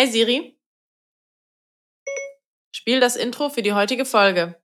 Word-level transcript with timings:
Hey 0.00 0.06
Siri, 0.06 0.56
spiel 2.72 3.00
das 3.00 3.16
Intro 3.16 3.48
für 3.48 3.62
die 3.62 3.72
heutige 3.72 4.04
Folge. 4.04 4.54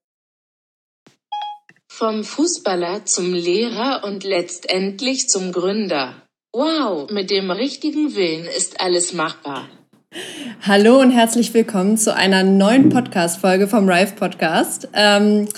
Vom 1.90 2.22
Fußballer 2.22 3.04
zum 3.04 3.34
Lehrer 3.34 4.04
und 4.04 4.22
letztendlich 4.22 5.28
zum 5.28 5.50
Gründer. 5.50 6.22
Wow, 6.52 7.10
mit 7.10 7.32
dem 7.32 7.50
richtigen 7.50 8.14
Willen 8.14 8.44
ist 8.44 8.80
alles 8.80 9.12
machbar. 9.12 9.68
Hallo 10.62 11.00
und 11.00 11.10
herzlich 11.10 11.52
willkommen 11.52 11.98
zu 11.98 12.14
einer 12.14 12.44
neuen 12.44 12.88
Podcast-Folge 12.88 13.66
vom 13.66 13.88
Rive 13.88 14.12
Podcast. 14.14 14.86
Ähm, 14.92 15.48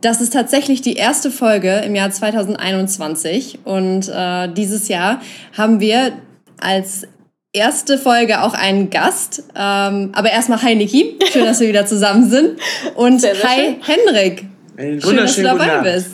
das 0.00 0.20
ist 0.20 0.32
tatsächlich 0.32 0.80
die 0.80 0.94
erste 0.94 1.32
Folge 1.32 1.78
im 1.78 1.96
Jahr 1.96 2.12
2021 2.12 3.58
und 3.64 4.08
äh, 4.08 4.48
dieses 4.54 4.86
Jahr 4.86 5.20
haben 5.56 5.80
wir 5.80 6.16
als 6.60 7.08
erste 7.54 7.96
Folge 7.96 8.42
auch 8.42 8.52
einen 8.52 8.90
Gast. 8.90 9.44
Ähm, 9.56 10.12
aber 10.12 10.30
erstmal 10.30 10.60
hi 10.60 10.74
Niki, 10.74 11.18
schön, 11.32 11.46
dass 11.46 11.60
wir 11.60 11.68
wieder 11.68 11.86
zusammen 11.86 12.28
sind. 12.28 12.60
Und 12.94 13.20
sehr, 13.20 13.34
sehr 13.34 13.48
hi 13.48 13.56
schön. 13.56 13.76
Henrik. 13.82 14.44
Einen 14.76 15.00
Schön, 15.00 15.16
dass 15.16 15.36
du 15.36 15.42
dabei 15.42 15.78
bist. 15.78 16.08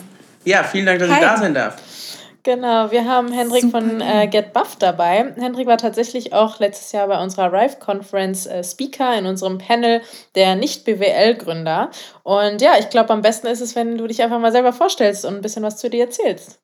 Ja, 0.45 0.63
vielen 0.63 0.85
Dank, 0.85 0.99
dass 0.99 1.09
Hi. 1.09 1.15
ich 1.15 1.21
da 1.21 1.37
sein 1.37 1.53
darf. 1.53 1.77
Genau, 2.43 2.89
wir 2.89 3.05
haben 3.05 3.31
Hendrik 3.31 3.61
Super. 3.61 3.81
von 3.81 4.01
äh, 4.01 4.27
Get 4.27 4.51
Buff 4.53 4.75
dabei. 4.77 5.31
Hendrik 5.37 5.67
war 5.67 5.77
tatsächlich 5.77 6.33
auch 6.33 6.59
letztes 6.59 6.91
Jahr 6.91 7.07
bei 7.07 7.21
unserer 7.21 7.53
Rive 7.53 7.77
Conference 7.79 8.47
äh, 8.47 8.63
Speaker 8.63 9.15
in 9.15 9.27
unserem 9.27 9.59
Panel 9.59 10.01
der 10.33 10.55
Nicht-BWL-Gründer. 10.55 11.91
Und 12.23 12.61
ja, 12.61 12.73
ich 12.79 12.89
glaube, 12.89 13.11
am 13.11 13.21
besten 13.21 13.45
ist 13.45 13.61
es, 13.61 13.75
wenn 13.75 13.97
du 13.97 14.07
dich 14.07 14.23
einfach 14.23 14.39
mal 14.39 14.51
selber 14.51 14.73
vorstellst 14.73 15.23
und 15.23 15.35
ein 15.35 15.41
bisschen 15.41 15.61
was 15.61 15.77
zu 15.77 15.89
dir 15.89 16.05
erzählst. 16.05 16.59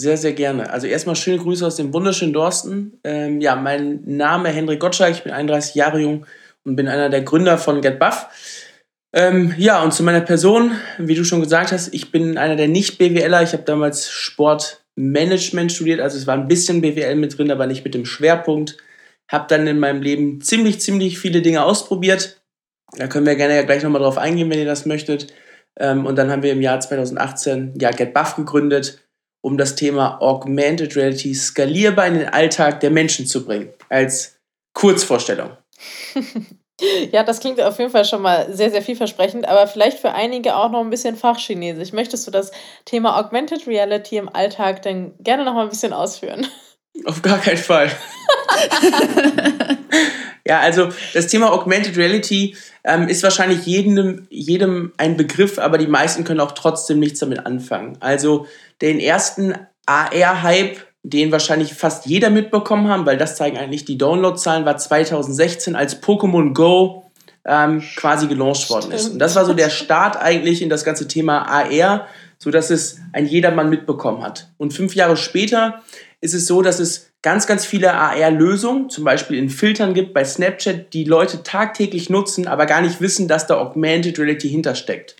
Sehr, 0.00 0.16
sehr 0.16 0.32
gerne. 0.32 0.70
Also 0.70 0.86
erstmal 0.86 1.16
schöne 1.16 1.38
Grüße 1.38 1.66
aus 1.66 1.74
dem 1.74 1.92
wunderschönen 1.92 2.32
Dorsten. 2.32 3.00
Ähm, 3.02 3.40
ja, 3.40 3.56
mein 3.56 4.00
Name 4.04 4.50
Hendrik 4.50 4.78
Gottschalk, 4.78 5.16
ich 5.16 5.24
bin 5.24 5.32
31 5.32 5.74
Jahre 5.74 5.98
jung 5.98 6.24
und 6.62 6.76
bin 6.76 6.86
einer 6.86 7.08
der 7.08 7.22
Gründer 7.22 7.58
von 7.58 7.80
Get 7.80 7.98
Buff. 7.98 8.28
Ähm, 9.12 9.56
ja, 9.58 9.82
und 9.82 9.92
zu 9.92 10.04
meiner 10.04 10.20
Person, 10.20 10.70
wie 10.98 11.16
du 11.16 11.24
schon 11.24 11.40
gesagt 11.40 11.72
hast, 11.72 11.92
ich 11.92 12.12
bin 12.12 12.38
einer 12.38 12.54
der 12.54 12.68
Nicht-BWLer. 12.68 13.42
Ich 13.42 13.54
habe 13.54 13.64
damals 13.64 14.08
Sportmanagement 14.08 15.72
studiert, 15.72 15.98
also 15.98 16.16
es 16.16 16.28
war 16.28 16.34
ein 16.34 16.46
bisschen 16.46 16.80
BWL 16.80 17.16
mit 17.16 17.36
drin, 17.36 17.50
aber 17.50 17.66
nicht 17.66 17.82
mit 17.82 17.94
dem 17.94 18.06
Schwerpunkt. 18.06 18.76
Habe 19.28 19.46
dann 19.48 19.66
in 19.66 19.80
meinem 19.80 20.00
Leben 20.00 20.40
ziemlich, 20.40 20.80
ziemlich 20.80 21.18
viele 21.18 21.42
Dinge 21.42 21.64
ausprobiert. 21.64 22.40
Da 22.96 23.08
können 23.08 23.26
wir 23.26 23.34
gerne 23.34 23.56
ja 23.56 23.62
gleich 23.62 23.82
nochmal 23.82 24.02
drauf 24.02 24.16
eingehen, 24.16 24.48
wenn 24.48 24.60
ihr 24.60 24.64
das 24.64 24.86
möchtet. 24.86 25.34
Ähm, 25.76 26.06
und 26.06 26.14
dann 26.14 26.30
haben 26.30 26.44
wir 26.44 26.52
im 26.52 26.62
Jahr 26.62 26.78
2018 26.78 27.74
ja 27.80 27.90
GetBuff 27.90 28.36
gegründet, 28.36 29.00
um 29.40 29.56
das 29.56 29.74
Thema 29.74 30.20
Augmented 30.20 30.96
Reality 30.96 31.34
skalierbar 31.34 32.06
in 32.06 32.14
den 32.14 32.28
Alltag 32.28 32.80
der 32.80 32.90
Menschen 32.90 33.26
zu 33.26 33.44
bringen. 33.44 33.72
Als 33.88 34.38
Kurzvorstellung. 34.74 35.50
Ja, 37.10 37.24
das 37.24 37.40
klingt 37.40 37.60
auf 37.60 37.76
jeden 37.78 37.90
Fall 37.90 38.04
schon 38.04 38.22
mal 38.22 38.52
sehr, 38.52 38.70
sehr 38.70 38.82
vielversprechend, 38.82 39.48
aber 39.48 39.66
vielleicht 39.66 39.98
für 39.98 40.12
einige 40.12 40.54
auch 40.54 40.70
noch 40.70 40.80
ein 40.80 40.90
bisschen 40.90 41.16
Fachchinesisch. 41.16 41.92
Möchtest 41.92 42.24
du 42.26 42.30
das 42.30 42.52
Thema 42.84 43.18
Augmented 43.18 43.66
Reality 43.66 44.16
im 44.16 44.28
Alltag 44.28 44.82
denn 44.82 45.12
gerne 45.18 45.44
noch 45.44 45.54
mal 45.54 45.64
ein 45.64 45.70
bisschen 45.70 45.92
ausführen? 45.92 46.46
Auf 47.04 47.20
gar 47.22 47.38
keinen 47.38 47.56
Fall. 47.56 47.90
ja, 50.48 50.60
also 50.60 50.88
das 51.12 51.26
Thema 51.26 51.52
Augmented 51.52 51.96
Reality 51.96 52.56
ähm, 52.82 53.06
ist 53.06 53.22
wahrscheinlich 53.22 53.66
jedem, 53.66 54.26
jedem 54.30 54.92
ein 54.96 55.16
Begriff, 55.16 55.58
aber 55.58 55.78
die 55.78 55.86
meisten 55.86 56.24
können 56.24 56.40
auch 56.40 56.52
trotzdem 56.52 56.98
nichts 56.98 57.20
damit 57.20 57.44
anfangen. 57.44 57.98
Also 58.00 58.46
den 58.80 58.98
ersten 58.98 59.54
AR-Hype 59.86 60.78
den 61.02 61.32
wahrscheinlich 61.32 61.74
fast 61.74 62.06
jeder 62.06 62.28
mitbekommen 62.30 62.88
haben, 62.88 63.06
weil 63.06 63.16
das 63.16 63.36
zeigen 63.36 63.56
eigentlich 63.56 63.84
die 63.84 63.98
Downloadzahlen, 63.98 64.64
war 64.64 64.76
2016, 64.76 65.76
als 65.76 66.02
Pokémon 66.02 66.52
Go 66.54 67.04
ähm, 67.44 67.82
quasi 67.96 68.26
gelauncht 68.26 68.68
worden 68.68 68.92
ist. 68.92 69.08
Und 69.08 69.18
das 69.18 69.36
war 69.36 69.44
so 69.44 69.54
der 69.54 69.70
Start 69.70 70.16
eigentlich 70.16 70.60
in 70.60 70.68
das 70.68 70.84
ganze 70.84 71.08
Thema 71.08 71.42
AR, 71.42 72.06
sodass 72.38 72.70
es 72.70 72.98
ein 73.12 73.26
jedermann 73.26 73.70
mitbekommen 73.70 74.22
hat. 74.22 74.50
Und 74.58 74.74
fünf 74.74 74.94
Jahre 74.94 75.16
später 75.16 75.82
ist 76.20 76.34
es 76.34 76.46
so, 76.46 76.62
dass 76.62 76.78
es 76.78 77.07
ganz, 77.22 77.46
ganz 77.46 77.64
viele 77.64 77.94
AR-Lösungen, 77.94 78.90
zum 78.90 79.04
Beispiel 79.04 79.38
in 79.38 79.50
Filtern 79.50 79.94
gibt 79.94 80.14
bei 80.14 80.24
Snapchat, 80.24 80.92
die 80.92 81.04
Leute 81.04 81.42
tagtäglich 81.42 82.10
nutzen, 82.10 82.46
aber 82.46 82.66
gar 82.66 82.80
nicht 82.80 83.00
wissen, 83.00 83.28
dass 83.28 83.46
da 83.46 83.58
Augmented 83.58 84.18
Reality 84.18 84.48
hintersteckt. 84.48 85.16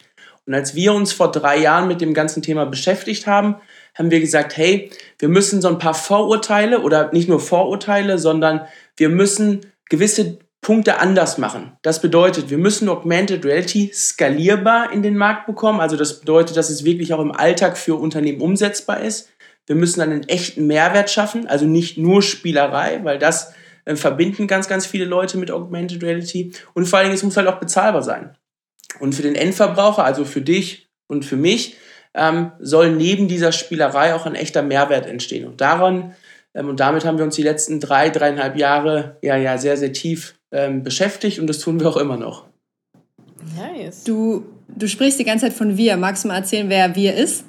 Und 0.46 0.54
als 0.54 0.74
wir 0.74 0.94
uns 0.94 1.12
vor 1.12 1.30
drei 1.30 1.58
Jahren 1.58 1.88
mit 1.88 2.00
dem 2.00 2.14
ganzen 2.14 2.42
Thema 2.42 2.64
beschäftigt 2.64 3.26
haben, 3.26 3.56
haben 3.94 4.10
wir 4.10 4.20
gesagt, 4.20 4.56
hey, 4.56 4.90
wir 5.18 5.28
müssen 5.28 5.60
so 5.60 5.68
ein 5.68 5.78
paar 5.78 5.92
Vorurteile 5.92 6.80
oder 6.80 7.12
nicht 7.12 7.28
nur 7.28 7.40
Vorurteile, 7.40 8.18
sondern 8.18 8.62
wir 8.96 9.10
müssen 9.10 9.60
gewisse 9.90 10.38
Punkte 10.60 10.98
anders 10.98 11.38
machen. 11.38 11.76
Das 11.82 12.00
bedeutet, 12.00 12.50
wir 12.50 12.58
müssen 12.58 12.88
Augmented 12.88 13.44
Reality 13.44 13.90
skalierbar 13.92 14.92
in 14.92 15.02
den 15.02 15.16
Markt 15.16 15.46
bekommen. 15.46 15.80
Also 15.80 15.96
das 15.96 16.20
bedeutet, 16.20 16.56
dass 16.56 16.70
es 16.70 16.84
wirklich 16.84 17.12
auch 17.12 17.20
im 17.20 17.32
Alltag 17.32 17.76
für 17.76 17.96
Unternehmen 17.96 18.40
umsetzbar 18.40 19.00
ist. 19.00 19.28
Wir 19.68 19.76
müssen 19.76 20.00
einen 20.00 20.28
echten 20.28 20.66
Mehrwert 20.66 21.10
schaffen, 21.10 21.46
also 21.46 21.66
nicht 21.66 21.98
nur 21.98 22.22
Spielerei, 22.22 23.00
weil 23.04 23.18
das 23.18 23.52
äh, 23.84 23.94
verbinden 23.94 24.46
ganz, 24.46 24.66
ganz 24.66 24.86
viele 24.86 25.04
Leute 25.04 25.38
mit 25.38 25.50
Augmented 25.50 26.02
Reality. 26.02 26.52
Und 26.74 26.86
vor 26.86 26.98
allen 26.98 27.06
Dingen, 27.06 27.16
es 27.16 27.22
muss 27.22 27.36
halt 27.36 27.48
auch 27.48 27.60
bezahlbar 27.60 28.02
sein. 28.02 28.36
Und 28.98 29.14
für 29.14 29.22
den 29.22 29.34
Endverbraucher, 29.34 30.04
also 30.04 30.24
für 30.24 30.40
dich 30.40 30.88
und 31.06 31.24
für 31.24 31.36
mich, 31.36 31.76
ähm, 32.14 32.52
soll 32.58 32.90
neben 32.90 33.28
dieser 33.28 33.52
Spielerei 33.52 34.14
auch 34.14 34.26
ein 34.26 34.34
echter 34.34 34.62
Mehrwert 34.62 35.06
entstehen. 35.06 35.46
Und 35.46 35.60
daran 35.60 36.14
ähm, 36.54 36.68
und 36.68 36.80
damit 36.80 37.04
haben 37.04 37.18
wir 37.18 37.24
uns 37.24 37.36
die 37.36 37.42
letzten 37.42 37.80
drei, 37.80 38.10
dreieinhalb 38.10 38.56
Jahre 38.56 39.16
ja, 39.22 39.36
ja 39.36 39.58
sehr, 39.58 39.76
sehr 39.76 39.92
tief 39.92 40.34
ähm, 40.50 40.82
beschäftigt 40.82 41.38
und 41.38 41.46
das 41.46 41.58
tun 41.58 41.80
wir 41.80 41.88
auch 41.88 41.96
immer 41.96 42.16
noch. 42.16 42.46
Nice. 43.56 44.04
Du, 44.04 44.44
du 44.68 44.88
sprichst 44.88 45.18
die 45.18 45.24
ganze 45.24 45.46
Zeit 45.46 45.54
von 45.54 45.76
wir. 45.76 45.96
Magst 45.96 46.24
du 46.24 46.28
mal 46.28 46.36
erzählen, 46.36 46.68
wer 46.68 46.94
wir 46.94 47.14
ist? 47.14 47.44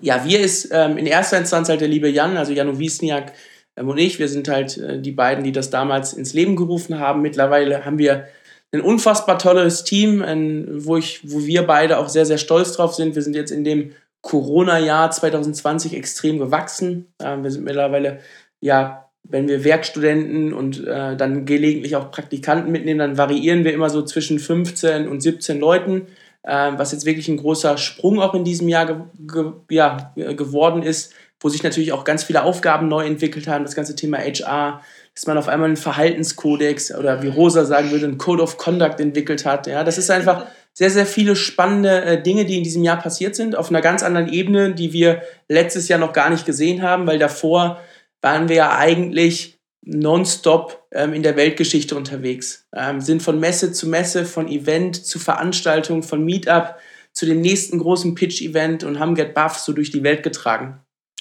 Ja, 0.00 0.24
wir 0.24 0.40
ist 0.40 0.70
ähm, 0.72 0.98
in 0.98 1.06
erster 1.06 1.38
Instanz 1.38 1.68
halt 1.68 1.80
der 1.80 1.88
liebe 1.88 2.08
Jan, 2.08 2.36
also 2.36 2.52
Janu 2.52 2.78
Wiesniak 2.78 3.32
ähm, 3.76 3.88
und 3.88 3.98
ich. 3.98 4.18
Wir 4.18 4.28
sind 4.28 4.48
halt 4.48 4.76
äh, 4.78 5.00
die 5.00 5.12
beiden, 5.12 5.44
die 5.44 5.52
das 5.52 5.70
damals 5.70 6.12
ins 6.12 6.34
Leben 6.34 6.56
gerufen 6.56 6.98
haben. 6.98 7.22
Mittlerweile 7.22 7.84
haben 7.84 7.98
wir 7.98 8.26
ein 8.72 8.80
unfassbar 8.80 9.38
tolles 9.38 9.84
Team, 9.84 10.22
ein, 10.22 10.66
wo, 10.84 10.96
ich, 10.96 11.20
wo 11.30 11.46
wir 11.46 11.66
beide 11.66 11.98
auch 11.98 12.08
sehr, 12.08 12.26
sehr 12.26 12.38
stolz 12.38 12.72
drauf 12.72 12.94
sind. 12.94 13.14
Wir 13.14 13.22
sind 13.22 13.36
jetzt 13.36 13.50
in 13.50 13.64
dem 13.64 13.92
Corona-Jahr 14.22 15.10
2020 15.10 15.94
extrem 15.94 16.38
gewachsen. 16.38 17.12
Äh, 17.18 17.38
wir 17.42 17.50
sind 17.50 17.64
mittlerweile, 17.64 18.20
ja, 18.60 19.08
wenn 19.28 19.48
wir 19.48 19.64
Werkstudenten 19.64 20.52
und 20.52 20.86
äh, 20.86 21.16
dann 21.16 21.46
gelegentlich 21.46 21.96
auch 21.96 22.10
Praktikanten 22.10 22.70
mitnehmen, 22.70 23.00
dann 23.00 23.18
variieren 23.18 23.64
wir 23.64 23.72
immer 23.72 23.90
so 23.90 24.02
zwischen 24.02 24.38
15 24.38 25.08
und 25.08 25.20
17 25.20 25.58
Leuten, 25.58 26.06
was 26.46 26.92
jetzt 26.92 27.04
wirklich 27.04 27.28
ein 27.28 27.38
großer 27.38 27.76
Sprung 27.76 28.20
auch 28.20 28.34
in 28.34 28.44
diesem 28.44 28.68
Jahr 28.68 28.86
ge 28.86 28.96
ge 29.26 29.52
ja, 29.70 30.12
geworden 30.14 30.82
ist, 30.82 31.12
wo 31.40 31.48
sich 31.48 31.62
natürlich 31.62 31.92
auch 31.92 32.04
ganz 32.04 32.24
viele 32.24 32.42
Aufgaben 32.44 32.88
neu 32.88 33.04
entwickelt 33.04 33.46
haben. 33.48 33.64
Das 33.64 33.74
ganze 33.74 33.96
Thema 33.96 34.18
HR, 34.18 34.80
dass 35.14 35.26
man 35.26 35.38
auf 35.38 35.48
einmal 35.48 35.68
einen 35.68 35.76
Verhaltenskodex 35.76 36.94
oder 36.94 37.22
wie 37.22 37.28
Rosa 37.28 37.64
sagen 37.64 37.90
würde, 37.90 38.06
einen 38.06 38.18
Code 38.18 38.42
of 38.42 38.58
Conduct 38.58 39.00
entwickelt 39.00 39.44
hat. 39.44 39.66
Ja, 39.66 39.84
das 39.84 39.98
ist 39.98 40.10
einfach 40.10 40.46
sehr, 40.72 40.90
sehr 40.90 41.06
viele 41.06 41.36
spannende 41.36 42.02
äh, 42.04 42.22
Dinge, 42.22 42.44
die 42.44 42.58
in 42.58 42.64
diesem 42.64 42.84
Jahr 42.84 42.98
passiert 42.98 43.34
sind, 43.34 43.56
auf 43.56 43.70
einer 43.70 43.80
ganz 43.80 44.02
anderen 44.02 44.28
Ebene, 44.28 44.74
die 44.74 44.92
wir 44.92 45.22
letztes 45.48 45.88
Jahr 45.88 45.98
noch 45.98 46.12
gar 46.12 46.30
nicht 46.30 46.44
gesehen 46.44 46.82
haben, 46.82 47.06
weil 47.06 47.18
davor 47.18 47.80
waren 48.20 48.48
wir 48.48 48.56
ja 48.56 48.76
eigentlich 48.76 49.55
nonstop 49.86 50.86
ähm, 50.92 51.12
in 51.12 51.22
der 51.22 51.36
Weltgeschichte 51.36 51.96
unterwegs. 51.96 52.66
Ähm, 52.74 53.00
sind 53.00 53.22
von 53.22 53.38
Messe 53.38 53.72
zu 53.72 53.88
Messe, 53.88 54.24
von 54.24 54.48
Event 54.48 55.06
zu 55.06 55.18
Veranstaltung, 55.18 56.02
von 56.02 56.24
Meetup 56.24 56.74
zu 57.12 57.24
dem 57.24 57.40
nächsten 57.40 57.78
großen 57.78 58.14
Pitch-Event 58.14 58.84
und 58.84 58.98
haben 58.98 59.14
Get 59.14 59.32
Buff 59.32 59.56
so 59.58 59.72
durch 59.72 59.90
die 59.90 60.02
Welt 60.02 60.22
getragen. 60.22 60.80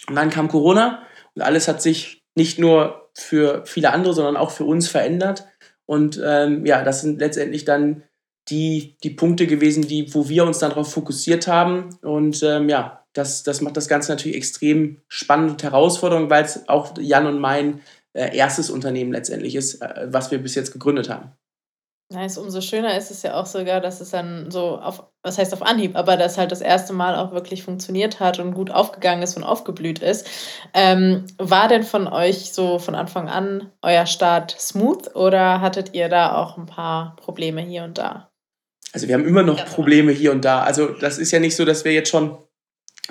Und 0.10 0.16
dann 0.16 0.32
kam 0.32 0.48
Corona 0.48 1.04
und 1.36 1.44
alles 1.44 1.68
hat 1.68 1.82
sich 1.82 2.24
nicht 2.36 2.60
nur 2.60 3.10
für 3.14 3.64
viele 3.66 3.92
andere, 3.92 4.14
sondern 4.14 4.36
auch 4.36 4.52
für 4.52 4.66
uns 4.66 4.90
verändert. 4.90 5.46
Und 5.86 6.20
ähm, 6.24 6.66
ja, 6.66 6.84
das 6.84 7.02
sind 7.02 7.20
letztendlich 7.20 7.66
dann 7.66 8.04
die, 8.50 8.98
die 9.04 9.12
Punkte 9.12 9.48
gewesen, 9.48 9.88
die, 9.88 10.14
wo 10.14 10.28
wir 10.28 10.44
uns 10.44 10.60
dann 10.60 10.72
darauf 10.72 10.92
fokussiert 10.92 11.48
haben. 11.48 11.96
Und 12.02 12.44
ähm, 12.44 12.68
ja, 12.68 13.06
das, 13.14 13.44
das 13.44 13.62
macht 13.62 13.78
das 13.78 13.88
Ganze 13.88 14.12
natürlich 14.12 14.38
extrem 14.38 15.02
spannend 15.08 15.52
und 15.52 15.64
herausfordernd, 15.64 16.30
weil 16.30 16.44
es 16.44 16.68
auch 16.68 16.98
Jan 16.98 17.28
und 17.28 17.40
mein 17.40 17.82
äh, 18.16 18.36
erstes 18.36 18.70
Unternehmen 18.70 19.12
letztendlich 19.12 19.56
ist, 19.56 19.82
äh, 19.82 20.08
was 20.08 20.32
wir 20.32 20.40
bis 20.40 20.56
jetzt 20.56 20.72
gegründet 20.72 21.10
haben. 21.10 21.32
Nice, 22.14 22.38
umso 22.38 22.62
schöner 22.62 22.96
ist 22.96 23.10
es 23.10 23.24
ja 23.24 23.34
auch 23.34 23.48
sogar, 23.48 23.82
dass 23.82 24.00
es 24.00 24.12
dann 24.12 24.52
so 24.52 24.78
auf, 24.78 25.04
was 25.24 25.40
heißt 25.40 25.54
auf 25.54 25.64
Anhieb, 25.64 25.96
aber 25.96 26.18
dass 26.18 26.38
halt 26.38 26.52
das 26.52 26.62
erste 26.62 26.94
Mal 26.94 27.16
auch 27.16 27.32
wirklich 27.32 27.64
funktioniert 27.64 28.20
hat 28.20 28.40
und 28.40 28.54
gut 28.54 28.70
aufgegangen 28.70 29.24
ist 29.24 29.36
und 29.38 29.44
aufgeblüht 29.44 30.00
ist. 30.00 30.28
Ähm, 30.76 31.26
war 31.40 31.68
denn 31.68 31.82
von 31.82 32.08
euch 32.08 32.54
so 32.54 32.78
von 32.78 32.94
Anfang 32.94 33.28
an 33.28 33.72
euer 33.82 34.06
Start 34.06 34.56
smooth 34.60 35.16
oder 35.16 35.62
hattet 35.62 35.96
ihr 35.96 36.08
da 36.08 36.36
auch 36.36 36.58
ein 36.58 36.68
paar 36.68 37.16
Probleme 37.16 37.62
hier 37.62 37.84
und 37.84 37.98
da? 37.98 38.30
Also 38.94 39.08
wir 39.08 39.16
haben 39.16 39.26
immer 39.26 39.44
noch 39.44 39.66
Probleme 39.66 40.12
hier 40.12 40.32
und 40.32 40.46
da. 40.46 40.62
Also 40.62 40.90
das 40.90 41.18
ist 41.18 41.32
ja 41.32 41.40
nicht 41.40 41.56
so, 41.56 41.66
dass 41.66 41.86
wir 41.86 41.92
jetzt 41.92 42.10
schon 42.10 42.38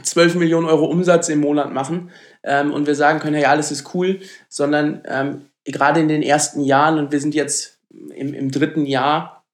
12 0.03 0.37
Millionen 0.37 0.67
Euro 0.67 0.87
Umsatz 0.87 1.29
im 1.29 1.41
Monat 1.41 1.73
machen 1.73 2.11
ähm, 2.43 2.73
und 2.73 2.87
wir 2.87 2.95
sagen 2.95 3.21
können, 3.21 3.37
hey, 3.37 3.45
alles 3.45 3.71
ist 3.71 3.95
cool, 3.95 4.21
sondern 4.49 5.03
ähm, 5.07 5.47
gerade 5.65 6.01
in 6.01 6.09
den 6.09 6.23
ersten 6.23 6.63
Jahren 6.63 6.99
und 6.99 7.13
wir 7.13 7.21
sind 7.21 7.35
jetzt 7.35 7.79
im, 8.15 8.35
im 8.35 8.51
dritten 8.51 8.87
Jahr 8.87 9.45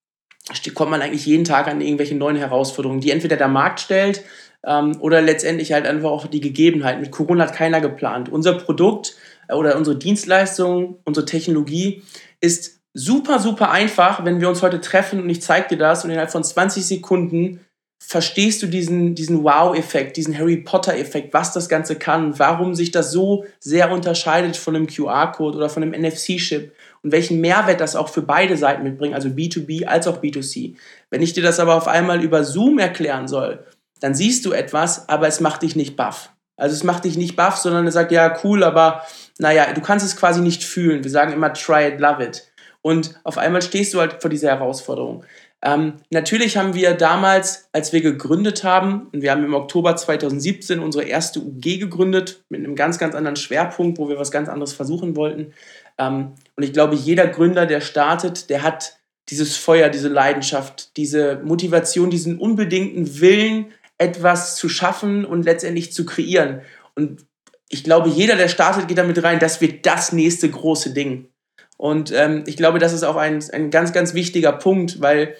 kommt 0.74 0.90
man 0.90 1.02
eigentlich 1.02 1.26
jeden 1.26 1.44
Tag 1.44 1.68
an 1.68 1.80
irgendwelche 1.80 2.14
neuen 2.14 2.36
Herausforderungen, 2.36 3.00
die 3.00 3.10
entweder 3.10 3.36
der 3.36 3.48
Markt 3.48 3.80
stellt 3.80 4.24
ähm, 4.64 4.96
oder 5.00 5.20
letztendlich 5.20 5.72
halt 5.72 5.86
einfach 5.86 6.10
auch 6.10 6.26
die 6.26 6.40
Gegebenheiten. 6.40 7.00
Mit 7.00 7.10
Corona 7.10 7.44
hat 7.44 7.54
keiner 7.54 7.80
geplant. 7.80 8.28
Unser 8.28 8.54
Produkt 8.54 9.14
äh, 9.48 9.54
oder 9.54 9.76
unsere 9.76 9.96
Dienstleistung, 9.96 10.98
unsere 11.04 11.26
Technologie 11.26 12.02
ist 12.40 12.80
super, 12.94 13.38
super 13.38 13.70
einfach, 13.70 14.24
wenn 14.24 14.40
wir 14.40 14.48
uns 14.48 14.62
heute 14.62 14.80
treffen 14.80 15.22
und 15.22 15.30
ich 15.30 15.42
zeige 15.42 15.68
dir 15.68 15.78
das 15.78 16.04
und 16.04 16.10
innerhalb 16.10 16.32
von 16.32 16.42
20 16.42 16.84
Sekunden 16.84 17.60
verstehst 18.02 18.62
du 18.62 18.66
diesen, 18.66 19.14
diesen 19.14 19.44
Wow-Effekt, 19.44 20.16
diesen 20.16 20.36
Harry 20.36 20.56
Potter-Effekt, 20.56 21.32
was 21.34 21.52
das 21.52 21.68
Ganze 21.68 21.96
kann, 21.96 22.38
warum 22.38 22.74
sich 22.74 22.90
das 22.90 23.12
so 23.12 23.44
sehr 23.60 23.92
unterscheidet 23.92 24.56
von 24.56 24.74
einem 24.74 24.86
QR-Code 24.86 25.58
oder 25.58 25.68
von 25.68 25.82
einem 25.82 25.92
NFC-Chip 25.92 26.72
und 27.02 27.12
welchen 27.12 27.40
Mehrwert 27.40 27.80
das 27.80 27.96
auch 27.96 28.08
für 28.08 28.22
beide 28.22 28.56
Seiten 28.56 28.82
mitbringt, 28.82 29.14
also 29.14 29.28
B2B 29.28 29.84
als 29.84 30.08
auch 30.08 30.20
B2C. 30.20 30.76
Wenn 31.10 31.22
ich 31.22 31.34
dir 31.34 31.42
das 31.42 31.60
aber 31.60 31.74
auf 31.74 31.86
einmal 31.86 32.24
über 32.24 32.42
Zoom 32.42 32.78
erklären 32.78 33.28
soll, 33.28 33.64
dann 34.00 34.14
siehst 34.14 34.46
du 34.46 34.52
etwas, 34.52 35.08
aber 35.08 35.28
es 35.28 35.40
macht 35.40 35.62
dich 35.62 35.76
nicht 35.76 35.94
baff. 35.94 36.32
Also 36.56 36.74
es 36.74 36.84
macht 36.84 37.04
dich 37.04 37.16
nicht 37.16 37.36
baff, 37.36 37.58
sondern 37.58 37.86
es 37.86 37.94
sagt, 37.94 38.12
ja, 38.12 38.38
cool, 38.42 38.64
aber 38.64 39.02
naja, 39.38 39.72
du 39.72 39.80
kannst 39.82 40.04
es 40.04 40.16
quasi 40.16 40.40
nicht 40.40 40.64
fühlen. 40.64 41.04
Wir 41.04 41.10
sagen 41.10 41.32
immer, 41.32 41.52
try 41.52 41.88
it, 41.88 42.00
love 42.00 42.24
it. 42.24 42.50
Und 42.82 43.20
auf 43.24 43.36
einmal 43.36 43.62
stehst 43.62 43.92
du 43.92 44.00
halt 44.00 44.20
vor 44.20 44.30
dieser 44.30 44.48
Herausforderung. 44.48 45.24
Ähm, 45.62 45.94
natürlich 46.10 46.56
haben 46.56 46.74
wir 46.74 46.94
damals, 46.94 47.68
als 47.72 47.92
wir 47.92 48.00
gegründet 48.00 48.64
haben, 48.64 49.08
und 49.12 49.20
wir 49.20 49.30
haben 49.30 49.44
im 49.44 49.54
Oktober 49.54 49.94
2017 49.94 50.78
unsere 50.78 51.04
erste 51.04 51.40
UG 51.40 51.78
gegründet, 51.78 52.44
mit 52.48 52.64
einem 52.64 52.74
ganz, 52.74 52.98
ganz 52.98 53.14
anderen 53.14 53.36
Schwerpunkt, 53.36 53.98
wo 53.98 54.08
wir 54.08 54.18
was 54.18 54.30
ganz 54.30 54.48
anderes 54.48 54.72
versuchen 54.72 55.16
wollten. 55.16 55.52
Ähm, 55.98 56.32
und 56.56 56.62
ich 56.62 56.72
glaube, 56.72 56.94
jeder 56.94 57.26
Gründer, 57.26 57.66
der 57.66 57.82
startet, 57.82 58.48
der 58.48 58.62
hat 58.62 58.96
dieses 59.28 59.56
Feuer, 59.56 59.90
diese 59.90 60.08
Leidenschaft, 60.08 60.96
diese 60.96 61.40
Motivation, 61.44 62.10
diesen 62.10 62.38
unbedingten 62.38 63.20
Willen, 63.20 63.66
etwas 63.98 64.56
zu 64.56 64.68
schaffen 64.70 65.26
und 65.26 65.44
letztendlich 65.44 65.92
zu 65.92 66.06
kreieren. 66.06 66.62
Und 66.94 67.26
ich 67.68 67.84
glaube, 67.84 68.08
jeder, 68.08 68.36
der 68.36 68.48
startet, 68.48 68.88
geht 68.88 68.98
damit 68.98 69.22
rein, 69.22 69.38
das 69.38 69.60
wird 69.60 69.84
das 69.84 70.12
nächste 70.12 70.48
große 70.48 70.94
Ding. 70.94 71.28
Und 71.76 72.12
ähm, 72.12 72.44
ich 72.46 72.56
glaube, 72.56 72.78
das 72.78 72.92
ist 72.92 73.04
auch 73.04 73.16
ein, 73.16 73.42
ein 73.52 73.70
ganz, 73.70 73.92
ganz 73.92 74.12
wichtiger 74.14 74.52
Punkt, 74.52 75.00
weil 75.00 75.36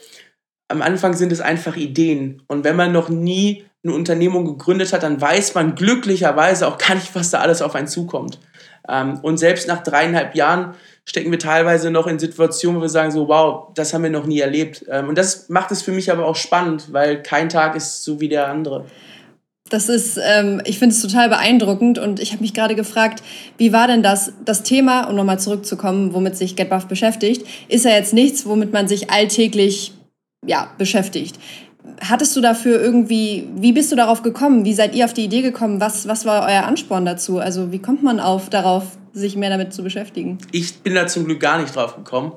am 0.70 0.82
Anfang 0.82 1.14
sind 1.14 1.32
es 1.32 1.40
einfach 1.40 1.76
Ideen. 1.76 2.42
Und 2.46 2.64
wenn 2.64 2.76
man 2.76 2.92
noch 2.92 3.08
nie 3.08 3.64
eine 3.82 3.94
Unternehmung 3.94 4.44
gegründet 4.44 4.92
hat, 4.92 5.02
dann 5.02 5.20
weiß 5.20 5.54
man 5.54 5.74
glücklicherweise 5.74 6.68
auch 6.68 6.78
gar 6.78 6.94
nicht, 6.94 7.14
was 7.14 7.30
da 7.30 7.40
alles 7.40 7.62
auf 7.62 7.74
einen 7.74 7.88
zukommt. 7.88 8.38
Ähm, 8.88 9.18
und 9.22 9.38
selbst 9.38 9.68
nach 9.68 9.82
dreieinhalb 9.82 10.34
Jahren 10.34 10.74
stecken 11.04 11.30
wir 11.30 11.38
teilweise 11.38 11.90
noch 11.90 12.06
in 12.06 12.18
Situationen, 12.18 12.78
wo 12.78 12.82
wir 12.82 12.88
sagen 12.88 13.10
so, 13.10 13.26
wow, 13.26 13.68
das 13.74 13.92
haben 13.92 14.02
wir 14.02 14.10
noch 14.10 14.26
nie 14.26 14.40
erlebt. 14.40 14.84
Ähm, 14.88 15.08
und 15.08 15.18
das 15.18 15.48
macht 15.48 15.72
es 15.72 15.82
für 15.82 15.92
mich 15.92 16.12
aber 16.12 16.26
auch 16.26 16.36
spannend, 16.36 16.92
weil 16.92 17.22
kein 17.22 17.48
Tag 17.48 17.74
ist 17.74 18.04
so 18.04 18.20
wie 18.20 18.28
der 18.28 18.48
andere. 18.48 18.84
Das 19.70 19.88
ist, 19.88 20.18
ähm, 20.22 20.60
ich 20.64 20.78
finde 20.78 20.94
es 20.94 21.00
total 21.00 21.28
beeindruckend 21.28 21.98
und 21.98 22.20
ich 22.20 22.32
habe 22.32 22.42
mich 22.42 22.54
gerade 22.54 22.74
gefragt, 22.74 23.22
wie 23.56 23.72
war 23.72 23.86
denn 23.86 24.02
das, 24.02 24.32
das 24.44 24.62
Thema, 24.62 25.04
um 25.04 25.14
nochmal 25.14 25.38
zurückzukommen, 25.38 26.12
womit 26.12 26.36
sich 26.36 26.56
GetBuff 26.56 26.86
beschäftigt, 26.86 27.46
ist 27.68 27.84
ja 27.84 27.92
jetzt 27.92 28.12
nichts, 28.12 28.46
womit 28.46 28.72
man 28.72 28.88
sich 28.88 29.10
alltäglich 29.10 29.92
ja, 30.46 30.72
beschäftigt. 30.78 31.38
Hattest 32.00 32.36
du 32.36 32.40
dafür 32.40 32.80
irgendwie, 32.80 33.48
wie 33.56 33.72
bist 33.72 33.90
du 33.90 33.96
darauf 33.96 34.22
gekommen? 34.22 34.64
Wie 34.64 34.74
seid 34.74 34.94
ihr 34.94 35.04
auf 35.04 35.14
die 35.14 35.24
Idee 35.24 35.42
gekommen? 35.42 35.80
Was, 35.80 36.08
was 36.08 36.24
war 36.24 36.46
euer 36.46 36.64
Ansporn 36.64 37.04
dazu? 37.04 37.38
Also 37.38 37.72
wie 37.72 37.78
kommt 37.78 38.02
man 38.02 38.20
auf 38.20 38.50
darauf, 38.50 38.84
sich 39.12 39.36
mehr 39.36 39.50
damit 39.50 39.72
zu 39.72 39.82
beschäftigen? 39.82 40.38
Ich 40.52 40.82
bin 40.82 40.94
da 40.94 41.06
zum 41.06 41.24
Glück 41.24 41.40
gar 41.40 41.60
nicht 41.60 41.74
drauf 41.74 41.96
gekommen, 41.96 42.32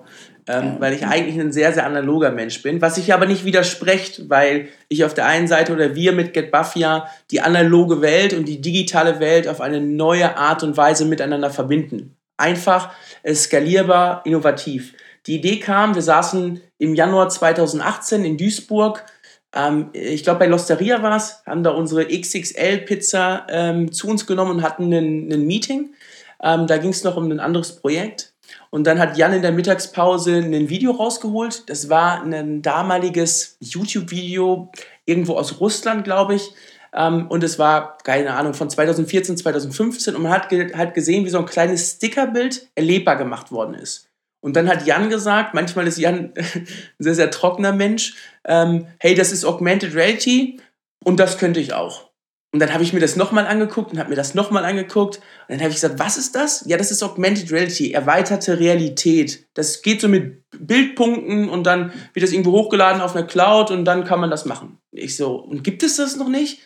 ähm, 0.47 0.63
ja. 0.63 0.75
weil 0.79 0.94
ich 0.94 1.05
eigentlich 1.05 1.39
ein 1.39 1.51
sehr, 1.51 1.71
sehr 1.73 1.85
analoger 1.85 2.31
Mensch 2.31 2.61
bin, 2.63 2.81
was 2.81 2.95
sich 2.95 3.13
aber 3.13 3.25
nicht 3.25 3.45
widerspricht, 3.45 4.29
weil 4.29 4.69
ich 4.88 5.06
auf 5.06 5.13
der 5.13 5.27
einen 5.27 5.47
Seite 5.47 5.73
oder 5.73 5.94
wir 5.94 6.13
mit 6.13 6.33
GetBuffia 6.33 7.07
die 7.31 7.41
analoge 7.41 8.01
Welt 8.01 8.33
und 8.33 8.47
die 8.47 8.59
digitale 8.61 9.19
Welt 9.19 9.47
auf 9.47 9.61
eine 9.61 9.81
neue 9.81 10.35
Art 10.38 10.63
und 10.63 10.77
Weise 10.77 11.06
miteinander 11.06 11.51
verbinden. 11.51 12.15
Einfach, 12.38 12.91
skalierbar, 13.31 14.21
innovativ. 14.25 14.94
Die 15.25 15.35
Idee 15.35 15.59
kam, 15.59 15.95
wir 15.95 16.01
saßen 16.01 16.61
im 16.77 16.95
Januar 16.95 17.29
2018 17.29 18.25
in 18.25 18.37
Duisburg 18.37 19.05
ähm, 19.53 19.89
ich 19.93 20.23
glaube, 20.23 20.39
bei 20.39 20.47
Losteria 20.47 21.01
war 21.01 21.15
es, 21.15 21.41
haben 21.45 21.63
da 21.63 21.71
unsere 21.71 22.05
XXL-Pizza 22.05 23.47
ähm, 23.49 23.91
zu 23.91 24.07
uns 24.07 24.25
genommen 24.25 24.51
und 24.51 24.63
hatten 24.63 24.91
ein 24.91 25.45
Meeting. 25.45 25.93
Ähm, 26.41 26.67
da 26.67 26.77
ging 26.77 26.89
es 26.89 27.03
noch 27.03 27.15
um 27.15 27.29
ein 27.29 27.39
anderes 27.39 27.75
Projekt. 27.75 28.33
Und 28.69 28.85
dann 28.85 28.99
hat 28.99 29.17
Jan 29.17 29.33
in 29.33 29.41
der 29.41 29.51
Mittagspause 29.51 30.35
ein 30.35 30.69
Video 30.69 30.91
rausgeholt. 30.91 31.69
Das 31.69 31.89
war 31.89 32.23
ein 32.23 32.61
damaliges 32.61 33.57
YouTube-Video, 33.59 34.71
irgendwo 35.05 35.35
aus 35.35 35.59
Russland, 35.59 36.03
glaube 36.03 36.35
ich. 36.35 36.51
Ähm, 36.93 37.27
und 37.27 37.43
es 37.43 37.59
war, 37.59 37.97
keine 38.03 38.33
Ahnung, 38.33 38.53
von 38.53 38.69
2014, 38.69 39.37
2015. 39.37 40.15
Und 40.15 40.23
man 40.23 40.31
hat 40.31 40.49
ge 40.49 40.75
halt 40.75 40.93
gesehen, 40.93 41.25
wie 41.25 41.29
so 41.29 41.37
ein 41.37 41.45
kleines 41.45 41.91
Stickerbild 41.91 42.67
erlebbar 42.75 43.15
gemacht 43.15 43.51
worden 43.51 43.75
ist. 43.75 44.09
Und 44.44 44.57
dann 44.57 44.68
hat 44.68 44.86
Jan 44.86 45.10
gesagt, 45.10 45.54
manchmal 45.54 45.88
ist 45.88 45.98
Jan 45.98 46.34
ein 46.36 46.68
sehr, 47.00 47.16
sehr 47.16 47.31
trockener 47.31 47.72
Mensch, 47.72 48.16
ähm, 48.44 48.88
hey, 49.00 49.16
das 49.16 49.31
ist 49.31 49.45
Augmented 49.45 49.95
Reality 49.95 50.60
und 51.06 51.18
das 51.18 51.38
könnte 51.38 51.62
ich 51.62 51.74
auch. 51.74 52.10
Und 52.51 52.60
dann 52.60 52.74
habe 52.74 52.84
ich 52.84 52.92
mir 52.92 53.00
das 53.00 53.16
nochmal 53.16 53.48
angeguckt 53.48 53.94
und 53.94 54.00
habe 54.00 54.10
mir 54.10 54.18
das 54.18 54.36
nochmal 54.36 54.66
angeguckt. 54.66 55.16
Und 55.16 55.24
dann 55.48 55.60
habe 55.62 55.69
ich 55.69 55.75
gesagt, 55.75 55.98
was 55.98 56.18
ist 56.18 56.36
das? 56.36 56.66
Ja, 56.68 56.75
das 56.75 56.92
ist 56.92 57.01
Augmented 57.01 57.51
Reality, 57.54 57.94
erweiterte 57.94 58.60
Realität. 58.60 59.48
Das 59.54 59.81
geht 59.81 60.01
so 60.01 60.10
mit 60.10 60.44
Bildpunkten 60.51 61.50
und 61.50 61.63
dann 61.63 61.94
wird 62.13 62.24
das 62.25 62.34
irgendwo 62.34 62.51
hochgeladen 62.51 63.01
auf 63.01 63.16
einer 63.16 63.25
Cloud 63.25 63.72
und 63.72 63.86
dann 63.86 64.04
kann 64.04 64.19
man 64.19 64.30
das 64.30 64.44
machen. 64.44 64.78
Ich 64.92 65.16
so, 65.16 65.36
und 65.36 65.63
gibt 65.63 65.84
es 65.84 65.95
das 65.95 66.18
noch 66.18 66.28
nicht? 66.28 66.60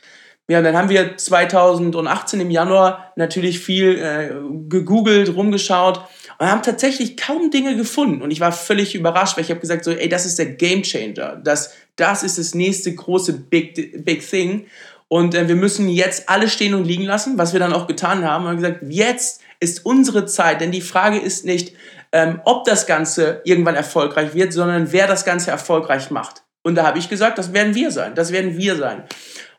Ja, 0.50 0.58
und 0.58 0.64
dann 0.64 0.76
haben 0.76 0.90
wir 0.90 1.16
2018 1.16 2.40
im 2.40 2.50
Januar 2.50 3.14
natürlich 3.16 3.60
viel 3.60 4.00
äh, 4.00 4.32
gegoogelt, 4.68 5.36
rumgeschaut 5.36 6.02
und 6.40 6.48
haben 6.48 6.62
tatsächlich 6.62 7.18
kaum 7.18 7.50
Dinge 7.50 7.76
gefunden. 7.76 8.22
Und 8.22 8.32
ich 8.32 8.40
war 8.40 8.52
völlig 8.52 8.96
überrascht, 8.96 9.38
weil 9.38 9.44
ich 9.44 9.50
habe 9.50 9.60
gesagt, 9.60 9.84
so, 9.84 9.92
ey, 9.92 10.08
das 10.08 10.26
ist 10.26 10.38
der 10.38 10.48
Game 10.48 10.84
Changer. 10.84 11.38
Das, 11.44 11.74
das 11.96 12.24
ist 12.24 12.38
das 12.38 12.54
nächste 12.54 12.94
große 12.94 13.34
Big, 13.34 14.06
Big 14.06 14.28
Thing. 14.28 14.68
Und 15.08 15.34
äh, 15.34 15.48
wir 15.48 15.56
müssen 15.56 15.90
jetzt 15.90 16.30
alle 16.30 16.50
stehen 16.50 16.74
und 16.74 16.86
liegen 16.86 17.04
lassen, 17.04 17.38
was 17.38 17.54
wir 17.54 17.60
dann 17.60 17.74
auch 17.74 17.88
getan 17.88 18.24
haben. 18.24 18.44
Und 18.44 18.50
haben 18.50 18.58
gesagt, 18.58 18.84
jetzt 18.90 19.42
ist 19.60 19.86
unsere 19.86 20.26
Zeit, 20.26 20.62
denn 20.62 20.72
die 20.72 20.82
Frage 20.82 21.18
ist 21.18 21.46
nicht, 21.46 21.74
ähm, 22.12 22.42
ob 22.46 22.66
das 22.66 22.86
Ganze 22.86 23.42
irgendwann 23.44 23.76
erfolgreich 23.76 24.34
wird, 24.34 24.54
sondern 24.54 24.92
wer 24.92 25.08
das 25.08 25.26
Ganze 25.26 25.52
erfolgreich 25.52 26.12
macht. 26.12 26.44
Und 26.64 26.76
da 26.76 26.86
habe 26.86 27.00
ich 27.00 27.10
gesagt, 27.10 27.38
das 27.38 27.54
werden 27.54 27.76
wir 27.76 27.92
sein, 27.92 28.14
das 28.14 28.32
werden 28.32 28.58
wir 28.58 28.76
sein. 28.76 29.04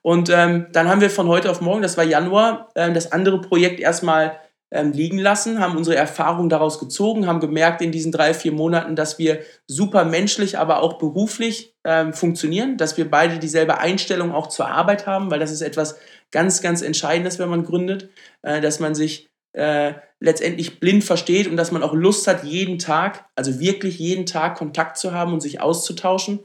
Und 0.02 0.30
ähm, 0.30 0.66
dann 0.72 0.88
haben 0.88 1.00
wir 1.00 1.10
von 1.10 1.28
heute 1.28 1.50
auf 1.50 1.60
morgen, 1.60 1.82
das 1.82 1.96
war 1.96 2.04
Januar, 2.04 2.68
äh, 2.74 2.92
das 2.92 3.12
andere 3.12 3.40
Projekt 3.40 3.80
erstmal 3.80 4.38
ähm, 4.70 4.92
liegen 4.92 5.18
lassen, 5.18 5.60
haben 5.60 5.76
unsere 5.76 5.96
Erfahrungen 5.96 6.48
daraus 6.48 6.78
gezogen, 6.78 7.26
haben 7.26 7.40
gemerkt 7.40 7.80
in 7.80 7.92
diesen 7.92 8.12
drei, 8.12 8.34
vier 8.34 8.52
Monaten, 8.52 8.96
dass 8.96 9.18
wir 9.18 9.40
super 9.66 10.04
menschlich, 10.04 10.58
aber 10.58 10.82
auch 10.82 10.98
beruflich 10.98 11.74
ähm, 11.84 12.12
funktionieren, 12.12 12.76
dass 12.76 12.96
wir 12.96 13.10
beide 13.10 13.38
dieselbe 13.38 13.78
Einstellung 13.78 14.32
auch 14.32 14.48
zur 14.48 14.68
Arbeit 14.68 15.06
haben, 15.06 15.30
weil 15.30 15.38
das 15.38 15.50
ist 15.50 15.62
etwas 15.62 15.98
ganz, 16.30 16.60
ganz 16.60 16.82
Entscheidendes, 16.82 17.38
wenn 17.38 17.48
man 17.48 17.64
gründet, 17.64 18.10
äh, 18.42 18.60
dass 18.60 18.80
man 18.80 18.94
sich 18.94 19.30
äh, 19.54 19.94
letztendlich 20.20 20.80
blind 20.80 21.04
versteht 21.04 21.46
und 21.48 21.56
dass 21.56 21.72
man 21.72 21.82
auch 21.82 21.94
Lust 21.94 22.26
hat, 22.26 22.44
jeden 22.44 22.78
Tag, 22.78 23.24
also 23.34 23.60
wirklich 23.60 23.98
jeden 23.98 24.26
Tag 24.26 24.56
Kontakt 24.58 24.98
zu 24.98 25.12
haben 25.12 25.32
und 25.32 25.40
sich 25.40 25.60
auszutauschen 25.60 26.40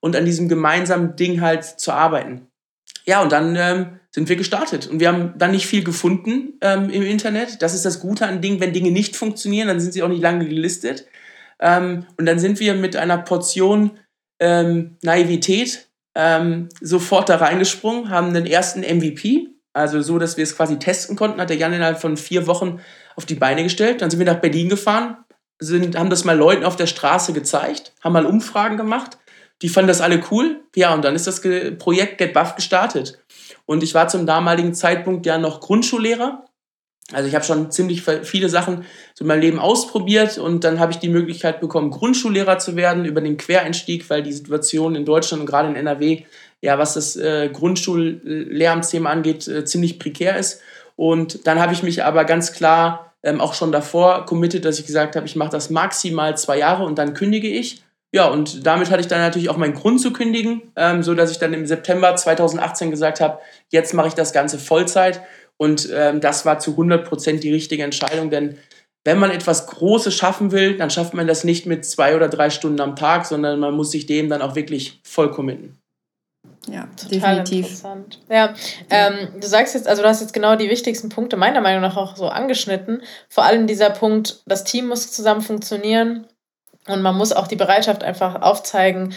und 0.00 0.16
an 0.16 0.26
diesem 0.26 0.48
gemeinsamen 0.48 1.16
Ding 1.16 1.40
halt 1.40 1.64
zu 1.64 1.92
arbeiten. 1.92 2.48
Ja, 3.04 3.22
und 3.22 3.32
dann 3.32 3.54
ähm, 3.56 4.00
sind 4.10 4.28
wir 4.28 4.36
gestartet. 4.36 4.86
Und 4.86 5.00
wir 5.00 5.08
haben 5.08 5.34
dann 5.36 5.50
nicht 5.50 5.66
viel 5.66 5.84
gefunden 5.84 6.54
ähm, 6.60 6.88
im 6.88 7.02
Internet. 7.02 7.60
Das 7.62 7.74
ist 7.74 7.84
das 7.84 8.00
Gute 8.00 8.26
an 8.26 8.40
Dingen. 8.40 8.60
Wenn 8.60 8.72
Dinge 8.72 8.90
nicht 8.90 9.16
funktionieren, 9.16 9.68
dann 9.68 9.80
sind 9.80 9.92
sie 9.92 10.02
auch 10.02 10.08
nicht 10.08 10.22
lange 10.22 10.46
gelistet. 10.46 11.06
Ähm, 11.60 12.06
und 12.16 12.26
dann 12.26 12.38
sind 12.38 12.60
wir 12.60 12.74
mit 12.74 12.96
einer 12.96 13.18
Portion 13.18 13.92
ähm, 14.40 14.96
Naivität 15.02 15.88
ähm, 16.14 16.68
sofort 16.80 17.28
da 17.28 17.36
reingesprungen, 17.36 18.08
haben 18.08 18.34
den 18.34 18.46
ersten 18.46 18.80
MVP, 18.80 19.48
also 19.72 20.00
so, 20.00 20.18
dass 20.18 20.36
wir 20.36 20.44
es 20.44 20.56
quasi 20.56 20.78
testen 20.78 21.16
konnten, 21.16 21.40
hat 21.40 21.50
der 21.50 21.56
Jan 21.56 21.72
innerhalb 21.72 22.00
von 22.00 22.16
vier 22.16 22.46
Wochen 22.46 22.80
auf 23.16 23.26
die 23.26 23.34
Beine 23.34 23.64
gestellt. 23.64 24.00
Dann 24.00 24.10
sind 24.10 24.20
wir 24.20 24.26
nach 24.26 24.40
Berlin 24.40 24.68
gefahren, 24.68 25.16
sind, 25.58 25.98
haben 25.98 26.10
das 26.10 26.24
mal 26.24 26.36
Leuten 26.36 26.64
auf 26.64 26.76
der 26.76 26.86
Straße 26.86 27.32
gezeigt, 27.32 27.92
haben 28.02 28.12
mal 28.12 28.26
Umfragen 28.26 28.76
gemacht 28.76 29.18
die 29.62 29.68
fanden 29.68 29.88
das 29.88 30.00
alle 30.00 30.22
cool. 30.30 30.60
Ja, 30.74 30.94
und 30.94 31.04
dann 31.04 31.14
ist 31.14 31.26
das 31.26 31.40
Projekt 31.78 32.18
Get 32.18 32.32
Buff 32.32 32.54
gestartet. 32.54 33.18
Und 33.66 33.82
ich 33.82 33.94
war 33.94 34.08
zum 34.08 34.26
damaligen 34.26 34.74
Zeitpunkt 34.74 35.26
ja 35.26 35.38
noch 35.38 35.60
Grundschullehrer. 35.60 36.44
Also 37.12 37.28
ich 37.28 37.34
habe 37.34 37.44
schon 37.44 37.70
ziemlich 37.70 38.02
viele 38.02 38.48
Sachen 38.48 38.86
so 39.14 39.24
in 39.24 39.28
meinem 39.28 39.40
Leben 39.40 39.58
ausprobiert 39.58 40.38
und 40.38 40.64
dann 40.64 40.80
habe 40.80 40.92
ich 40.92 40.98
die 40.98 41.10
Möglichkeit 41.10 41.60
bekommen, 41.60 41.90
Grundschullehrer 41.90 42.58
zu 42.58 42.76
werden 42.76 43.04
über 43.04 43.20
den 43.20 43.36
Quereinstieg, 43.36 44.08
weil 44.08 44.22
die 44.22 44.32
Situation 44.32 44.94
in 44.94 45.04
Deutschland 45.04 45.42
und 45.42 45.46
gerade 45.46 45.68
in 45.68 45.76
NRW, 45.76 46.24
ja, 46.62 46.78
was 46.78 46.94
das 46.94 47.16
äh, 47.16 47.50
Grundschullehramtsthema 47.52 49.10
angeht, 49.10 49.46
äh, 49.48 49.66
ziemlich 49.66 49.98
prekär 49.98 50.38
ist. 50.38 50.62
Und 50.96 51.46
dann 51.46 51.60
habe 51.60 51.74
ich 51.74 51.82
mich 51.82 52.04
aber 52.04 52.24
ganz 52.24 52.52
klar 52.52 53.12
ähm, 53.22 53.40
auch 53.40 53.52
schon 53.52 53.70
davor 53.70 54.24
committed, 54.24 54.64
dass 54.64 54.78
ich 54.78 54.86
gesagt 54.86 55.14
habe, 55.14 55.26
ich 55.26 55.36
mache 55.36 55.50
das 55.50 55.68
maximal 55.68 56.38
zwei 56.38 56.58
Jahre 56.58 56.84
und 56.84 56.98
dann 56.98 57.12
kündige 57.12 57.48
ich. 57.48 57.82
Ja, 58.14 58.28
und 58.28 58.64
damit 58.64 58.92
hatte 58.92 59.00
ich 59.00 59.08
dann 59.08 59.18
natürlich 59.18 59.50
auch 59.50 59.56
meinen 59.56 59.74
Grund 59.74 60.00
zu 60.00 60.12
kündigen, 60.12 60.62
ähm, 60.76 61.02
so 61.02 61.16
dass 61.16 61.32
ich 61.32 61.40
dann 61.40 61.52
im 61.52 61.66
September 61.66 62.14
2018 62.14 62.92
gesagt 62.92 63.20
habe, 63.20 63.40
jetzt 63.70 63.92
mache 63.92 64.06
ich 64.06 64.14
das 64.14 64.32
Ganze 64.32 64.60
Vollzeit. 64.60 65.20
Und 65.56 65.88
ähm, 65.92 66.20
das 66.20 66.46
war 66.46 66.60
zu 66.60 66.70
100 66.70 67.08
Prozent 67.08 67.42
die 67.42 67.52
richtige 67.52 67.82
Entscheidung, 67.82 68.30
denn 68.30 68.56
wenn 69.02 69.18
man 69.18 69.32
etwas 69.32 69.66
Großes 69.66 70.14
schaffen 70.14 70.52
will, 70.52 70.76
dann 70.76 70.90
schafft 70.90 71.14
man 71.14 71.26
das 71.26 71.42
nicht 71.42 71.66
mit 71.66 71.84
zwei 71.84 72.14
oder 72.14 72.28
drei 72.28 72.50
Stunden 72.50 72.80
am 72.80 72.94
Tag, 72.94 73.26
sondern 73.26 73.58
man 73.58 73.74
muss 73.74 73.90
sich 73.90 74.06
dem 74.06 74.28
dann 74.28 74.42
auch 74.42 74.54
wirklich 74.54 75.00
voll 75.02 75.32
committen. 75.32 75.76
Ja, 76.68 76.88
Total 76.96 77.10
definitiv. 77.10 77.66
Interessant. 77.66 78.20
Ja, 78.30 78.54
ähm, 78.90 79.40
du 79.40 79.46
sagst 79.48 79.74
jetzt, 79.74 79.88
also 79.88 80.02
du 80.02 80.08
hast 80.08 80.20
jetzt 80.20 80.32
genau 80.32 80.54
die 80.54 80.70
wichtigsten 80.70 81.08
Punkte 81.08 81.36
meiner 81.36 81.60
Meinung 81.60 81.82
nach 81.82 81.96
auch 81.96 82.14
so 82.14 82.28
angeschnitten. 82.28 83.02
Vor 83.28 83.44
allem 83.44 83.66
dieser 83.66 83.90
Punkt, 83.90 84.40
das 84.46 84.62
Team 84.62 84.86
muss 84.86 85.10
zusammen 85.10 85.40
funktionieren 85.40 86.28
und 86.88 87.02
man 87.02 87.16
muss 87.16 87.32
auch 87.32 87.46
die 87.46 87.56
Bereitschaft 87.56 88.02
einfach 88.02 88.42
aufzeigen, 88.42 89.14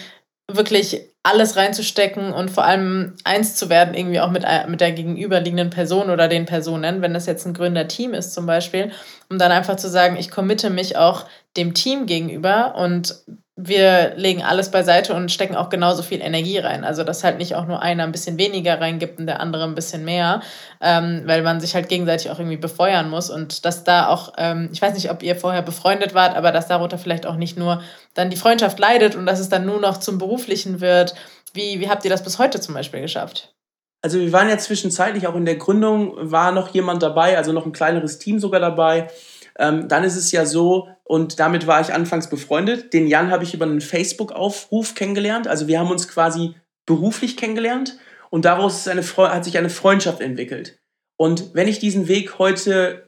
wirklich 0.49 1.01
alles 1.23 1.57
reinzustecken 1.57 2.31
und 2.31 2.49
vor 2.49 2.63
allem 2.63 3.15
eins 3.25 3.55
zu 3.55 3.69
werden, 3.69 3.93
irgendwie 3.93 4.21
auch 4.21 4.31
mit, 4.31 4.45
mit 4.69 4.79
der 4.79 4.93
gegenüberliegenden 4.93 5.69
Person 5.69 6.09
oder 6.09 6.29
den 6.29 6.45
Personen, 6.45 7.01
wenn 7.01 7.13
das 7.13 7.25
jetzt 7.25 7.45
ein 7.45 7.53
Gründerteam 7.53 8.13
ist 8.13 8.33
zum 8.33 8.45
Beispiel, 8.45 8.91
um 9.29 9.37
dann 9.37 9.51
einfach 9.51 9.75
zu 9.75 9.89
sagen, 9.89 10.15
ich 10.15 10.31
committe 10.31 10.69
mich 10.69 10.95
auch 10.95 11.25
dem 11.57 11.73
Team 11.73 12.05
gegenüber 12.05 12.75
und 12.75 13.23
wir 13.59 14.13
legen 14.15 14.43
alles 14.43 14.69
beiseite 14.69 15.15
und 15.15 15.31
stecken 15.31 15.55
auch 15.55 15.69
genauso 15.69 16.03
viel 16.03 16.21
Energie 16.21 16.59
rein. 16.59 16.83
Also, 16.83 17.03
dass 17.03 17.23
halt 17.23 17.39
nicht 17.39 17.55
auch 17.55 17.65
nur 17.65 17.81
einer 17.81 18.03
ein 18.03 18.11
bisschen 18.11 18.37
weniger 18.37 18.79
reingibt 18.79 19.17
und 19.17 19.25
der 19.25 19.39
andere 19.39 19.63
ein 19.63 19.73
bisschen 19.73 20.05
mehr, 20.05 20.41
ähm, 20.79 21.23
weil 21.25 21.41
man 21.41 21.59
sich 21.59 21.73
halt 21.73 21.89
gegenseitig 21.89 22.29
auch 22.29 22.37
irgendwie 22.37 22.57
befeuern 22.57 23.09
muss 23.09 23.31
und 23.31 23.65
dass 23.65 23.83
da 23.83 24.09
auch, 24.09 24.33
ähm, 24.37 24.69
ich 24.71 24.81
weiß 24.81 24.93
nicht, 24.93 25.09
ob 25.09 25.23
ihr 25.23 25.35
vorher 25.35 25.63
befreundet 25.63 26.13
wart, 26.13 26.37
aber 26.37 26.51
dass 26.51 26.67
darunter 26.67 26.99
vielleicht 26.99 27.25
auch 27.25 27.35
nicht 27.35 27.57
nur 27.57 27.81
dann 28.13 28.29
die 28.29 28.37
Freundschaft 28.37 28.77
leidet 28.77 29.15
und 29.15 29.25
dass 29.25 29.39
es 29.39 29.49
dann 29.49 29.65
nur 29.65 29.79
noch 29.79 29.97
zum 29.97 30.19
Beruflichen 30.19 30.79
wird. 30.79 31.15
Wie, 31.53 31.79
wie 31.79 31.89
habt 31.89 32.05
ihr 32.05 32.11
das 32.11 32.23
bis 32.23 32.37
heute 32.37 32.61
zum 32.61 32.75
Beispiel 32.75 33.01
geschafft? 33.01 33.55
Also 34.03 34.19
wir 34.19 34.31
waren 34.31 34.49
ja 34.49 34.59
zwischenzeitlich 34.59 35.25
auch 35.25 35.35
in 35.35 35.45
der 35.45 35.55
Gründung, 35.55 36.13
war 36.19 36.51
noch 36.51 36.69
jemand 36.69 37.01
dabei, 37.01 37.35
also 37.37 37.51
noch 37.51 37.65
ein 37.65 37.71
kleineres 37.71 38.19
Team 38.19 38.37
sogar 38.37 38.59
dabei. 38.59 39.07
Ähm, 39.57 39.87
dann 39.87 40.03
ist 40.03 40.15
es 40.15 40.31
ja 40.31 40.45
so, 40.45 40.89
und 41.03 41.39
damit 41.39 41.67
war 41.67 41.81
ich 41.81 41.93
anfangs 41.93 42.29
befreundet. 42.29 42.93
Den 42.93 43.07
Jan 43.07 43.31
habe 43.31 43.43
ich 43.43 43.53
über 43.53 43.65
einen 43.65 43.81
Facebook-Aufruf 43.81 44.93
kennengelernt. 44.93 45.47
Also 45.47 45.67
wir 45.67 45.79
haben 45.79 45.91
uns 45.91 46.07
quasi 46.07 46.55
beruflich 46.85 47.37
kennengelernt 47.37 47.97
und 48.29 48.45
daraus 48.45 48.87
eine, 48.87 49.01
hat 49.01 49.45
sich 49.45 49.57
eine 49.57 49.69
Freundschaft 49.69 50.21
entwickelt. 50.21 50.79
Und 51.17 51.53
wenn 51.53 51.67
ich 51.67 51.79
diesen 51.79 52.07
Weg 52.07 52.37
heute, 52.37 53.05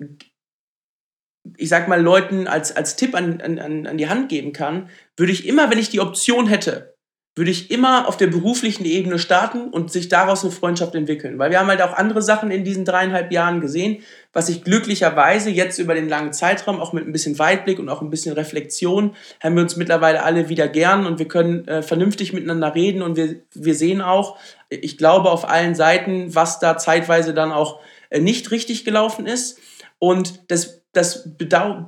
ich 1.58 1.70
sag 1.70 1.88
mal, 1.88 2.02
Leuten 2.02 2.48
als, 2.48 2.76
als 2.76 2.96
Tipp 2.96 3.16
an, 3.16 3.42
an, 3.42 3.86
an 3.86 3.98
die 3.98 4.10
Hand 4.10 4.30
geben 4.30 4.54
kann, 4.54 4.90
würde 5.16 5.32
ich 5.32 5.46
immer, 5.46 5.70
wenn 5.70 5.78
ich 5.78 5.90
die 5.90 6.00
Option 6.00 6.48
hätte, 6.48 6.98
würde 7.36 7.52
ich 7.52 7.72
immer 7.72 8.08
auf 8.08 8.18
der 8.18 8.28
beruflichen 8.28 8.86
Ebene 8.86 9.18
starten 9.18 9.70
und 9.70 9.92
sich 9.92 10.10
daraus 10.10 10.44
eine 10.44 10.52
Freundschaft 10.52 10.94
entwickeln. 10.96 11.40
Weil 11.40 11.52
wir 11.52 11.60
haben 11.60 11.68
halt 11.68 11.82
auch 11.82 11.94
andere 11.94 12.22
Sachen 12.22 12.52
in 12.52 12.64
diesen 12.64 12.86
dreieinhalb 12.86 13.32
Jahren 13.32 13.62
gesehen, 13.62 14.04
was 14.34 14.50
ich 14.50 14.64
glücklicherweise 14.64 15.50
jetzt 15.50 15.80
über 15.80 15.96
den 15.96 16.10
langen 16.10 16.34
Zeitraum, 16.34 16.80
auch 16.80 16.92
mit 16.92 17.08
ein 17.08 17.14
bisschen 17.14 17.40
Weitblick 17.40 17.80
und 17.80 17.88
auch 17.88 18.02
ein 18.02 18.10
bisschen 18.10 18.34
Reflexion, 18.34 19.16
haben 19.42 19.56
wir 19.56 19.64
uns 19.64 19.78
mittlerweile 19.78 20.24
alle 20.24 20.50
wieder 20.50 20.68
gern 20.68 21.06
und 21.06 21.18
wir 21.18 21.28
können 21.28 21.68
äh, 21.68 21.82
vernünftig 21.82 22.34
miteinander 22.34 22.76
reden 22.76 23.02
und 23.02 23.16
wir, 23.16 23.38
wir 23.54 23.76
sehen 23.76 24.02
auch, 24.02 24.38
ich 24.70 24.98
glaube, 24.98 25.32
auf 25.32 25.48
allen 25.48 25.76
Seiten, 25.76 26.36
was 26.36 26.60
da 26.60 26.78
zeitweise 26.78 27.34
dann 27.34 27.52
auch 27.52 27.80
äh, 28.10 28.20
nicht 28.20 28.52
richtig 28.52 28.86
gelaufen 28.86 29.26
ist. 29.26 29.60
Und 29.98 30.52
das, 30.52 30.82
das 30.94 31.38
bedau 31.38 31.86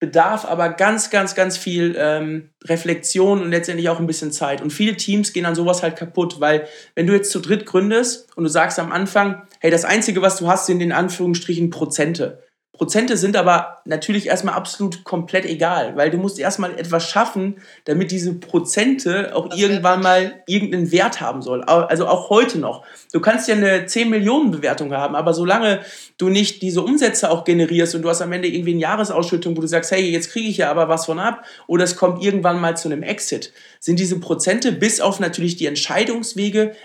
bedarf 0.00 0.44
aber 0.44 0.68
ganz, 0.70 1.10
ganz, 1.10 1.34
ganz 1.34 1.56
viel 1.56 1.96
ähm, 1.98 2.50
Reflexion 2.64 3.42
und 3.42 3.50
letztendlich 3.50 3.88
auch 3.88 3.98
ein 3.98 4.06
bisschen 4.06 4.30
Zeit. 4.30 4.62
Und 4.62 4.72
viele 4.72 4.96
Teams 4.96 5.32
gehen 5.32 5.44
an 5.44 5.54
sowas 5.54 5.82
halt 5.82 5.96
kaputt, 5.96 6.40
weil 6.40 6.66
wenn 6.94 7.06
du 7.06 7.14
jetzt 7.14 7.32
zu 7.32 7.40
dritt 7.40 7.66
gründest 7.66 8.28
und 8.36 8.44
du 8.44 8.50
sagst 8.50 8.78
am 8.78 8.92
Anfang, 8.92 9.42
hey, 9.58 9.70
das 9.70 9.84
Einzige, 9.84 10.22
was 10.22 10.36
du 10.36 10.46
hast, 10.46 10.66
sind 10.66 10.80
in 10.80 10.92
Anführungsstrichen 10.92 11.70
Prozente. 11.70 12.42
Prozente 12.78 13.16
sind 13.16 13.36
aber 13.36 13.78
natürlich 13.84 14.28
erstmal 14.28 14.54
absolut 14.54 15.02
komplett 15.02 15.44
egal, 15.44 15.96
weil 15.96 16.10
du 16.10 16.16
musst 16.16 16.38
erstmal 16.38 16.78
etwas 16.78 17.10
schaffen, 17.10 17.56
damit 17.84 18.12
diese 18.12 18.34
Prozente 18.34 19.34
auch 19.34 19.48
das 19.48 19.58
irgendwann 19.58 20.00
mal 20.00 20.42
irgendeinen 20.46 20.92
Wert 20.92 21.20
haben 21.20 21.42
soll. 21.42 21.64
Also 21.64 22.06
auch 22.06 22.30
heute 22.30 22.60
noch. 22.60 22.84
Du 23.12 23.20
kannst 23.20 23.48
ja 23.48 23.56
eine 23.56 23.86
10 23.86 24.08
Millionen 24.08 24.52
Bewertung 24.52 24.92
haben, 24.94 25.16
aber 25.16 25.34
solange 25.34 25.80
du 26.18 26.28
nicht 26.28 26.62
diese 26.62 26.80
Umsätze 26.80 27.32
auch 27.32 27.44
generierst 27.44 27.96
und 27.96 28.02
du 28.02 28.08
hast 28.08 28.22
am 28.22 28.32
Ende 28.32 28.46
irgendwie 28.46 28.72
eine 28.72 28.80
Jahresausschüttung, 28.80 29.56
wo 29.56 29.60
du 29.60 29.66
sagst, 29.66 29.90
hey, 29.90 30.08
jetzt 30.08 30.30
kriege 30.30 30.48
ich 30.48 30.58
ja 30.58 30.70
aber 30.70 30.88
was 30.88 31.06
von 31.06 31.18
ab 31.18 31.44
oder 31.66 31.82
es 31.82 31.96
kommt 31.96 32.22
irgendwann 32.22 32.60
mal 32.60 32.76
zu 32.76 32.88
einem 32.88 33.02
Exit, 33.02 33.52
sind 33.80 33.98
diese 33.98 34.20
Prozente 34.20 34.70
bis 34.70 35.00
auf 35.00 35.18
natürlich 35.18 35.56
die 35.56 35.66
Entscheidungswege 35.66 36.76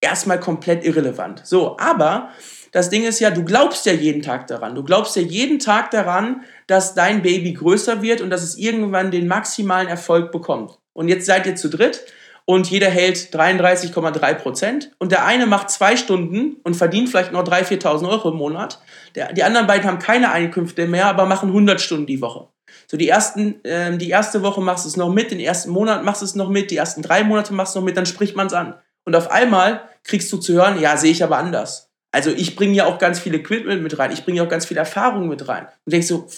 erstmal 0.00 0.40
komplett 0.40 0.84
irrelevant. 0.84 1.42
So, 1.44 1.76
aber 1.78 2.30
das 2.74 2.90
Ding 2.90 3.04
ist 3.04 3.20
ja, 3.20 3.30
du 3.30 3.44
glaubst 3.44 3.86
ja 3.86 3.92
jeden 3.92 4.20
Tag 4.20 4.48
daran. 4.48 4.74
Du 4.74 4.82
glaubst 4.82 5.14
ja 5.14 5.22
jeden 5.22 5.60
Tag 5.60 5.92
daran, 5.92 6.42
dass 6.66 6.96
dein 6.96 7.22
Baby 7.22 7.52
größer 7.52 8.02
wird 8.02 8.20
und 8.20 8.30
dass 8.30 8.42
es 8.42 8.58
irgendwann 8.58 9.12
den 9.12 9.28
maximalen 9.28 9.86
Erfolg 9.86 10.32
bekommt. 10.32 10.80
Und 10.92 11.06
jetzt 11.06 11.24
seid 11.24 11.46
ihr 11.46 11.54
zu 11.54 11.70
dritt 11.70 12.04
und 12.46 12.68
jeder 12.68 12.90
hält 12.90 13.32
33,3 13.32 14.34
Prozent 14.34 14.90
und 14.98 15.12
der 15.12 15.24
eine 15.24 15.46
macht 15.46 15.70
zwei 15.70 15.96
Stunden 15.96 16.56
und 16.64 16.74
verdient 16.74 17.08
vielleicht 17.08 17.30
noch 17.30 17.44
3.000, 17.44 17.80
4.000 17.80 18.08
Euro 18.08 18.30
im 18.30 18.38
Monat. 18.38 18.80
Der, 19.14 19.32
die 19.32 19.44
anderen 19.44 19.68
beiden 19.68 19.88
haben 19.88 20.00
keine 20.00 20.32
Einkünfte 20.32 20.88
mehr, 20.88 21.06
aber 21.06 21.26
machen 21.26 21.50
100 21.50 21.80
Stunden 21.80 22.06
die 22.06 22.20
Woche. 22.20 22.48
So 22.88 22.96
die 22.96 23.08
ersten, 23.08 23.64
äh, 23.64 23.96
die 23.96 24.10
erste 24.10 24.42
Woche 24.42 24.60
machst 24.60 24.84
du 24.84 24.88
es 24.88 24.96
noch 24.96 25.12
mit, 25.12 25.30
den 25.30 25.38
ersten 25.38 25.70
Monat 25.70 26.02
machst 26.02 26.22
du 26.22 26.26
es 26.26 26.34
noch 26.34 26.48
mit, 26.48 26.72
die 26.72 26.76
ersten 26.76 27.02
drei 27.02 27.22
Monate 27.22 27.54
machst 27.54 27.76
du 27.76 27.78
noch 27.78 27.86
mit, 27.86 27.96
dann 27.96 28.04
spricht 28.04 28.34
man 28.34 28.48
es 28.48 28.52
an. 28.52 28.74
Und 29.04 29.14
auf 29.14 29.30
einmal 29.30 29.88
kriegst 30.02 30.32
du 30.32 30.38
zu 30.38 30.54
hören, 30.54 30.80
ja, 30.80 30.96
sehe 30.96 31.12
ich 31.12 31.22
aber 31.22 31.38
anders. 31.38 31.93
Also 32.14 32.30
ich 32.30 32.54
bringe 32.54 32.74
ja 32.74 32.86
auch 32.86 32.98
ganz 32.98 33.18
viel 33.18 33.34
Equipment 33.34 33.82
mit 33.82 33.98
rein, 33.98 34.12
ich 34.12 34.22
bringe 34.22 34.38
ja 34.38 34.44
auch 34.44 34.48
ganz 34.48 34.66
viel 34.66 34.76
Erfahrung 34.76 35.26
mit 35.26 35.48
rein. 35.48 35.66
Und 35.84 35.92
denkst 35.92 36.06
so, 36.06 36.28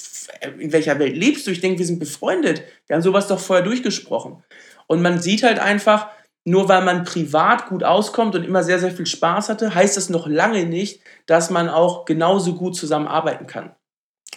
in 0.58 0.72
welcher 0.72 0.98
Welt 0.98 1.14
lebst 1.14 1.46
du? 1.46 1.50
Ich 1.50 1.60
denke, 1.60 1.80
wir 1.80 1.84
sind 1.84 1.98
befreundet. 1.98 2.62
Wir 2.86 2.96
haben 2.96 3.02
sowas 3.02 3.28
doch 3.28 3.38
vorher 3.38 3.62
durchgesprochen. 3.62 4.42
Und 4.86 5.02
man 5.02 5.20
sieht 5.20 5.42
halt 5.42 5.58
einfach, 5.58 6.08
nur 6.44 6.70
weil 6.70 6.82
man 6.82 7.04
privat 7.04 7.68
gut 7.68 7.84
auskommt 7.84 8.34
und 8.34 8.44
immer 8.44 8.62
sehr, 8.62 8.78
sehr 8.78 8.90
viel 8.90 9.04
Spaß 9.04 9.50
hatte, 9.50 9.74
heißt 9.74 9.98
das 9.98 10.08
noch 10.08 10.26
lange 10.26 10.64
nicht, 10.64 11.02
dass 11.26 11.50
man 11.50 11.68
auch 11.68 12.06
genauso 12.06 12.54
gut 12.54 12.74
zusammenarbeiten 12.74 13.46
kann. 13.46 13.75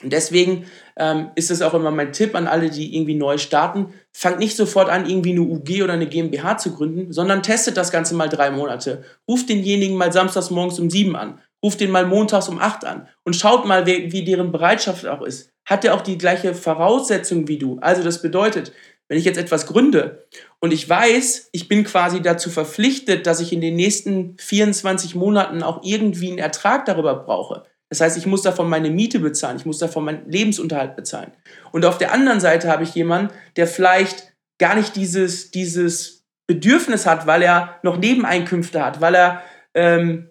Und 0.01 0.13
deswegen 0.13 0.65
ähm, 0.97 1.31
ist 1.35 1.51
es 1.51 1.61
auch 1.61 1.73
immer 1.73 1.91
mein 1.91 2.13
Tipp 2.13 2.35
an 2.35 2.47
alle, 2.47 2.69
die 2.69 2.95
irgendwie 2.95 3.15
neu 3.15 3.37
starten. 3.37 3.93
Fangt 4.13 4.39
nicht 4.39 4.55
sofort 4.55 4.89
an, 4.89 5.09
irgendwie 5.09 5.31
eine 5.31 5.41
UG 5.41 5.83
oder 5.83 5.93
eine 5.93 6.07
GmbH 6.07 6.57
zu 6.57 6.73
gründen, 6.73 7.11
sondern 7.11 7.43
testet 7.43 7.75
das 7.77 7.91
Ganze 7.91 8.15
mal 8.15 8.29
drei 8.29 8.51
Monate. 8.51 9.03
Ruft 9.27 9.49
denjenigen 9.49 9.97
mal 9.97 10.13
samstags 10.13 10.51
morgens 10.51 10.79
um 10.79 10.89
sieben 10.89 11.15
an. 11.15 11.39
Ruft 11.61 11.81
den 11.81 11.91
mal 11.91 12.05
montags 12.05 12.47
um 12.47 12.59
acht 12.59 12.85
an. 12.85 13.07
Und 13.23 13.35
schaut 13.35 13.65
mal, 13.65 13.85
wie, 13.85 14.11
wie 14.11 14.23
deren 14.23 14.51
Bereitschaft 14.51 15.05
auch 15.05 15.21
ist. 15.21 15.51
Hat 15.65 15.83
der 15.83 15.93
auch 15.93 16.01
die 16.01 16.17
gleiche 16.17 16.55
Voraussetzung 16.55 17.47
wie 17.47 17.57
du? 17.57 17.77
Also 17.81 18.01
das 18.01 18.21
bedeutet, 18.21 18.71
wenn 19.09 19.17
ich 19.17 19.25
jetzt 19.25 19.37
etwas 19.37 19.65
gründe 19.65 20.27
und 20.59 20.71
ich 20.71 20.87
weiß, 20.87 21.49
ich 21.51 21.67
bin 21.67 21.83
quasi 21.83 22.21
dazu 22.21 22.49
verpflichtet, 22.49 23.27
dass 23.27 23.39
ich 23.39 23.51
in 23.51 23.59
den 23.59 23.75
nächsten 23.75 24.37
24 24.37 25.15
Monaten 25.15 25.63
auch 25.63 25.81
irgendwie 25.83 26.29
einen 26.29 26.37
Ertrag 26.37 26.85
darüber 26.85 27.15
brauche, 27.15 27.63
das 27.89 28.01
heißt, 28.01 28.17
ich 28.17 28.27
muss 28.27 28.43
davon 28.43 28.69
meine 28.69 28.91
Miete 28.91 29.19
bezahlen, 29.19 29.58
ich 29.58 29.65
muss 29.65 29.79
davon 29.79 30.05
meinen 30.05 30.29
Lebensunterhalt 30.29 30.96
bezahlen. 30.96 31.31
Und 31.72 31.86
auf 31.86 31.98
der 31.98 32.12
anderen 32.13 32.39
Seite 32.39 32.69
habe 32.69 32.84
ich 32.84 32.93
jemanden, 32.93 33.34
der 33.55 33.67
vielleicht 33.67 34.34
gar 34.60 34.75
nicht 34.75 34.96
dieses, 34.96 35.51
dieses 35.51 36.24
Bedürfnis 36.48 37.05
hat, 37.05 37.25
weil 37.25 37.41
er 37.41 37.79
noch 37.81 37.98
Nebeneinkünfte 37.98 38.84
hat, 38.84 39.01
weil 39.01 39.15
er, 39.15 39.41
ähm, 39.74 40.29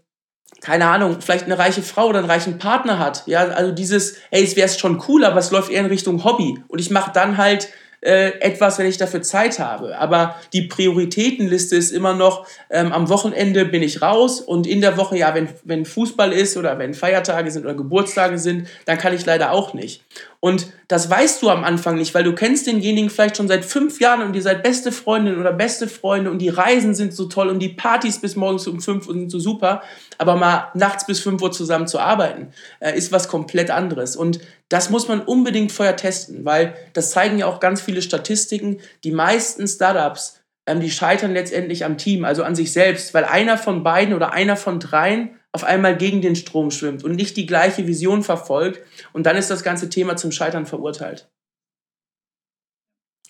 keine 0.60 0.86
Ahnung, 0.86 1.20
vielleicht 1.20 1.44
eine 1.44 1.58
reiche 1.58 1.82
Frau 1.82 2.08
oder 2.08 2.18
einen 2.18 2.30
reichen 2.30 2.58
Partner 2.58 2.98
hat. 2.98 3.24
Ja, 3.26 3.48
also 3.48 3.72
dieses, 3.72 4.16
hey, 4.30 4.44
es 4.44 4.56
wäre 4.56 4.68
schon 4.68 5.02
cool, 5.08 5.24
aber 5.24 5.38
es 5.38 5.50
läuft 5.50 5.70
eher 5.70 5.80
in 5.80 5.86
Richtung 5.86 6.24
Hobby. 6.24 6.62
Und 6.68 6.80
ich 6.80 6.90
mache 6.90 7.12
dann 7.12 7.36
halt 7.36 7.68
äh, 8.00 8.38
etwas, 8.40 8.78
wenn 8.78 8.86
ich 8.86 8.96
dafür 8.96 9.22
Zeit 9.22 9.58
habe. 9.58 9.98
Aber 9.98 10.36
die 10.52 10.62
Prioritätenliste 10.62 11.76
ist 11.76 11.90
immer 11.90 12.14
noch, 12.14 12.46
ähm, 12.70 12.92
am 12.92 13.08
Wochenende 13.08 13.64
bin 13.64 13.82
ich 13.82 14.02
raus 14.02 14.40
und 14.40 14.66
in 14.66 14.80
der 14.80 14.96
Woche, 14.96 15.16
ja, 15.18 15.34
wenn, 15.34 15.48
wenn 15.64 15.84
Fußball 15.84 16.32
ist 16.32 16.56
oder 16.56 16.78
wenn 16.78 16.94
Feiertage 16.94 17.50
sind 17.50 17.64
oder 17.64 17.74
Geburtstage 17.74 18.38
sind, 18.38 18.68
dann 18.84 18.98
kann 18.98 19.14
ich 19.14 19.26
leider 19.26 19.52
auch 19.52 19.74
nicht. 19.74 20.04
Und 20.40 20.72
das 20.86 21.10
weißt 21.10 21.42
du 21.42 21.50
am 21.50 21.64
Anfang 21.64 21.96
nicht, 21.96 22.14
weil 22.14 22.22
du 22.22 22.32
kennst 22.32 22.68
denjenigen 22.68 23.10
vielleicht 23.10 23.36
schon 23.36 23.48
seit 23.48 23.64
fünf 23.64 24.00
Jahren 24.00 24.22
und 24.22 24.36
ihr 24.36 24.42
seid 24.42 24.62
beste 24.62 24.92
Freundin 24.92 25.38
oder 25.40 25.52
beste 25.52 25.88
Freunde 25.88 26.30
und 26.30 26.38
die 26.38 26.48
Reisen 26.48 26.94
sind 26.94 27.12
so 27.12 27.24
toll 27.24 27.48
und 27.48 27.58
die 27.58 27.70
Partys 27.70 28.20
bis 28.20 28.36
morgens 28.36 28.68
um 28.68 28.80
fünf 28.80 29.06
sind 29.06 29.30
so 29.30 29.40
super. 29.40 29.82
Aber 30.16 30.36
mal 30.36 30.68
nachts 30.74 31.06
bis 31.06 31.18
fünf 31.18 31.42
Uhr 31.42 31.50
zusammen 31.50 31.88
zu 31.88 31.98
arbeiten, 31.98 32.52
äh, 32.78 32.96
ist 32.96 33.10
was 33.10 33.26
komplett 33.26 33.70
anderes. 33.70 34.14
Und 34.14 34.38
das 34.68 34.90
muss 34.90 35.08
man 35.08 35.22
unbedingt 35.22 35.72
vorher 35.72 35.96
testen, 35.96 36.44
weil 36.44 36.74
das 36.92 37.10
zeigen 37.10 37.38
ja 37.38 37.46
auch 37.46 37.58
ganz 37.58 37.80
viele 37.80 38.00
Statistiken. 38.00 38.78
Die 39.02 39.12
meisten 39.12 39.66
Startups, 39.66 40.40
ähm, 40.66 40.78
die 40.78 40.92
scheitern 40.92 41.32
letztendlich 41.32 41.84
am 41.84 41.98
Team, 41.98 42.24
also 42.24 42.44
an 42.44 42.54
sich 42.54 42.72
selbst, 42.72 43.12
weil 43.12 43.24
einer 43.24 43.58
von 43.58 43.82
beiden 43.82 44.14
oder 44.14 44.32
einer 44.32 44.56
von 44.56 44.78
dreien 44.78 45.37
auf 45.52 45.64
einmal 45.64 45.96
gegen 45.96 46.20
den 46.20 46.36
Strom 46.36 46.70
schwimmt 46.70 47.04
und 47.04 47.16
nicht 47.16 47.36
die 47.36 47.46
gleiche 47.46 47.86
Vision 47.86 48.22
verfolgt. 48.22 48.80
Und 49.12 49.24
dann 49.24 49.36
ist 49.36 49.50
das 49.50 49.62
ganze 49.62 49.88
Thema 49.88 50.16
zum 50.16 50.32
Scheitern 50.32 50.66
verurteilt. 50.66 51.28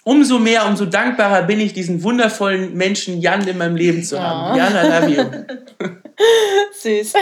Umso 0.05 0.39
mehr, 0.39 0.67
umso 0.67 0.87
dankbarer 0.87 1.43
bin 1.43 1.61
ich, 1.61 1.75
diesen 1.75 2.03
wundervollen 2.03 2.75
Menschen 2.75 3.21
Jan 3.21 3.47
in 3.47 3.59
meinem 3.59 3.77
Leben 3.77 4.03
zu 4.03 4.19
haben. 4.19 4.55
Oh. 4.55 4.57
Jan, 4.57 4.73
I 4.73 4.89
love 4.89 5.15
you. 5.15 5.91
Süß. 6.73 7.13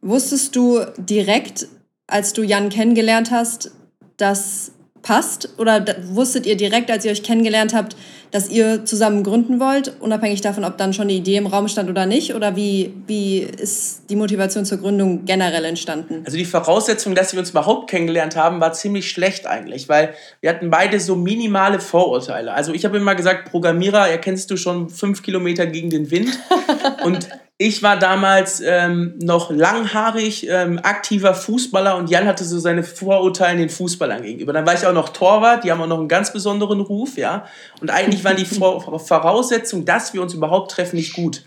Wusstest 0.00 0.54
du 0.54 0.84
direkt, 0.98 1.66
als 2.06 2.32
du 2.32 2.42
Jan 2.42 2.68
kennengelernt 2.68 3.30
hast, 3.30 3.72
dass 4.16 4.72
passt? 5.02 5.48
Oder 5.58 5.84
wusstet 6.10 6.46
ihr 6.46 6.56
direkt, 6.56 6.90
als 6.90 7.04
ihr 7.04 7.10
euch 7.10 7.22
kennengelernt 7.22 7.74
habt, 7.74 7.96
dass 8.30 8.48
ihr 8.48 8.84
zusammen 8.84 9.24
gründen 9.24 9.60
wollt, 9.60 9.92
unabhängig 10.00 10.40
davon, 10.40 10.64
ob 10.64 10.78
dann 10.78 10.94
schon 10.94 11.08
die 11.08 11.16
Idee 11.16 11.36
im 11.36 11.46
Raum 11.46 11.68
stand 11.68 11.90
oder 11.90 12.06
nicht? 12.06 12.34
Oder 12.34 12.56
wie, 12.56 12.94
wie 13.06 13.40
ist 13.40 14.04
die 14.08 14.16
Motivation 14.16 14.64
zur 14.64 14.78
Gründung 14.78 15.26
generell 15.26 15.64
entstanden? 15.64 16.22
Also 16.24 16.38
die 16.38 16.46
Voraussetzung, 16.46 17.14
dass 17.14 17.32
wir 17.32 17.40
uns 17.40 17.50
überhaupt 17.50 17.90
kennengelernt 17.90 18.34
haben, 18.36 18.60
war 18.60 18.72
ziemlich 18.72 19.10
schlecht 19.10 19.46
eigentlich, 19.46 19.88
weil 19.88 20.14
wir 20.40 20.48
hatten 20.48 20.70
beide 20.70 20.98
so 20.98 21.14
minimale 21.14 21.78
Vorurteile. 21.78 22.54
Also 22.54 22.72
ich 22.72 22.84
habe 22.84 22.96
immer 22.96 23.14
gesagt, 23.14 23.50
Programmierer 23.50 24.08
erkennst 24.08 24.50
du 24.50 24.56
schon 24.56 24.88
fünf 24.88 25.22
Kilometer 25.22 25.66
gegen 25.66 25.90
den 25.90 26.10
Wind. 26.10 26.30
Und 27.04 27.28
ich 27.58 27.82
war 27.82 27.96
damals 27.96 28.60
ähm, 28.60 29.14
noch 29.22 29.50
langhaarig, 29.50 30.48
ähm, 30.48 30.80
aktiver 30.82 31.34
Fußballer 31.34 31.96
und 31.96 32.10
Jan 32.10 32.26
hatte 32.26 32.44
so 32.44 32.58
seine 32.58 32.82
Vorurteile 32.82 33.58
den 33.58 33.68
Fußballern 33.68 34.22
gegenüber. 34.22 34.52
Dann 34.52 34.66
war 34.66 34.74
ich 34.74 34.84
auch 34.86 34.92
noch 34.92 35.10
Torwart, 35.10 35.62
die 35.62 35.70
haben 35.70 35.80
auch 35.80 35.86
noch 35.86 36.00
einen 36.00 36.08
ganz 36.08 36.32
besonderen 36.32 36.80
Ruf, 36.80 37.16
ja. 37.16 37.46
Und 37.80 37.90
eigentlich 37.90 38.24
waren 38.24 38.36
die 38.36 38.44
Voraussetzungen, 38.46 39.84
dass 39.84 40.12
wir 40.12 40.22
uns 40.22 40.34
überhaupt 40.34 40.72
treffen, 40.72 40.96
nicht 40.96 41.12
gut. 41.14 41.44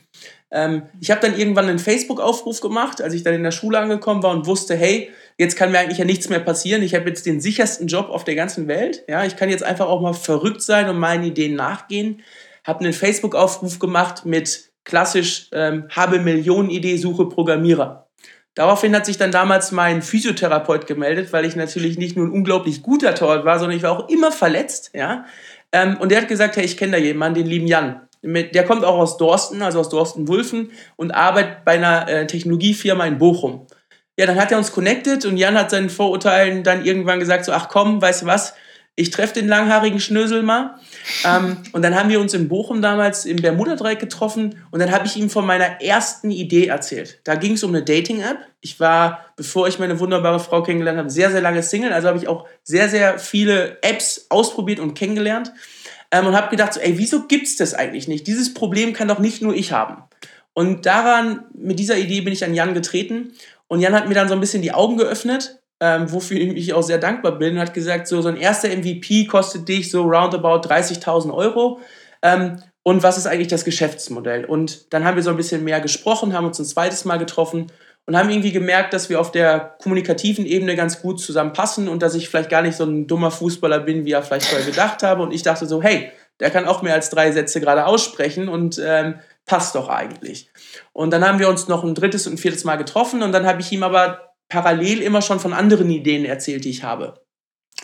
Ähm, 0.51 0.83
ich 1.01 1.11
habe 1.11 1.19
dann 1.19 1.37
irgendwann 1.37 1.67
einen 1.67 1.79
Facebook-Aufruf 1.79 2.61
gemacht, 2.61 3.01
als 3.01 3.13
ich 3.13 3.23
dann 3.23 3.33
in 3.33 3.43
der 3.43 3.51
Schule 3.51 3.79
angekommen 3.79 4.23
war 4.23 4.31
und 4.31 4.45
wusste, 4.45 4.75
hey, 4.75 5.11
jetzt 5.37 5.57
kann 5.57 5.71
mir 5.71 5.79
eigentlich 5.79 5.97
ja 5.97 6.05
nichts 6.05 6.29
mehr 6.29 6.39
passieren. 6.39 6.81
Ich 6.81 6.95
habe 6.95 7.09
jetzt 7.09 7.25
den 7.25 7.41
sichersten 7.41 7.87
Job 7.87 8.09
auf 8.09 8.23
der 8.23 8.35
ganzen 8.35 8.69
Welt. 8.69 9.03
Ja, 9.09 9.25
ich 9.25 9.35
kann 9.35 9.49
jetzt 9.49 9.63
einfach 9.63 9.87
auch 9.87 10.01
mal 10.01 10.13
verrückt 10.13 10.61
sein 10.61 10.87
und 10.87 10.97
meinen 10.97 11.25
Ideen 11.25 11.55
nachgehen. 11.55 12.21
Habe 12.63 12.85
einen 12.85 12.93
Facebook-Aufruf 12.93 13.79
gemacht 13.79 14.25
mit 14.25 14.71
klassisch 14.85 15.49
ähm, 15.51 15.87
habe 15.89 16.19
Millionen-Idee, 16.19 16.97
suche 16.97 17.27
Programmierer. 17.27 18.07
Daraufhin 18.53 18.95
hat 18.95 19.05
sich 19.05 19.17
dann 19.17 19.31
damals 19.31 19.73
mein 19.73 20.01
Physiotherapeut 20.01 20.87
gemeldet, 20.87 21.33
weil 21.33 21.43
ich 21.43 21.57
natürlich 21.57 21.97
nicht 21.97 22.15
nur 22.15 22.27
ein 22.27 22.31
unglaublich 22.31 22.83
guter 22.83 23.13
Torwart 23.13 23.43
war, 23.43 23.59
sondern 23.59 23.75
ich 23.75 23.83
war 23.83 23.91
auch 23.91 24.07
immer 24.07 24.31
verletzt. 24.31 24.91
Ja? 24.93 25.25
Ähm, 25.73 25.97
und 25.99 26.09
der 26.09 26.21
hat 26.21 26.29
gesagt, 26.29 26.55
hey, 26.55 26.63
ich 26.63 26.77
kenne 26.77 26.93
da 26.93 26.97
jemanden, 26.97 27.39
den 27.39 27.47
lieben 27.47 27.67
Jan. 27.67 28.01
Der 28.23 28.63
kommt 28.63 28.85
auch 28.85 28.97
aus 28.97 29.17
Dorsten, 29.17 29.61
also 29.61 29.79
aus 29.81 29.89
Dorsten-Wulfen 29.89 30.71
und 30.95 31.11
arbeitet 31.11 31.65
bei 31.65 31.73
einer 31.73 32.07
äh, 32.07 32.25
Technologiefirma 32.25 33.05
in 33.05 33.19
Bochum. 33.19 33.67
Ja, 34.17 34.25
dann 34.25 34.39
hat 34.39 34.51
er 34.51 34.57
uns 34.57 34.71
connected 34.71 35.25
und 35.25 35.37
Jan 35.37 35.55
hat 35.55 35.69
seinen 35.69 35.89
Vorurteilen 35.89 36.63
dann 36.63 36.85
irgendwann 36.85 37.19
gesagt, 37.19 37.45
so, 37.45 37.51
ach 37.51 37.67
komm, 37.67 38.01
weißt 38.01 38.21
du 38.21 38.25
was, 38.25 38.55
ich 38.97 39.11
treffe 39.11 39.33
den 39.33 39.47
langhaarigen 39.47 39.99
Schnösel 39.99 40.41
mal. 40.41 40.79
Ähm, 41.25 41.57
und 41.73 41.81
dann 41.81 41.95
haben 41.95 42.09
wir 42.09 42.19
uns 42.21 42.33
in 42.33 42.47
Bochum 42.47 42.81
damals 42.81 43.25
im 43.25 43.37
Bermuda-Dreieck 43.37 43.99
getroffen 43.99 44.63
und 44.71 44.79
dann 44.79 44.91
habe 44.91 45.05
ich 45.05 45.17
ihm 45.17 45.29
von 45.29 45.45
meiner 45.45 45.81
ersten 45.81 46.31
Idee 46.31 46.67
erzählt. 46.67 47.19
Da 47.25 47.35
ging 47.35 47.53
es 47.53 47.63
um 47.63 47.71
eine 47.71 47.83
Dating-App. 47.83 48.37
Ich 48.61 48.79
war, 48.79 49.25
bevor 49.35 49.67
ich 49.67 49.79
meine 49.79 49.99
wunderbare 49.99 50.39
Frau 50.39 50.63
kennengelernt 50.63 50.97
habe, 50.97 51.09
sehr, 51.09 51.29
sehr 51.29 51.41
lange 51.41 51.61
Single. 51.61 51.91
Also 51.91 52.07
habe 52.07 52.17
ich 52.17 52.29
auch 52.29 52.47
sehr, 52.63 52.87
sehr 52.87 53.19
viele 53.19 53.77
Apps 53.81 54.27
ausprobiert 54.29 54.79
und 54.79 54.93
kennengelernt. 54.93 55.51
Ähm, 56.11 56.27
und 56.27 56.35
habe 56.35 56.49
gedacht, 56.49 56.73
so, 56.73 56.79
ey, 56.79 56.97
wieso 56.97 57.27
gibt 57.27 57.47
es 57.47 57.57
das 57.57 57.73
eigentlich 57.73 58.07
nicht? 58.07 58.27
Dieses 58.27 58.53
Problem 58.53 58.93
kann 58.93 59.09
doch 59.09 59.19
nicht 59.19 59.41
nur 59.41 59.53
ich 59.53 59.73
haben. 59.73 60.03
Und 60.53 60.85
daran, 60.85 61.43
mit 61.53 61.79
dieser 61.79 61.97
Idee 61.97 62.21
bin 62.21 62.31
ich 62.31 62.45
an 62.45 62.53
Jan 62.53 62.73
getreten. 62.73 63.33
Und 63.67 63.81
Jan 63.81 63.93
hat 63.93 64.07
mir 64.07 64.13
dann 64.13 64.29
so 64.29 64.35
ein 64.35 64.39
bisschen 64.39 64.61
die 64.61 64.71
Augen 64.71 64.95
geöffnet 64.95 65.59
ähm, 65.79 66.11
wofür 66.11 66.37
ich 66.37 66.73
auch 66.73 66.83
sehr 66.83 66.97
dankbar 66.97 67.33
bin, 67.33 67.59
hat 67.59 67.73
gesagt, 67.73 68.07
so, 68.07 68.21
so 68.21 68.29
ein 68.29 68.37
erster 68.37 68.69
MVP 68.69 69.25
kostet 69.25 69.67
dich 69.67 69.91
so 69.91 70.03
roundabout 70.03 70.67
30.000 70.67 71.33
Euro. 71.33 71.79
Ähm, 72.21 72.61
und 72.83 73.03
was 73.03 73.17
ist 73.17 73.25
eigentlich 73.25 73.47
das 73.47 73.65
Geschäftsmodell? 73.65 74.45
Und 74.45 74.93
dann 74.93 75.03
haben 75.03 75.15
wir 75.15 75.23
so 75.23 75.31
ein 75.31 75.37
bisschen 75.37 75.63
mehr 75.63 75.81
gesprochen, 75.81 76.33
haben 76.33 76.45
uns 76.45 76.59
ein 76.59 76.65
zweites 76.65 77.03
Mal 77.03 77.17
getroffen 77.17 77.71
und 78.05 78.15
haben 78.15 78.29
irgendwie 78.29 78.51
gemerkt, 78.51 78.93
dass 78.93 79.09
wir 79.09 79.19
auf 79.19 79.31
der 79.31 79.75
kommunikativen 79.81 80.45
Ebene 80.45 80.75
ganz 80.75 81.01
gut 81.01 81.19
zusammenpassen 81.19 81.89
und 81.89 82.01
dass 82.01 82.13
ich 82.13 82.29
vielleicht 82.29 82.51
gar 82.51 82.61
nicht 82.61 82.77
so 82.77 82.83
ein 82.83 83.07
dummer 83.07 83.31
Fußballer 83.31 83.79
bin, 83.79 84.05
wie 84.05 84.11
er 84.11 84.21
vielleicht 84.21 84.45
vorher 84.45 84.65
gedacht 84.65 85.01
habe. 85.03 85.23
Und 85.23 85.33
ich 85.33 85.41
dachte 85.41 85.65
so, 85.65 85.81
hey, 85.81 86.11
der 86.39 86.51
kann 86.51 86.67
auch 86.67 86.81
mehr 86.81 86.93
als 86.93 87.09
drei 87.09 87.31
Sätze 87.31 87.59
gerade 87.59 87.85
aussprechen 87.85 88.47
und 88.47 88.79
ähm, 88.83 89.15
passt 89.45 89.75
doch 89.75 89.89
eigentlich. 89.89 90.49
Und 90.93 91.11
dann 91.11 91.25
haben 91.25 91.39
wir 91.39 91.49
uns 91.49 91.67
noch 91.67 91.83
ein 91.83 91.95
drittes 91.95 92.27
und 92.27 92.39
viertes 92.39 92.63
Mal 92.63 92.75
getroffen 92.75 93.23
und 93.23 93.31
dann 93.31 93.45
habe 93.45 93.61
ich 93.61 93.71
ihm 93.71 93.83
aber 93.83 94.34
parallel 94.49 95.01
immer 95.01 95.21
schon 95.21 95.39
von 95.39 95.53
anderen 95.53 95.89
Ideen 95.89 96.25
erzählt, 96.25 96.65
die 96.65 96.69
ich 96.69 96.83
habe. 96.83 97.25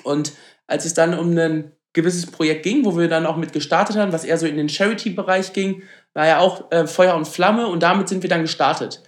Und 0.03 0.33
als 0.67 0.85
es 0.85 0.93
dann 0.93 1.17
um 1.17 1.37
ein 1.37 1.71
gewisses 1.93 2.25
Projekt 2.25 2.63
ging, 2.63 2.85
wo 2.85 2.97
wir 2.97 3.07
dann 3.07 3.25
auch 3.25 3.35
mit 3.35 3.53
gestartet 3.53 3.97
haben, 3.97 4.13
was 4.13 4.23
eher 4.23 4.37
so 4.37 4.45
in 4.45 4.57
den 4.57 4.69
Charity-Bereich 4.69 5.53
ging, 5.53 5.83
war 6.13 6.27
ja 6.27 6.39
auch 6.39 6.71
äh, 6.71 6.87
Feuer 6.87 7.15
und 7.15 7.27
Flamme 7.27 7.67
und 7.67 7.83
damit 7.83 8.07
sind 8.07 8.23
wir 8.23 8.29
dann 8.29 8.41
gestartet. 8.41 9.03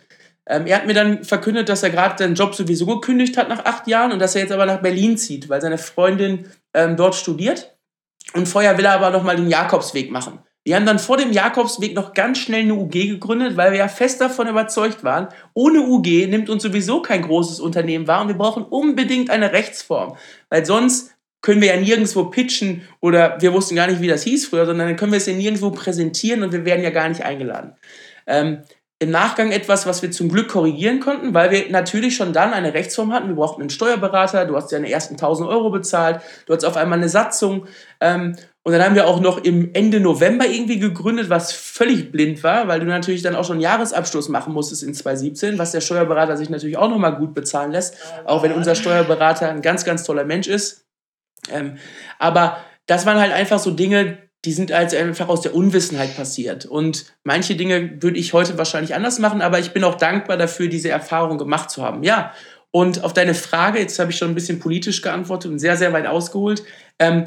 Ähm, 0.46 0.68
er 0.68 0.78
hat 0.78 0.88
mir 0.88 0.94
dann 0.94 1.24
verkündet, 1.24 1.70
dass 1.70 1.84
er 1.84 1.90
gerade 1.90 2.16
seinen 2.18 2.36
Job 2.36 2.54
sowieso 2.54 2.86
gekündigt 2.86 3.38
hat 3.38 3.48
nach 3.48 3.64
acht 3.64 3.88
Jahren 3.88 4.12
und 4.12 4.20
dass 4.20 4.36
er 4.36 4.42
jetzt 4.42 4.52
aber 4.52 4.66
nach 4.66 4.82
Berlin 4.82 5.18
zieht, 5.18 5.48
weil 5.48 5.62
seine 5.62 5.78
Freundin 5.78 6.50
ähm, 6.74 6.98
dort 6.98 7.16
studiert. 7.16 7.78
Und 8.34 8.48
vorher 8.48 8.78
will 8.78 8.86
er 8.86 8.94
aber 8.94 9.12
nochmal 9.12 9.36
den 9.36 9.50
Jakobsweg 9.50 10.12
machen. 10.12 10.40
Wir 10.66 10.76
haben 10.78 10.86
dann 10.86 11.00
vor 11.00 11.18
dem 11.18 11.34
Jakobsweg 11.34 11.94
noch 11.94 12.14
ganz 12.14 12.38
schnell 12.38 12.62
eine 12.62 12.76
UG 12.76 12.92
gegründet, 12.92 13.58
weil 13.58 13.72
wir 13.72 13.80
ja 13.80 13.88
fest 13.90 14.22
davon 14.22 14.48
überzeugt 14.48 15.04
waren, 15.04 15.28
ohne 15.54 15.82
UG 15.82 16.28
nimmt 16.28 16.50
uns 16.50 16.64
sowieso 16.64 17.02
kein 17.02 17.22
großes 17.22 17.60
Unternehmen 17.60 18.08
wahr 18.08 18.22
und 18.22 18.30
wir 18.30 18.38
brauchen 18.38 18.64
unbedingt 18.64 19.30
eine 19.30 19.52
Rechtsform, 19.52 20.16
weil 20.50 20.66
sonst 20.66 21.14
können 21.42 21.60
wir 21.60 21.76
ja 21.76 21.80
nirgendwo 21.80 22.26
pitchen 22.26 22.88
oder 23.02 23.38
wir 23.42 23.52
wussten 23.52 23.76
gar 23.76 23.88
nicht, 23.88 24.00
wie 24.00 24.08
das 24.08 24.24
hieß 24.24 24.48
früher, 24.48 24.66
sondern 24.66 24.88
dann 24.88 24.96
können 24.96 25.12
wir 25.12 25.18
es 25.18 25.26
ja 25.26 25.34
nirgendwo 25.34 25.72
präsentieren 25.72 26.42
und 26.44 26.54
wir 26.54 26.64
werden 26.64 26.84
ja 26.84 26.92
gar 26.92 27.10
nicht 27.10 27.26
eingeladen. 27.26 27.76
Ähm, 28.26 28.64
im 29.00 29.12
Nachgang 29.12 29.52
etwas, 29.52 29.86
was 29.86 30.02
wir 30.02 30.12
zum 30.12 30.30
Glück 30.30 30.48
korrigieren 30.48 31.02
konnten, 31.02 31.34
weil 31.34 31.52
wir 31.52 31.70
natürlich 31.70 32.16
schon 32.16 32.32
dann 32.32 32.54
eine 32.54 32.74
Rechtsform 32.74 33.12
hatten. 33.12 33.28
Wir 33.28 33.36
brauchten 33.36 33.62
einen 33.62 33.70
Steuerberater, 33.70 34.46
du 34.46 34.56
hast 34.56 34.72
ja 34.72 34.78
deine 34.78 34.90
ersten 34.90 35.16
1000 35.16 35.50
Euro 35.50 35.72
bezahlt, 35.72 36.22
du 36.46 36.54
hast 36.54 36.64
auf 36.64 36.78
einmal 36.78 37.00
eine 37.00 37.10
Satzung 37.10 37.68
ähm, 38.00 38.38
und 38.64 38.72
dann 38.72 38.82
haben 38.82 38.96
wir 38.96 39.08
auch 39.08 39.20
noch 39.20 39.44
im 39.44 39.74
Ende 39.74 40.00
November 40.00 40.46
irgendwie 40.46 40.80
gegründet, 40.80 41.30
was 41.30 41.52
völlig 41.52 42.14
blind 42.14 42.44
war, 42.44 42.70
weil 42.70 42.80
du 42.80 42.86
natürlich 42.86 43.22
dann 43.22 43.36
auch 43.36 43.46
schon 43.46 43.60
Jahresabschluss 43.60 44.30
machen 44.30 44.54
musstest 44.54 44.84
in 44.84 44.94
2017, 44.94 45.60
was 45.60 45.74
der 45.74 45.82
Steuerberater 45.82 46.38
sich 46.38 46.50
natürlich 46.50 46.78
auch 46.78 46.90
nochmal 46.90 47.18
gut 47.18 47.34
bezahlen 47.34 47.72
lässt, 47.72 47.98
auch 48.24 48.42
wenn 48.42 48.54
unser 48.54 48.76
Steuerberater 48.76 49.50
ein 49.50 49.62
ganz, 49.62 49.84
ganz 49.84 50.06
toller 50.06 50.24
Mensch 50.24 50.48
ist. 50.48 50.86
Ähm, 51.52 51.78
aber 52.20 52.58
das 52.86 53.06
waren 53.06 53.20
halt 53.20 53.34
einfach 53.34 53.60
so 53.60 53.72
Dinge, 53.72 54.18
die 54.46 54.54
sind 54.54 54.74
halt 54.74 54.96
einfach 54.96 55.28
aus 55.28 55.42
der 55.42 55.56
Unwissenheit 55.56 56.16
passiert. 56.16 56.66
Und 56.66 57.06
manche 57.24 57.56
Dinge 57.56 58.02
würde 58.02 58.18
ich 58.18 58.32
heute 58.32 58.58
wahrscheinlich 58.58 58.96
anders 58.96 59.20
machen, 59.20 59.42
aber 59.42 59.60
ich 59.60 59.72
bin 59.72 59.84
auch 59.84 59.96
dankbar 59.96 60.38
dafür, 60.38 60.70
diese 60.70 60.90
Erfahrung 60.90 61.38
gemacht 61.38 61.70
zu 61.70 61.84
haben. 61.84 62.04
Ja, 62.04 62.34
und 62.72 63.04
auf 63.04 63.14
deine 63.14 63.36
Frage, 63.36 63.80
jetzt 63.80 64.00
habe 64.00 64.12
ich 64.12 64.18
schon 64.18 64.30
ein 64.30 64.36
bisschen 64.36 64.60
politisch 64.60 65.02
geantwortet 65.02 65.52
und 65.52 65.60
sehr, 65.60 65.78
sehr 65.78 65.94
weit 65.94 66.08
ausgeholt. 66.08 66.64
Ähm, 66.98 67.26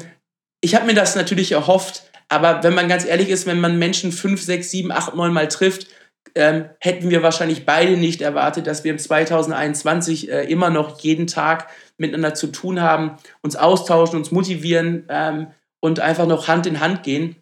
ich 0.67 0.75
habe 0.75 0.85
mir 0.85 0.95
das 0.95 1.15
natürlich 1.15 1.53
erhofft, 1.53 2.03
aber 2.27 2.61
wenn 2.61 2.73
man 2.73 2.89
ganz 2.89 3.05
ehrlich 3.05 3.29
ist, 3.29 3.45
wenn 3.45 3.61
man 3.61 3.79
Menschen 3.79 4.11
fünf, 4.11 4.41
sechs, 4.41 4.69
sieben, 4.69 4.91
acht, 4.91 5.15
neun 5.15 5.31
Mal 5.31 5.47
trifft, 5.47 5.87
ähm, 6.35 6.65
hätten 6.81 7.09
wir 7.09 7.23
wahrscheinlich 7.23 7.65
beide 7.65 7.95
nicht 7.95 8.21
erwartet, 8.21 8.67
dass 8.67 8.83
wir 8.83 8.91
im 8.91 8.99
2021 8.99 10.29
äh, 10.29 10.43
immer 10.43 10.69
noch 10.69 10.99
jeden 10.99 11.25
Tag 11.25 11.69
miteinander 11.97 12.33
zu 12.33 12.47
tun 12.47 12.81
haben, 12.81 13.15
uns 13.41 13.55
austauschen, 13.55 14.19
uns 14.19 14.31
motivieren 14.31 15.05
ähm, 15.07 15.47
und 15.79 16.01
einfach 16.01 16.27
noch 16.27 16.49
Hand 16.49 16.65
in 16.65 16.81
Hand 16.81 17.01
gehen. 17.01 17.37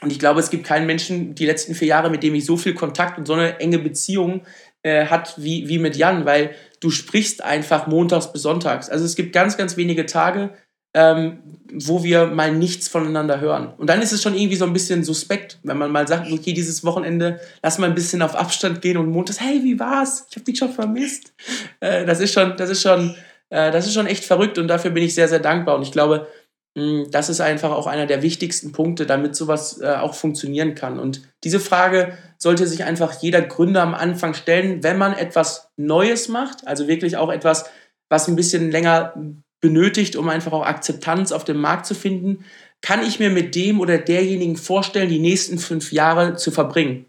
Und 0.00 0.12
ich 0.12 0.20
glaube, 0.20 0.38
es 0.38 0.50
gibt 0.50 0.64
keinen 0.64 0.86
Menschen 0.86 1.34
die 1.34 1.46
letzten 1.46 1.74
vier 1.74 1.88
Jahre, 1.88 2.10
mit 2.10 2.22
dem 2.22 2.36
ich 2.36 2.46
so 2.46 2.56
viel 2.56 2.74
Kontakt 2.74 3.18
und 3.18 3.26
so 3.26 3.32
eine 3.32 3.58
enge 3.58 3.80
Beziehung 3.80 4.42
äh, 4.84 5.06
hat 5.06 5.34
wie, 5.36 5.68
wie 5.68 5.80
mit 5.80 5.96
Jan, 5.96 6.26
weil 6.26 6.54
du 6.78 6.90
sprichst 6.90 7.42
einfach 7.42 7.88
montags 7.88 8.32
bis 8.32 8.42
sonntags. 8.42 8.88
Also 8.88 9.04
es 9.04 9.16
gibt 9.16 9.32
ganz, 9.32 9.56
ganz 9.56 9.76
wenige 9.76 10.06
Tage, 10.06 10.54
ähm, 10.94 11.42
wo 11.72 12.02
wir 12.02 12.26
mal 12.26 12.52
nichts 12.52 12.88
voneinander 12.88 13.40
hören. 13.40 13.74
Und 13.76 13.88
dann 13.88 14.00
ist 14.00 14.12
es 14.12 14.22
schon 14.22 14.34
irgendwie 14.34 14.56
so 14.56 14.64
ein 14.64 14.72
bisschen 14.72 15.04
suspekt, 15.04 15.58
wenn 15.62 15.76
man 15.76 15.90
mal 15.90 16.08
sagt, 16.08 16.32
okay, 16.32 16.52
dieses 16.52 16.84
Wochenende 16.84 17.40
lass 17.62 17.78
mal 17.78 17.88
ein 17.88 17.94
bisschen 17.94 18.22
auf 18.22 18.34
Abstand 18.34 18.80
gehen 18.80 18.96
und 18.96 19.10
montags, 19.10 19.40
hey, 19.40 19.62
wie 19.62 19.78
war's? 19.78 20.26
Ich 20.30 20.36
habe 20.36 20.44
dich 20.44 20.58
schon 20.58 20.72
vermisst. 20.72 21.34
Äh, 21.80 22.06
das 22.06 22.20
ist 22.20 22.32
schon, 22.32 22.56
das 22.56 22.70
ist 22.70 22.82
schon, 22.82 23.14
äh, 23.50 23.70
das 23.70 23.86
ist 23.86 23.94
schon 23.94 24.06
echt 24.06 24.24
verrückt 24.24 24.58
und 24.58 24.68
dafür 24.68 24.90
bin 24.90 25.04
ich 25.04 25.14
sehr, 25.14 25.28
sehr 25.28 25.40
dankbar. 25.40 25.76
Und 25.76 25.82
ich 25.82 25.92
glaube, 25.92 26.26
mh, 26.74 27.08
das 27.10 27.28
ist 27.28 27.40
einfach 27.40 27.70
auch 27.70 27.86
einer 27.86 28.06
der 28.06 28.22
wichtigsten 28.22 28.72
Punkte, 28.72 29.04
damit 29.04 29.36
sowas 29.36 29.80
äh, 29.80 29.94
auch 29.94 30.14
funktionieren 30.14 30.74
kann. 30.74 30.98
Und 30.98 31.22
diese 31.44 31.60
Frage 31.60 32.16
sollte 32.38 32.66
sich 32.66 32.84
einfach 32.84 33.20
jeder 33.20 33.42
Gründer 33.42 33.82
am 33.82 33.94
Anfang 33.94 34.32
stellen, 34.32 34.82
wenn 34.82 34.96
man 34.96 35.12
etwas 35.12 35.70
Neues 35.76 36.28
macht, 36.28 36.66
also 36.66 36.88
wirklich 36.88 37.18
auch 37.18 37.30
etwas, 37.30 37.66
was 38.08 38.26
ein 38.26 38.36
bisschen 38.36 38.70
länger 38.70 39.12
benötigt, 39.60 40.16
um 40.16 40.28
einfach 40.28 40.52
auch 40.52 40.64
Akzeptanz 40.64 41.32
auf 41.32 41.44
dem 41.44 41.60
Markt 41.60 41.86
zu 41.86 41.94
finden, 41.94 42.44
kann 42.80 43.04
ich 43.04 43.18
mir 43.18 43.30
mit 43.30 43.54
dem 43.54 43.80
oder 43.80 43.98
derjenigen 43.98 44.56
vorstellen, 44.56 45.08
die 45.08 45.18
nächsten 45.18 45.58
fünf 45.58 45.92
Jahre 45.92 46.36
zu 46.36 46.50
verbringen. 46.50 47.06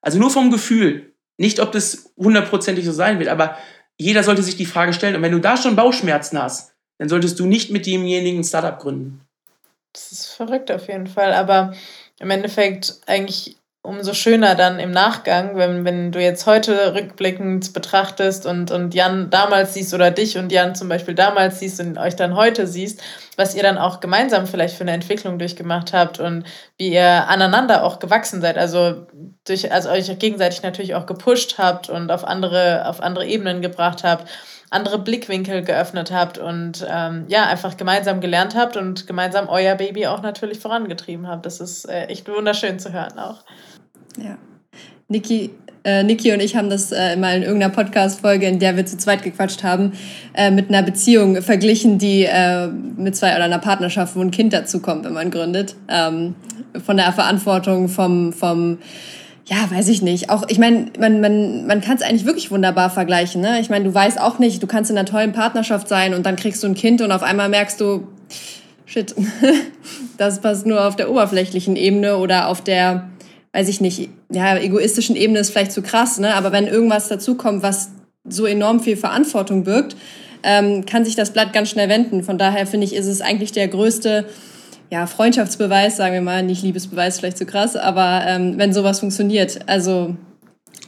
Also 0.00 0.18
nur 0.18 0.30
vom 0.30 0.50
Gefühl. 0.50 1.12
Nicht, 1.38 1.60
ob 1.60 1.72
das 1.72 2.12
hundertprozentig 2.16 2.84
so 2.84 2.92
sein 2.92 3.18
wird, 3.18 3.28
aber 3.28 3.56
jeder 3.96 4.22
sollte 4.22 4.42
sich 4.42 4.56
die 4.56 4.66
Frage 4.66 4.92
stellen. 4.92 5.16
Und 5.16 5.22
wenn 5.22 5.32
du 5.32 5.40
da 5.40 5.56
schon 5.56 5.76
Bauchschmerzen 5.76 6.40
hast, 6.40 6.74
dann 6.98 7.08
solltest 7.08 7.38
du 7.38 7.46
nicht 7.46 7.70
mit 7.70 7.86
demjenigen 7.86 8.40
ein 8.40 8.44
Startup 8.44 8.78
gründen. 8.78 9.20
Das 9.92 10.12
ist 10.12 10.26
verrückt 10.26 10.70
auf 10.70 10.88
jeden 10.88 11.06
Fall. 11.06 11.32
Aber 11.32 11.74
im 12.20 12.30
Endeffekt 12.30 13.00
eigentlich 13.06 13.57
umso 13.88 14.12
schöner 14.12 14.54
dann 14.54 14.78
im 14.78 14.90
Nachgang, 14.90 15.56
wenn, 15.56 15.84
wenn 15.84 16.12
du 16.12 16.20
jetzt 16.20 16.46
heute 16.46 16.94
rückblickend 16.94 17.72
betrachtest 17.72 18.46
und, 18.46 18.70
und 18.70 18.94
Jan 18.94 19.30
damals 19.30 19.74
siehst 19.74 19.94
oder 19.94 20.10
dich 20.10 20.36
und 20.36 20.52
Jan 20.52 20.74
zum 20.74 20.88
Beispiel 20.88 21.14
damals 21.14 21.58
siehst 21.58 21.80
und 21.80 21.98
euch 21.98 22.14
dann 22.14 22.36
heute 22.36 22.66
siehst, 22.66 23.02
was 23.36 23.54
ihr 23.54 23.62
dann 23.62 23.78
auch 23.78 24.00
gemeinsam 24.00 24.46
vielleicht 24.46 24.76
für 24.76 24.84
eine 24.84 24.92
Entwicklung 24.92 25.38
durchgemacht 25.38 25.92
habt 25.92 26.20
und 26.20 26.44
wie 26.76 26.92
ihr 26.92 27.28
aneinander 27.28 27.82
auch 27.82 27.98
gewachsen 27.98 28.40
seid. 28.42 28.58
Also 28.58 29.06
durch, 29.46 29.72
also 29.72 29.88
euch 29.88 30.18
gegenseitig 30.18 30.62
natürlich 30.62 30.94
auch 30.94 31.06
gepusht 31.06 31.56
habt 31.56 31.88
und 31.88 32.10
auf 32.10 32.24
andere, 32.24 32.86
auf 32.86 33.00
andere 33.02 33.26
Ebenen 33.26 33.62
gebracht 33.62 34.04
habt 34.04 34.28
andere 34.70 34.98
Blickwinkel 34.98 35.62
geöffnet 35.62 36.12
habt 36.12 36.38
und 36.38 36.86
ähm, 36.88 37.24
ja, 37.28 37.46
einfach 37.46 37.76
gemeinsam 37.76 38.20
gelernt 38.20 38.54
habt 38.54 38.76
und 38.76 39.06
gemeinsam 39.06 39.48
euer 39.48 39.74
Baby 39.74 40.06
auch 40.06 40.22
natürlich 40.22 40.58
vorangetrieben 40.58 41.26
habt. 41.26 41.46
Das 41.46 41.60
ist 41.60 41.86
äh, 41.86 42.06
echt 42.06 42.28
wunderschön 42.28 42.78
zu 42.78 42.92
hören 42.92 43.18
auch. 43.18 43.44
Ja. 44.22 44.38
Niki, 45.08 45.50
äh, 45.84 46.02
Niki 46.02 46.32
und 46.32 46.40
ich 46.40 46.54
haben 46.54 46.68
das 46.68 46.92
äh, 46.92 47.16
mal 47.16 47.36
in 47.36 47.42
irgendeiner 47.42 47.72
Podcast-Folge, 47.72 48.46
in 48.46 48.58
der 48.58 48.76
wir 48.76 48.84
zu 48.84 48.98
zweit 48.98 49.22
gequatscht 49.22 49.62
haben, 49.62 49.92
äh, 50.34 50.50
mit 50.50 50.68
einer 50.68 50.82
Beziehung 50.82 51.40
verglichen, 51.40 51.98
die 51.98 52.24
äh, 52.24 52.66
mit 52.66 53.16
zwei 53.16 53.34
oder 53.34 53.44
einer 53.44 53.58
Partnerschaft, 53.58 54.14
wo 54.16 54.20
ein 54.20 54.30
Kind 54.30 54.52
dazukommt, 54.52 55.04
wenn 55.04 55.14
man 55.14 55.30
gründet. 55.30 55.76
Ähm, 55.88 56.34
von 56.84 56.96
der 56.96 57.12
Verantwortung, 57.12 57.88
vom, 57.88 58.32
vom 58.32 58.78
ja, 59.46 59.70
weiß 59.70 59.88
ich 59.88 60.02
nicht. 60.02 60.28
Auch, 60.28 60.44
ich 60.48 60.58
meine, 60.58 60.86
man, 60.98 61.20
man, 61.20 61.66
man 61.66 61.80
kann 61.80 61.96
es 61.96 62.02
eigentlich 62.02 62.26
wirklich 62.26 62.50
wunderbar 62.50 62.90
vergleichen. 62.90 63.40
Ne? 63.40 63.58
Ich 63.60 63.70
meine, 63.70 63.86
du 63.86 63.94
weißt 63.94 64.20
auch 64.20 64.38
nicht, 64.38 64.62
du 64.62 64.66
kannst 64.66 64.90
in 64.90 64.98
einer 64.98 65.06
tollen 65.06 65.32
Partnerschaft 65.32 65.88
sein 65.88 66.12
und 66.12 66.26
dann 66.26 66.36
kriegst 66.36 66.62
du 66.62 66.66
ein 66.66 66.74
Kind 66.74 67.00
und 67.00 67.12
auf 67.12 67.22
einmal 67.22 67.48
merkst 67.48 67.80
du, 67.80 68.06
shit, 68.84 69.14
das 70.18 70.40
passt 70.40 70.66
nur 70.66 70.86
auf 70.86 70.96
der 70.96 71.10
oberflächlichen 71.10 71.76
Ebene 71.76 72.18
oder 72.18 72.48
auf 72.48 72.62
der 72.62 73.08
weiß 73.58 73.68
ich 73.68 73.80
nicht, 73.80 74.08
ja, 74.30 74.56
egoistischen 74.56 75.16
Ebene 75.16 75.40
ist 75.40 75.50
vielleicht 75.50 75.72
zu 75.72 75.82
krass, 75.82 76.20
ne? 76.20 76.34
aber 76.34 76.52
wenn 76.52 76.68
irgendwas 76.68 77.08
dazukommt, 77.08 77.60
was 77.60 77.90
so 78.24 78.46
enorm 78.46 78.78
viel 78.78 78.96
Verantwortung 78.96 79.64
birgt, 79.64 79.96
ähm, 80.44 80.86
kann 80.86 81.04
sich 81.04 81.16
das 81.16 81.32
Blatt 81.32 81.52
ganz 81.52 81.68
schnell 81.68 81.88
wenden. 81.88 82.22
Von 82.22 82.38
daher 82.38 82.68
finde 82.68 82.86
ich, 82.86 82.94
ist 82.94 83.06
es 83.06 83.20
eigentlich 83.20 83.50
der 83.50 83.66
größte 83.66 84.26
ja, 84.90 85.08
Freundschaftsbeweis, 85.08 85.96
sagen 85.96 86.14
wir 86.14 86.20
mal, 86.20 86.44
nicht 86.44 86.62
Liebesbeweis, 86.62 87.18
vielleicht 87.18 87.36
zu 87.36 87.46
krass, 87.46 87.74
aber 87.74 88.22
ähm, 88.28 88.54
wenn 88.58 88.72
sowas 88.72 89.00
funktioniert, 89.00 89.58
also 89.66 90.14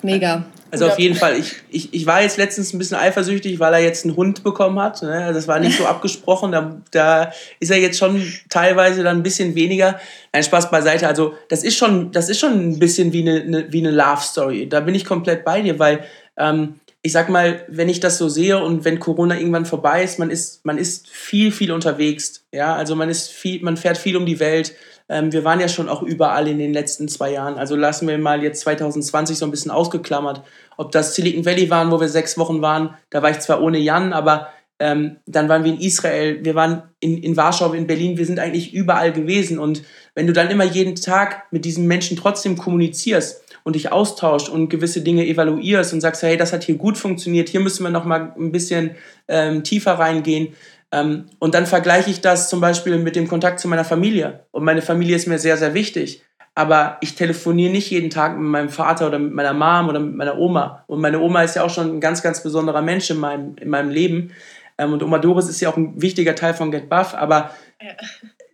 mega. 0.05 0.45
Also 0.73 0.87
auf 0.87 0.99
jeden 0.99 1.17
Fall, 1.17 1.37
ich, 1.37 1.57
ich, 1.69 1.93
ich 1.93 2.07
war 2.07 2.23
jetzt 2.23 2.37
letztens 2.37 2.73
ein 2.73 2.79
bisschen 2.79 2.97
eifersüchtig, 2.97 3.59
weil 3.59 3.75
er 3.75 3.81
jetzt 3.81 4.05
einen 4.05 4.15
Hund 4.15 4.45
bekommen 4.45 4.79
hat. 4.79 5.03
Ne? 5.03 5.13
Also 5.13 5.35
das 5.35 5.49
war 5.49 5.59
nicht 5.59 5.77
so 5.77 5.87
abgesprochen. 5.87 6.53
Da, 6.53 6.81
da 6.93 7.33
ist 7.59 7.71
er 7.71 7.79
jetzt 7.79 7.99
schon 7.99 8.23
teilweise 8.49 9.03
dann 9.03 9.19
ein 9.19 9.23
bisschen 9.23 9.55
weniger. 9.55 9.99
Ein 10.33 10.45
Spaß 10.45 10.71
beiseite. 10.71 11.09
Also 11.09 11.35
das 11.49 11.65
ist 11.65 11.77
schon, 11.77 12.13
das 12.13 12.29
ist 12.29 12.39
schon 12.39 12.53
ein 12.53 12.79
bisschen 12.79 13.13
wie 13.13 13.23
eine, 13.23 13.41
eine, 13.43 13.73
wie 13.73 13.81
eine 13.81 13.91
Love 13.91 14.23
Story. 14.23 14.69
Da 14.69 14.81
bin 14.81 14.95
ich 14.95 15.05
komplett 15.05 15.45
bei 15.45 15.61
dir, 15.61 15.79
weil 15.79 16.05
ähm, 16.37 16.77
ich 17.03 17.13
sag 17.13 17.31
mal, 17.31 17.65
wenn 17.69 17.89
ich 17.89 18.01
das 18.01 18.19
so 18.19 18.29
sehe 18.29 18.63
und 18.63 18.85
wenn 18.85 19.01
Corona 19.01 19.37
irgendwann 19.37 19.65
vorbei 19.65 20.05
ist, 20.05 20.19
man 20.19 20.31
ist, 20.31 20.65
man 20.65 20.77
ist 20.77 21.09
viel, 21.09 21.51
viel 21.51 21.73
unterwegs. 21.73 22.45
Ja, 22.53 22.77
also 22.77 22.95
man 22.95 23.09
ist 23.09 23.31
viel, 23.31 23.63
man 23.63 23.77
fährt 23.77 23.97
viel 23.97 24.17
um 24.17 24.27
die 24.27 24.39
Welt. 24.39 24.75
Ähm, 25.11 25.33
wir 25.33 25.45
waren 25.45 25.59
ja 25.59 25.69
schon 25.69 25.89
auch 25.89 26.03
überall 26.03 26.47
in 26.47 26.59
den 26.59 26.73
letzten 26.73 27.09
zwei 27.09 27.33
Jahren. 27.33 27.59
Also 27.59 27.75
lassen 27.75 28.07
wir 28.07 28.17
mal 28.17 28.43
jetzt 28.45 28.61
2020 28.61 29.37
so 29.37 29.45
ein 29.45 29.51
bisschen 29.51 29.73
ausgeklammert. 29.73 30.43
Ob 30.77 30.93
das 30.93 31.17
Silicon 31.17 31.45
Valley 31.45 31.69
waren, 31.69 31.91
wo 31.91 32.01
wir 32.01 32.09
sechs 32.09 32.39
Wochen 32.39 32.63
waren, 32.63 32.95
da 33.11 33.21
war 33.21 33.31
ich 33.31 33.41
zwar 33.41 33.61
ohne 33.61 33.79
Jan, 33.79 34.13
aber 34.13 34.49
ähm, 34.79 35.17
dann 35.27 35.49
waren 35.49 35.65
wir 35.65 35.73
in 35.73 35.81
Israel, 35.81 36.45
wir 36.45 36.55
waren 36.55 36.85
in, 37.01 37.19
in 37.19 37.37
Warschau, 37.37 37.73
in 37.73 37.89
Berlin, 37.89 38.19
wir 38.19 38.25
sind 38.25 38.39
eigentlich 38.39 38.73
überall 38.73 39.13
gewesen. 39.13 39.59
Und 39.59 39.83
wenn 40.15 40.29
du 40.29 40.33
dann 40.33 40.49
immer 40.49 40.65
jeden 40.65 40.95
Tag 40.95 41.51
mit 41.51 41.65
diesen 41.65 41.89
Menschen 41.89 42.17
trotzdem 42.17 42.57
kommunizierst 42.57 43.43
und 43.65 43.75
dich 43.75 43.91
austauscht 43.91 44.49
und 44.49 44.69
gewisse 44.69 45.03
Dinge 45.03 45.27
evaluierst 45.27 45.93
und 45.93 46.01
sagst, 46.01 46.23
hey, 46.23 46.37
das 46.37 46.53
hat 46.53 46.63
hier 46.63 46.77
gut 46.77 46.97
funktioniert, 46.97 47.49
hier 47.49 47.61
müssen 47.61 47.83
wir 47.83 47.91
noch 47.91 48.05
mal 48.05 48.33
ein 48.39 48.53
bisschen 48.53 48.93
ähm, 49.27 49.65
tiefer 49.65 49.95
reingehen, 49.95 50.55
und 50.93 51.55
dann 51.55 51.67
vergleiche 51.67 52.11
ich 52.11 52.21
das 52.21 52.49
zum 52.49 52.61
Beispiel 52.61 52.99
mit 52.99 53.15
dem 53.15 53.29
Kontakt 53.29 53.61
zu 53.61 53.69
meiner 53.69 53.85
Familie. 53.85 54.45
Und 54.51 54.65
meine 54.65 54.83
Familie 54.83 55.17
ist 55.17 55.29
mir 55.29 55.39
sehr, 55.39 55.57
sehr 55.57 55.75
wichtig. 55.75 56.23
Aber 56.57 56.99
ich 57.01 57.15
telefoniere 57.15 57.71
nicht 57.71 57.91
jeden 57.91 58.11
Tag 58.11 58.37
mit 58.37 58.49
meinem 58.49 58.71
Vater 58.71 59.07
oder 59.07 59.21
mit 59.21 59.33
meiner 59.33 59.55
Mom 59.55 59.89
oder 59.89 60.01
mit 60.01 60.17
meiner 60.17 60.37
Oma. 60.37 60.85
Und 60.89 61.01
meine 61.01 61.21
Oma 61.21 61.43
ist 61.45 61.55
ja 61.55 61.63
auch 61.63 61.71
schon 61.71 61.97
ein 61.97 62.01
ganz, 62.01 62.23
ganz 62.23 62.43
besonderer 62.43 62.83
Mensch 62.83 63.09
in 63.09 63.19
meinem, 63.19 63.55
in 63.61 63.71
meinem 63.71 63.91
Leben. 63.91 64.33
Ähm, 64.79 64.93
und 64.93 65.03
Oma 65.03 65.19
Doris 65.19 65.49
ist 65.49 65.61
ja 65.61 65.71
auch 65.71 65.77
ein 65.77 66.01
wichtiger 66.03 66.35
Teil 66.35 66.55
von 66.55 66.73
Get 66.73 66.89
Buff. 66.89 67.15
Aber 67.15 67.55
ja. 67.81 67.93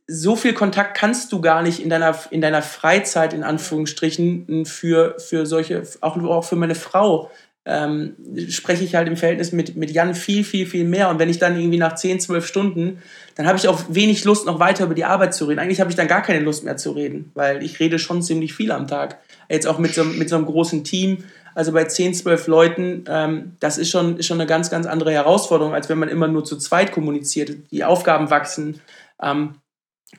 so 0.07 0.37
viel 0.37 0.53
Kontakt 0.53 0.95
kannst 0.95 1.33
du 1.33 1.41
gar 1.41 1.63
nicht 1.63 1.81
in 1.81 1.89
deiner, 1.89 2.15
in 2.31 2.43
deiner 2.43 2.61
Freizeit, 2.61 3.33
in 3.33 3.43
Anführungsstrichen, 3.43 4.67
für, 4.67 5.17
für 5.19 5.47
solche, 5.47 5.83
auch, 6.03 6.23
auch 6.23 6.45
für 6.45 6.57
meine 6.57 6.75
Frau 6.75 7.31
ähm, 7.67 8.15
spreche 8.49 8.85
ich 8.85 8.95
halt 8.95 9.09
im 9.09 9.17
Verhältnis 9.17 9.51
mit, 9.51 9.77
mit 9.77 9.91
Jan 9.91 10.15
viel, 10.15 10.45
viel, 10.45 10.67
viel 10.67 10.85
mehr. 10.85 11.11
Und 11.11 11.19
wenn 11.19 11.29
ich 11.29 11.39
dann 11.39 11.59
irgendwie 11.59 11.79
nach 11.79 11.97
10, 11.97 12.21
12 12.21 12.47
Stunden, 12.47 13.03
dann 13.35 13.47
habe 13.47 13.59
ich 13.59 13.67
auch 13.67 13.83
wenig 13.89 14.25
Lust, 14.25 14.47
noch 14.47 14.61
weiter 14.61 14.85
über 14.85 14.95
die 14.95 15.05
Arbeit 15.05 15.35
zu 15.35 15.47
reden. 15.47 15.59
Eigentlich 15.59 15.81
habe 15.81 15.91
ich 15.91 15.97
dann 15.97 16.07
gar 16.07 16.23
keine 16.23 16.41
Lust 16.41 16.65
mehr 16.65 16.77
zu 16.77 16.93
reden, 16.93 17.33
weil 17.35 17.65
ich 17.65 17.81
rede 17.81 17.99
schon 17.99 18.23
ziemlich 18.23 18.55
viel 18.55 18.71
am 18.71 18.87
Tag. 18.87 19.19
Jetzt 19.49 19.67
auch 19.67 19.79
mit 19.79 19.95
so, 19.95 20.05
mit 20.05 20.29
so 20.29 20.37
einem 20.37 20.47
großen 20.47 20.85
Team, 20.85 21.25
also 21.57 21.73
bei 21.73 21.85
10, 21.85 22.15
12 22.15 22.47
Leuten, 22.47 23.05
ähm, 23.09 23.57
das 23.59 23.79
ist 23.79 23.91
schon, 23.91 24.17
ist 24.17 24.27
schon 24.27 24.41
eine 24.41 24.47
ganz, 24.47 24.71
ganz 24.71 24.87
andere 24.87 25.11
Herausforderung, 25.13 25.75
als 25.75 25.89
wenn 25.89 25.99
man 25.99 26.09
immer 26.09 26.29
nur 26.29 26.45
zu 26.45 26.59
zweit 26.59 26.93
kommuniziert. 26.93 27.51
Die 27.73 27.83
Aufgaben 27.83 28.31
wachsen 28.31 28.81
ähm, 29.21 29.57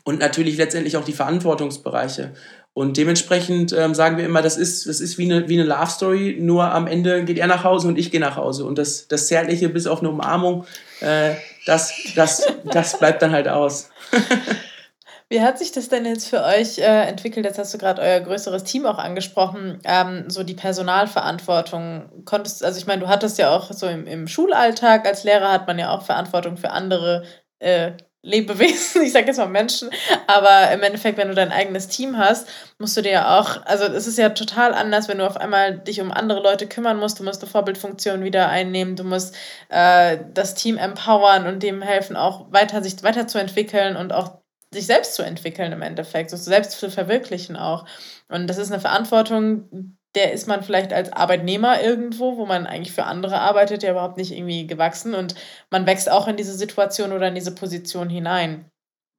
und 0.03 0.19
natürlich 0.19 0.57
letztendlich 0.57 0.97
auch 0.97 1.05
die 1.05 1.13
Verantwortungsbereiche. 1.13 2.33
Und 2.77 2.95
dementsprechend 2.95 3.73
ähm, 3.73 3.95
sagen 3.95 4.17
wir 4.17 4.25
immer, 4.25 4.43
das 4.43 4.55
ist, 4.55 4.85
das 4.85 5.01
ist 5.01 5.17
wie 5.17 5.25
eine, 5.25 5.49
wie 5.49 5.59
eine 5.59 5.67
Love 5.67 5.89
Story, 5.89 6.37
nur 6.39 6.71
am 6.71 6.85
Ende 6.85 7.25
geht 7.25 7.39
er 7.39 7.47
nach 7.47 7.63
Hause 7.63 7.87
und 7.87 7.97
ich 7.97 8.11
gehe 8.11 8.19
nach 8.19 8.35
Hause. 8.35 8.65
Und 8.65 8.77
das, 8.77 9.07
das 9.07 9.25
Zärtliche 9.25 9.67
bis 9.69 9.87
auf 9.87 10.01
eine 10.01 10.11
Umarmung, 10.11 10.63
äh, 10.99 11.31
das, 11.65 11.91
das, 12.15 12.45
das 12.65 12.99
bleibt 12.99 13.23
dann 13.23 13.31
halt 13.31 13.47
aus. 13.47 13.89
Wie 15.27 15.41
hat 15.41 15.57
sich 15.57 15.71
das 15.71 15.89
denn 15.89 16.05
jetzt 16.05 16.29
für 16.29 16.43
euch 16.43 16.77
äh, 16.77 17.07
entwickelt? 17.07 17.47
Jetzt 17.47 17.57
hast 17.57 17.73
du 17.73 17.79
gerade 17.79 17.99
euer 17.99 18.19
größeres 18.19 18.63
Team 18.63 18.85
auch 18.85 18.99
angesprochen, 18.99 19.79
ähm, 19.83 20.25
so 20.27 20.43
die 20.43 20.53
Personalverantwortung. 20.53 22.25
Konntest, 22.25 22.63
also 22.63 22.77
ich 22.77 22.85
meine, 22.85 23.01
du 23.01 23.07
hattest 23.07 23.39
ja 23.39 23.57
auch 23.57 23.73
so 23.73 23.87
im, 23.87 24.05
im 24.05 24.27
Schulalltag 24.27 25.07
als 25.07 25.23
Lehrer 25.23 25.51
hat 25.51 25.65
man 25.65 25.79
ja 25.79 25.89
auch 25.89 26.03
Verantwortung 26.03 26.57
für 26.57 26.69
andere 26.69 27.23
äh, 27.57 27.93
Lebewesen, 28.23 29.01
ich 29.03 29.11
sage 29.11 29.27
jetzt 29.27 29.37
mal 29.37 29.47
Menschen, 29.47 29.89
aber 30.27 30.71
im 30.71 30.83
Endeffekt, 30.83 31.17
wenn 31.17 31.29
du 31.29 31.35
dein 31.35 31.51
eigenes 31.51 31.87
Team 31.87 32.17
hast, 32.17 32.47
musst 32.79 32.97
du 32.97 33.01
dir 33.01 33.11
ja 33.11 33.39
auch, 33.39 33.65
also 33.65 33.85
es 33.85 34.07
ist 34.07 34.17
ja 34.17 34.29
total 34.29 34.73
anders, 34.73 35.07
wenn 35.07 35.19
du 35.19 35.27
auf 35.27 35.37
einmal 35.37 35.77
dich 35.79 36.01
um 36.01 36.11
andere 36.11 36.41
Leute 36.41 36.67
kümmern 36.67 36.97
musst, 36.97 37.19
du 37.19 37.23
musst 37.23 37.41
eine 37.41 37.51
Vorbildfunktion 37.51 38.23
wieder 38.23 38.49
einnehmen, 38.49 38.95
du 38.95 39.03
musst 39.03 39.35
äh, 39.69 40.17
das 40.33 40.55
Team 40.55 40.77
empowern 40.77 41.47
und 41.47 41.63
dem 41.63 41.81
helfen, 41.81 42.15
auch 42.15 42.51
weiter 42.51 42.83
sich 42.83 43.01
weiterzuentwickeln 43.03 43.95
und 43.95 44.13
auch 44.13 44.39
sich 44.73 44.85
selbst 44.85 45.15
zu 45.15 45.23
entwickeln 45.23 45.71
im 45.71 45.81
Endeffekt, 45.81 46.29
sich 46.29 46.41
selbst 46.41 46.71
zu 46.71 46.91
verwirklichen 46.91 47.55
auch. 47.55 47.85
Und 48.27 48.47
das 48.47 48.57
ist 48.57 48.71
eine 48.71 48.81
Verantwortung, 48.81 49.97
der 50.17 50.33
ist 50.33 50.47
man 50.47 50.63
vielleicht 50.63 50.91
als 50.91 51.13
Arbeitnehmer 51.13 51.81
irgendwo, 51.81 52.37
wo 52.37 52.45
man 52.45 52.65
eigentlich 52.65 52.91
für 52.91 53.05
andere 53.05 53.39
arbeitet, 53.39 53.83
ja 53.83 53.91
überhaupt 53.91 54.17
nicht 54.17 54.31
irgendwie 54.31 54.65
gewachsen 54.65 55.13
und 55.13 55.35
man 55.69 55.85
wächst 55.85 56.11
auch 56.11 56.27
in 56.27 56.37
diese 56.37 56.53
Situation 56.53 57.11
oder 57.11 57.27
in 57.27 57.35
diese 57.35 57.53
Position 57.53 58.09
hinein. 58.09 58.69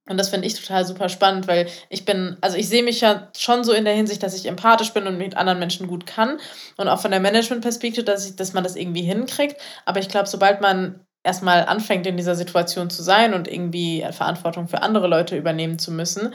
Und 0.09 0.17
das 0.17 0.29
finde 0.29 0.47
ich 0.47 0.59
total 0.59 0.85
super 0.85 1.07
spannend, 1.07 1.47
weil 1.47 1.67
ich 1.89 2.03
bin, 2.03 2.35
also 2.41 2.57
ich 2.57 2.67
sehe 2.67 2.83
mich 2.83 2.99
ja 2.99 3.29
schon 3.37 3.63
so 3.63 3.71
in 3.73 3.85
der 3.85 3.93
Hinsicht, 3.93 4.23
dass 4.23 4.35
ich 4.35 4.47
empathisch 4.47 4.91
bin 4.91 5.05
und 5.05 5.19
mit 5.19 5.37
anderen 5.37 5.59
Menschen 5.59 5.87
gut 5.87 6.07
kann. 6.07 6.39
Und 6.77 6.87
auch 6.87 6.99
von 6.99 7.11
der 7.11 7.19
Managementperspektive, 7.19 8.03
dass, 8.03 8.27
ich, 8.27 8.35
dass 8.35 8.53
man 8.53 8.63
das 8.63 8.75
irgendwie 8.75 9.03
hinkriegt. 9.03 9.61
Aber 9.85 9.99
ich 9.99 10.09
glaube, 10.09 10.27
sobald 10.27 10.61
man 10.61 11.05
erstmal 11.23 11.63
anfängt, 11.65 12.07
in 12.07 12.17
dieser 12.17 12.35
Situation 12.35 12.89
zu 12.89 13.03
sein 13.03 13.35
und 13.35 13.47
irgendwie 13.47 14.03
Verantwortung 14.11 14.67
für 14.67 14.81
andere 14.81 15.07
Leute 15.07 15.37
übernehmen 15.37 15.77
zu 15.77 15.91
müssen, 15.91 16.33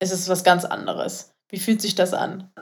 ist 0.00 0.12
es 0.12 0.28
was 0.28 0.44
ganz 0.44 0.64
anderes. 0.64 1.34
Wie 1.48 1.58
fühlt 1.58 1.82
sich 1.82 1.96
das 1.96 2.14
an? 2.14 2.52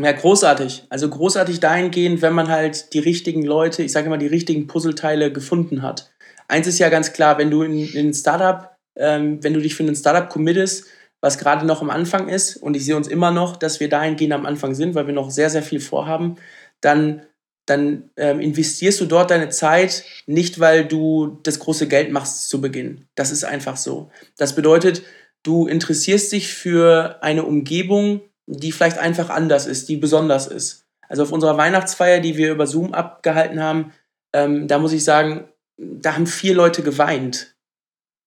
Ja, 0.00 0.12
großartig. 0.12 0.84
Also 0.90 1.08
großartig 1.08 1.58
dahingehend, 1.58 2.22
wenn 2.22 2.32
man 2.32 2.48
halt 2.48 2.94
die 2.94 3.00
richtigen 3.00 3.42
Leute, 3.42 3.82
ich 3.82 3.90
sage 3.90 4.06
immer, 4.06 4.18
die 4.18 4.28
richtigen 4.28 4.68
Puzzleteile 4.68 5.32
gefunden 5.32 5.82
hat. 5.82 6.12
Eins 6.46 6.68
ist 6.68 6.78
ja 6.78 6.88
ganz 6.88 7.12
klar, 7.12 7.36
wenn 7.36 7.50
du 7.50 7.62
in, 7.62 7.76
in 7.92 8.08
ein 8.08 8.14
Startup, 8.14 8.76
ähm, 8.96 9.42
wenn 9.42 9.54
du 9.54 9.60
dich 9.60 9.74
für 9.74 9.82
ein 9.82 9.96
Startup 9.96 10.28
committest, 10.28 10.86
was 11.20 11.36
gerade 11.36 11.66
noch 11.66 11.82
am 11.82 11.90
Anfang 11.90 12.28
ist, 12.28 12.56
und 12.56 12.76
ich 12.76 12.84
sehe 12.84 12.96
uns 12.96 13.08
immer 13.08 13.32
noch, 13.32 13.56
dass 13.56 13.80
wir 13.80 13.88
dahingehend 13.88 14.34
am 14.34 14.46
Anfang 14.46 14.76
sind, 14.76 14.94
weil 14.94 15.08
wir 15.08 15.14
noch 15.14 15.32
sehr, 15.32 15.50
sehr 15.50 15.64
viel 15.64 15.80
vorhaben, 15.80 16.36
dann, 16.80 17.22
dann 17.66 18.10
ähm, 18.16 18.38
investierst 18.38 19.00
du 19.00 19.04
dort 19.04 19.32
deine 19.32 19.48
Zeit 19.48 20.04
nicht, 20.26 20.60
weil 20.60 20.86
du 20.86 21.40
das 21.42 21.58
große 21.58 21.88
Geld 21.88 22.12
machst 22.12 22.48
zu 22.48 22.60
Beginn. 22.60 23.06
Das 23.16 23.32
ist 23.32 23.42
einfach 23.42 23.76
so. 23.76 24.12
Das 24.36 24.54
bedeutet, 24.54 25.02
du 25.42 25.66
interessierst 25.66 26.30
dich 26.30 26.54
für 26.54 27.20
eine 27.20 27.42
Umgebung, 27.42 28.20
die 28.48 28.72
vielleicht 28.72 28.98
einfach 28.98 29.30
anders 29.30 29.66
ist, 29.66 29.88
die 29.88 29.96
besonders 29.96 30.46
ist. 30.46 30.86
Also 31.08 31.22
auf 31.22 31.32
unserer 31.32 31.56
Weihnachtsfeier, 31.56 32.20
die 32.20 32.36
wir 32.36 32.50
über 32.50 32.66
Zoom 32.66 32.94
abgehalten 32.94 33.62
haben, 33.62 33.92
ähm, 34.34 34.68
da 34.68 34.78
muss 34.78 34.92
ich 34.92 35.04
sagen, 35.04 35.48
da 35.78 36.14
haben 36.14 36.26
vier 36.26 36.54
Leute 36.54 36.82
geweint. 36.82 37.54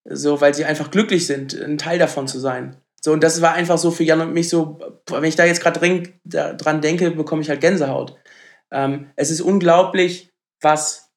So, 0.10 0.42
weil 0.42 0.54
sie 0.54 0.66
einfach 0.66 0.90
glücklich 0.90 1.28
sind, 1.28 1.54
ein 1.54 1.78
Teil 1.78 2.00
davon 2.00 2.28
zu 2.28 2.40
sein. 2.40 2.78
So, 3.04 3.12
und 3.12 3.24
das 3.24 3.42
war 3.42 3.54
einfach 3.54 3.78
so 3.78 3.92
für 3.92 4.04
Jan 4.04 4.22
und 4.22 4.34
mich 4.34 4.50
so, 4.50 4.80
wenn 5.08 5.24
ich 5.24 5.36
da 5.36 5.46
jetzt 5.46 5.62
gerade 5.62 6.04
dran 6.34 6.82
denke, 6.82 7.12
bekomme 7.12 7.42
ich 7.42 7.50
halt 7.50 7.62
Gänsehaut. 7.62 8.16
Ähm, 8.72 9.12
es 9.16 9.32
ist 9.32 9.42
unglaublich, 9.42 10.32
was, 10.62 11.11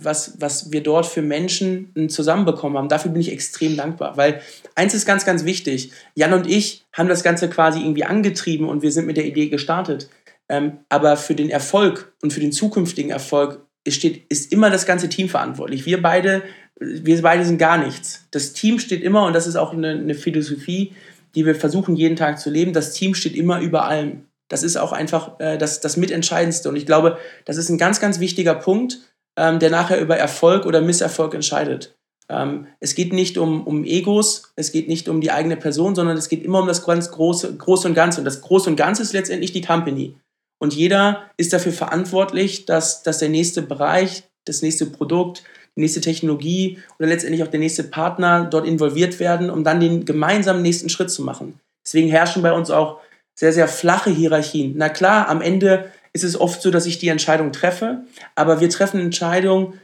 was, 0.00 0.40
was 0.40 0.70
wir 0.70 0.82
dort 0.82 1.06
für 1.06 1.22
Menschen 1.22 2.08
zusammenbekommen 2.08 2.78
haben. 2.78 2.88
Dafür 2.88 3.10
bin 3.10 3.20
ich 3.20 3.32
extrem 3.32 3.76
dankbar, 3.76 4.16
weil 4.16 4.40
eins 4.74 4.94
ist 4.94 5.06
ganz, 5.06 5.24
ganz 5.24 5.44
wichtig. 5.44 5.92
Jan 6.14 6.32
und 6.32 6.46
ich 6.46 6.86
haben 6.92 7.08
das 7.08 7.24
Ganze 7.24 7.48
quasi 7.48 7.80
irgendwie 7.80 8.04
angetrieben 8.04 8.68
und 8.68 8.82
wir 8.82 8.92
sind 8.92 9.06
mit 9.06 9.16
der 9.16 9.26
Idee 9.26 9.48
gestartet. 9.48 10.08
Ähm, 10.48 10.78
aber 10.88 11.16
für 11.16 11.34
den 11.34 11.50
Erfolg 11.50 12.12
und 12.22 12.32
für 12.32 12.40
den 12.40 12.52
zukünftigen 12.52 13.10
Erfolg 13.10 13.66
steht, 13.86 14.24
ist 14.30 14.52
immer 14.52 14.70
das 14.70 14.86
ganze 14.86 15.08
Team 15.08 15.28
verantwortlich. 15.28 15.86
Wir 15.86 16.00
beide, 16.00 16.42
wir 16.78 17.20
beide 17.22 17.44
sind 17.44 17.58
gar 17.58 17.78
nichts. 17.78 18.26
Das 18.30 18.52
Team 18.52 18.78
steht 18.78 19.02
immer, 19.02 19.26
und 19.26 19.34
das 19.34 19.46
ist 19.46 19.56
auch 19.56 19.72
eine, 19.72 19.90
eine 19.90 20.14
Philosophie, 20.14 20.94
die 21.34 21.44
wir 21.44 21.54
versuchen 21.54 21.96
jeden 21.96 22.16
Tag 22.16 22.38
zu 22.38 22.50
leben, 22.50 22.72
das 22.72 22.92
Team 22.92 23.14
steht 23.14 23.36
immer 23.36 23.60
über 23.60 23.84
allem. 23.84 24.24
Das 24.48 24.62
ist 24.62 24.76
auch 24.76 24.92
einfach 24.92 25.38
äh, 25.40 25.58
das, 25.58 25.80
das 25.80 25.96
Mitentscheidendste. 25.96 26.68
Und 26.70 26.76
ich 26.76 26.86
glaube, 26.86 27.18
das 27.44 27.58
ist 27.58 27.68
ein 27.68 27.78
ganz, 27.78 28.00
ganz 28.00 28.18
wichtiger 28.18 28.54
Punkt, 28.54 29.00
ähm, 29.38 29.60
der 29.60 29.70
nachher 29.70 30.00
über 30.00 30.16
Erfolg 30.16 30.66
oder 30.66 30.80
Misserfolg 30.80 31.32
entscheidet. 31.32 31.96
Ähm, 32.28 32.66
es 32.80 32.94
geht 32.94 33.12
nicht 33.12 33.38
um, 33.38 33.66
um 33.66 33.84
Egos, 33.84 34.52
es 34.56 34.72
geht 34.72 34.88
nicht 34.88 35.08
um 35.08 35.20
die 35.20 35.30
eigene 35.30 35.56
Person, 35.56 35.94
sondern 35.94 36.16
es 36.16 36.28
geht 36.28 36.42
immer 36.42 36.60
um 36.60 36.66
das 36.66 36.84
ganz 36.84 37.10
große, 37.10 37.56
Große 37.56 37.88
und 37.88 37.94
Ganze. 37.94 38.20
Und 38.20 38.24
das 38.24 38.42
Große 38.42 38.68
und 38.68 38.76
Ganze 38.76 39.02
ist 39.02 39.12
letztendlich 39.12 39.52
die 39.52 39.62
Company. 39.62 40.16
Und 40.60 40.74
jeder 40.74 41.30
ist 41.36 41.52
dafür 41.52 41.72
verantwortlich, 41.72 42.66
dass, 42.66 43.02
dass 43.02 43.18
der 43.18 43.28
nächste 43.28 43.62
Bereich, 43.62 44.24
das 44.44 44.60
nächste 44.60 44.86
Produkt, 44.86 45.44
die 45.76 45.82
nächste 45.82 46.00
Technologie 46.00 46.78
oder 46.98 47.08
letztendlich 47.08 47.44
auch 47.44 47.48
der 47.48 47.60
nächste 47.60 47.84
Partner 47.84 48.44
dort 48.44 48.66
involviert 48.66 49.20
werden, 49.20 49.50
um 49.50 49.62
dann 49.62 49.78
den 49.78 50.04
gemeinsamen 50.04 50.62
nächsten 50.62 50.88
Schritt 50.88 51.10
zu 51.10 51.22
machen. 51.22 51.60
Deswegen 51.86 52.08
herrschen 52.08 52.42
bei 52.42 52.52
uns 52.52 52.70
auch 52.70 53.00
sehr, 53.38 53.52
sehr 53.52 53.68
flache 53.68 54.10
Hierarchien. 54.10 54.74
Na 54.76 54.88
klar, 54.88 55.28
am 55.28 55.40
Ende 55.40 55.92
ist 56.12 56.24
es 56.24 56.40
oft 56.40 56.62
so, 56.62 56.70
dass 56.70 56.86
ich 56.86 56.98
die 56.98 57.08
Entscheidung 57.08 57.52
treffe, 57.52 58.04
aber 58.34 58.60
wir 58.60 58.70
treffen 58.70 59.00
Entscheidungen 59.00 59.80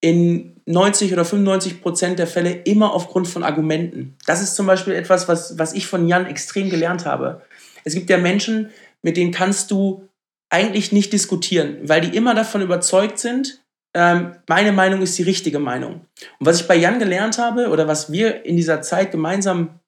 in 0.00 0.56
90 0.66 1.12
oder 1.12 1.24
95 1.24 1.82
Prozent 1.82 2.18
der 2.18 2.26
Fälle 2.26 2.50
immer 2.50 2.92
aufgrund 2.92 3.26
von 3.26 3.42
Argumenten. 3.42 4.16
Das 4.26 4.42
ist 4.42 4.54
zum 4.54 4.66
Beispiel 4.66 4.94
etwas, 4.94 5.28
was, 5.28 5.58
was 5.58 5.72
ich 5.72 5.86
von 5.86 6.06
Jan 6.06 6.26
extrem 6.26 6.70
gelernt 6.70 7.04
habe. 7.04 7.42
Es 7.84 7.94
gibt 7.94 8.10
ja 8.10 8.18
Menschen, 8.18 8.70
mit 9.02 9.16
denen 9.16 9.32
kannst 9.32 9.70
du 9.70 10.08
eigentlich 10.50 10.92
nicht 10.92 11.12
diskutieren, 11.12 11.78
weil 11.82 12.00
die 12.00 12.16
immer 12.16 12.34
davon 12.34 12.62
überzeugt 12.62 13.18
sind, 13.18 13.60
ähm, 13.94 14.36
meine 14.46 14.72
Meinung 14.72 15.02
ist 15.02 15.18
die 15.18 15.22
richtige 15.22 15.58
Meinung. 15.58 16.06
Und 16.38 16.46
was 16.46 16.60
ich 16.60 16.68
bei 16.68 16.76
Jan 16.76 16.98
gelernt 16.98 17.38
habe 17.38 17.68
oder 17.68 17.88
was 17.88 18.12
wir 18.12 18.44
in 18.44 18.56
dieser 18.56 18.82
Zeit 18.82 19.10
gemeinsam 19.10 19.80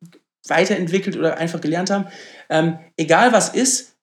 weiterentwickelt 0.48 1.16
oder 1.16 1.36
einfach 1.36 1.60
gelernt 1.60 1.90
haben, 1.90 2.06
ähm, 2.48 2.78
egal 2.96 3.32
was 3.32 3.50
ist, 3.50 3.96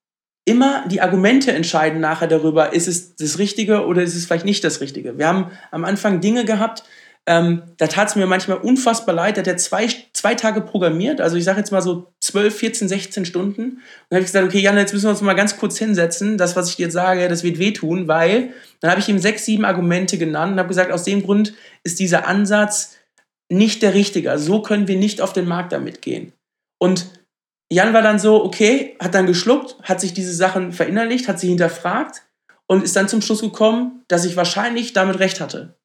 immer 0.48 0.86
die 0.88 1.02
Argumente 1.02 1.52
entscheiden 1.52 2.00
nachher 2.00 2.28
darüber, 2.28 2.72
ist 2.72 2.88
es 2.88 3.16
das 3.16 3.38
Richtige 3.38 3.86
oder 3.86 4.02
ist 4.02 4.16
es 4.16 4.26
vielleicht 4.26 4.46
nicht 4.46 4.64
das 4.64 4.80
Richtige. 4.80 5.18
Wir 5.18 5.28
haben 5.28 5.52
am 5.72 5.84
Anfang 5.84 6.22
Dinge 6.22 6.46
gehabt, 6.46 6.84
ähm, 7.26 7.64
da 7.76 7.88
tat 7.88 8.08
es 8.08 8.16
mir 8.16 8.26
manchmal 8.26 8.58
unfassbar 8.60 9.14
leid. 9.14 9.36
Da 9.36 9.42
hat 9.42 9.48
er 9.48 9.58
zwei, 9.58 9.90
zwei 10.14 10.36
Tage 10.36 10.62
programmiert, 10.62 11.20
also 11.20 11.36
ich 11.36 11.44
sage 11.44 11.60
jetzt 11.60 11.72
mal 11.72 11.82
so 11.82 12.14
12, 12.22 12.56
14, 12.56 12.88
16 12.88 13.26
Stunden. 13.26 13.62
Und 13.62 13.82
dann 14.10 14.18
habe 14.18 14.22
ich 14.22 14.28
gesagt, 14.28 14.48
okay, 14.48 14.60
Jan, 14.60 14.78
jetzt 14.78 14.94
müssen 14.94 15.08
wir 15.08 15.10
uns 15.10 15.20
mal 15.20 15.34
ganz 15.34 15.58
kurz 15.58 15.78
hinsetzen. 15.78 16.38
Das, 16.38 16.56
was 16.56 16.70
ich 16.70 16.78
dir 16.78 16.84
jetzt 16.84 16.94
sage, 16.94 17.28
das 17.28 17.44
wird 17.44 17.60
wehtun, 17.60 18.08
weil 18.08 18.54
dann 18.80 18.90
habe 18.90 19.02
ich 19.02 19.10
ihm 19.10 19.20
sechs, 19.20 19.44
sieben 19.44 19.66
Argumente 19.66 20.18
genannt 20.18 20.54
und 20.54 20.60
habe 20.60 20.70
gesagt, 20.70 20.94
aus 20.94 21.04
dem 21.04 21.24
Grund 21.24 21.54
ist 21.84 22.00
dieser 22.00 22.26
Ansatz 22.26 22.96
nicht 23.50 23.82
der 23.82 23.94
richtige. 23.94 24.32
Also 24.32 24.46
so 24.46 24.62
können 24.62 24.88
wir 24.88 24.96
nicht 24.96 25.20
auf 25.20 25.34
den 25.34 25.48
Markt 25.50 25.74
damit 25.74 26.02
gehen. 26.02 26.32
Und 26.80 27.08
Jan 27.70 27.94
war 27.94 28.02
dann 28.02 28.20
so, 28.20 28.44
okay, 28.44 28.96
hat 29.00 29.14
dann 29.14 29.26
geschluckt, 29.26 29.76
hat 29.84 30.00
sich 30.00 30.14
diese 30.14 30.34
Sachen 30.34 30.72
verinnerlicht, 30.72 31.28
hat 31.28 31.40
sie 31.40 31.50
hinterfragt 31.50 32.24
und 32.66 32.84
ist 32.84 32.96
dann 32.96 33.10
zum 33.10 33.22
Schluss 33.22 33.42
gekommen, 33.42 34.04
dass 34.08 34.26
ich 34.26 34.38
wahrscheinlich 34.38 34.94
damit 34.94 35.20
recht 35.20 35.42
hatte. 35.42 35.76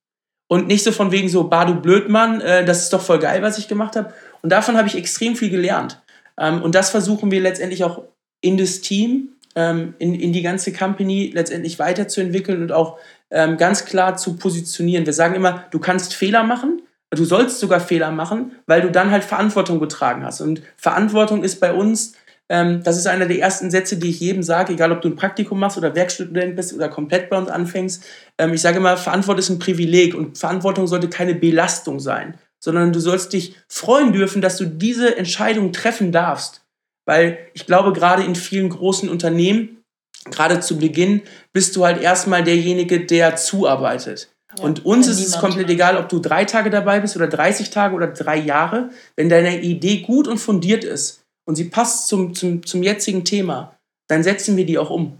Und 0.48 0.68
nicht 0.68 0.84
so 0.84 0.92
von 0.92 1.12
wegen 1.12 1.28
so, 1.28 1.44
bah, 1.44 1.64
du 1.64 1.74
Blödmann, 1.74 2.40
äh, 2.40 2.64
das 2.64 2.82
ist 2.82 2.92
doch 2.92 3.00
voll 3.00 3.18
geil, 3.18 3.42
was 3.42 3.58
ich 3.58 3.68
gemacht 3.68 3.96
habe. 3.96 4.12
Und 4.42 4.50
davon 4.50 4.76
habe 4.76 4.86
ich 4.86 4.96
extrem 4.96 5.34
viel 5.34 5.50
gelernt. 5.50 6.02
Ähm, 6.38 6.62
und 6.62 6.74
das 6.74 6.90
versuchen 6.90 7.30
wir 7.30 7.40
letztendlich 7.40 7.84
auch 7.84 8.02
in 8.42 8.58
das 8.58 8.80
Team, 8.80 9.30
ähm, 9.54 9.94
in, 9.98 10.14
in 10.14 10.32
die 10.32 10.42
ganze 10.42 10.72
Company 10.72 11.30
letztendlich 11.34 11.78
weiterzuentwickeln 11.78 12.62
und 12.62 12.72
auch 12.72 12.98
ähm, 13.30 13.56
ganz 13.56 13.86
klar 13.86 14.16
zu 14.16 14.36
positionieren. 14.36 15.06
Wir 15.06 15.12
sagen 15.12 15.34
immer, 15.34 15.64
du 15.70 15.78
kannst 15.78 16.14
Fehler 16.14 16.42
machen, 16.42 16.82
du 17.18 17.24
sollst 17.24 17.60
sogar 17.60 17.80
Fehler 17.80 18.10
machen, 18.10 18.52
weil 18.66 18.80
du 18.80 18.90
dann 18.90 19.10
halt 19.10 19.24
Verantwortung 19.24 19.80
getragen 19.80 20.24
hast. 20.24 20.40
Und 20.40 20.62
Verantwortung 20.76 21.44
ist 21.44 21.60
bei 21.60 21.72
uns 21.72 22.14
ähm, 22.52 22.82
das 22.82 22.98
ist 22.98 23.06
einer 23.06 23.24
der 23.24 23.38
ersten 23.38 23.70
Sätze, 23.70 23.96
die 23.96 24.10
ich 24.10 24.20
jedem 24.20 24.42
sage, 24.42 24.74
egal 24.74 24.92
ob 24.92 25.00
du 25.00 25.08
ein 25.08 25.16
Praktikum 25.16 25.58
machst 25.58 25.78
oder 25.78 25.94
Werkstudent 25.94 26.54
bist 26.54 26.74
oder 26.74 26.90
komplett 26.90 27.30
bei 27.30 27.38
uns 27.38 27.48
anfängst. 27.48 28.04
Ähm, 28.36 28.52
ich 28.52 28.60
sage 28.60 28.76
immer, 28.76 28.98
Verantwortung 28.98 29.38
ist 29.38 29.48
ein 29.48 29.58
Privileg 29.58 30.14
und 30.14 30.36
Verantwortung 30.36 30.86
sollte 30.86 31.08
keine 31.08 31.34
Belastung 31.34 31.98
sein, 31.98 32.38
sondern 32.62 32.92
du 32.92 33.00
sollst 33.00 33.32
dich 33.32 33.56
freuen 33.68 34.12
dürfen, 34.12 34.42
dass 34.42 34.58
du 34.58 34.66
diese 34.66 35.16
Entscheidung 35.16 35.72
treffen 35.72 36.12
darfst. 36.12 36.62
Weil 37.06 37.38
ich 37.54 37.64
glaube, 37.64 37.94
gerade 37.94 38.22
in 38.22 38.34
vielen 38.34 38.68
großen 38.68 39.08
Unternehmen, 39.08 39.82
gerade 40.30 40.60
zu 40.60 40.76
Beginn, 40.76 41.22
bist 41.54 41.74
du 41.74 41.86
halt 41.86 42.02
erstmal 42.02 42.44
derjenige, 42.44 43.06
der 43.06 43.36
zuarbeitet. 43.36 44.31
Ja, 44.56 44.64
und 44.64 44.84
uns 44.84 45.06
ist 45.06 45.24
es 45.24 45.38
komplett 45.38 45.70
egal, 45.70 45.96
ob 45.96 46.08
du 46.08 46.18
drei 46.18 46.44
Tage 46.44 46.70
dabei 46.70 47.00
bist 47.00 47.16
oder 47.16 47.26
30 47.26 47.70
Tage 47.70 47.94
oder 47.94 48.08
drei 48.08 48.36
Jahre. 48.36 48.90
Wenn 49.16 49.28
deine 49.28 49.60
Idee 49.60 50.00
gut 50.00 50.28
und 50.28 50.38
fundiert 50.38 50.84
ist, 50.84 51.22
und 51.44 51.56
sie 51.56 51.64
passt 51.64 52.08
zum, 52.08 52.34
zum, 52.34 52.64
zum 52.64 52.82
jetzigen 52.82 53.24
Thema, 53.24 53.76
dann 54.08 54.22
setzen 54.22 54.56
wir 54.56 54.66
die 54.66 54.78
auch 54.78 54.90
um. 54.90 55.18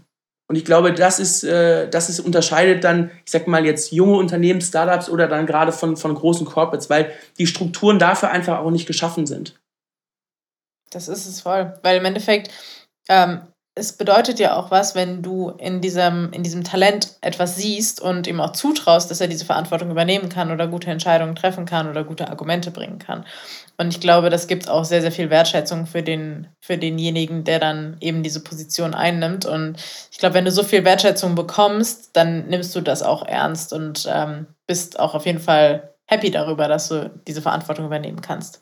Und 0.49 0.55
ich 0.55 0.65
glaube, 0.65 0.93
das 0.93 1.19
ist, 1.19 1.43
äh, 1.43 1.89
das 1.89 2.09
ist 2.09 2.19
unterscheidet 2.19 2.83
dann, 2.83 3.11
ich 3.25 3.31
sag 3.31 3.47
mal 3.47 3.65
jetzt 3.65 3.91
junge 3.91 4.17
Unternehmen, 4.17 4.61
Startups 4.61 5.09
oder 5.09 5.27
dann 5.27 5.45
gerade 5.45 5.71
von, 5.71 5.97
von 5.97 6.13
großen 6.13 6.45
Corporates, 6.45 6.89
weil 6.89 7.11
die 7.37 7.47
Strukturen 7.47 7.97
dafür 7.97 8.29
einfach 8.29 8.59
auch 8.59 8.71
nicht 8.71 8.85
geschaffen 8.85 9.25
sind. 9.25 9.59
Das 10.89 11.07
ist 11.07 11.25
es 11.25 11.41
voll. 11.41 11.73
Weil 11.81 11.97
im 11.97 12.05
Endeffekt, 12.05 12.51
ähm, 13.09 13.41
es 13.75 13.93
bedeutet 13.93 14.39
ja 14.39 14.55
auch 14.55 14.69
was, 14.69 14.93
wenn 14.93 15.23
du 15.23 15.49
in 15.57 15.81
diesem, 15.81 16.31
in 16.31 16.43
diesem 16.43 16.63
Talent 16.63 17.17
etwas 17.21 17.55
siehst 17.55 17.99
und 17.99 18.27
ihm 18.27 18.39
auch 18.39 18.51
zutraust, 18.51 19.09
dass 19.09 19.19
er 19.19 19.27
diese 19.27 19.45
Verantwortung 19.45 19.89
übernehmen 19.89 20.29
kann 20.29 20.51
oder 20.51 20.67
gute 20.67 20.91
Entscheidungen 20.91 21.35
treffen 21.35 21.65
kann 21.65 21.89
oder 21.89 22.03
gute 22.03 22.29
Argumente 22.29 22.69
bringen 22.69 22.99
kann. 22.99 23.25
Und 23.77 23.89
ich 23.89 23.99
glaube, 23.99 24.29
das 24.29 24.45
gibt 24.45 24.69
auch 24.69 24.85
sehr, 24.85 25.01
sehr 25.01 25.11
viel 25.11 25.31
Wertschätzung 25.31 25.87
für, 25.87 26.03
den, 26.03 26.47
für 26.61 26.77
denjenigen, 26.77 27.45
der 27.45 27.57
dann 27.57 27.97
eben 27.99 28.21
diese 28.21 28.43
Position 28.43 28.93
einnimmt. 28.93 29.47
Und 29.47 29.77
ich 30.11 30.19
glaube, 30.19 30.35
wenn 30.35 30.45
du 30.45 30.51
so 30.51 30.61
viel 30.61 30.85
Wertschätzung 30.85 31.33
bekommst, 31.33 32.11
dann 32.13 32.47
nimmst 32.49 32.75
du 32.75 32.81
das 32.81 33.01
auch 33.01 33.25
ernst 33.25 33.73
und 33.73 34.07
ähm, 34.07 34.45
bist 34.67 34.99
auch 34.99 35.15
auf 35.15 35.25
jeden 35.25 35.39
Fall 35.39 35.95
happy 36.05 36.29
darüber, 36.29 36.67
dass 36.67 36.89
du 36.89 37.09
diese 37.25 37.41
Verantwortung 37.41 37.87
übernehmen 37.87 38.21
kannst. 38.21 38.61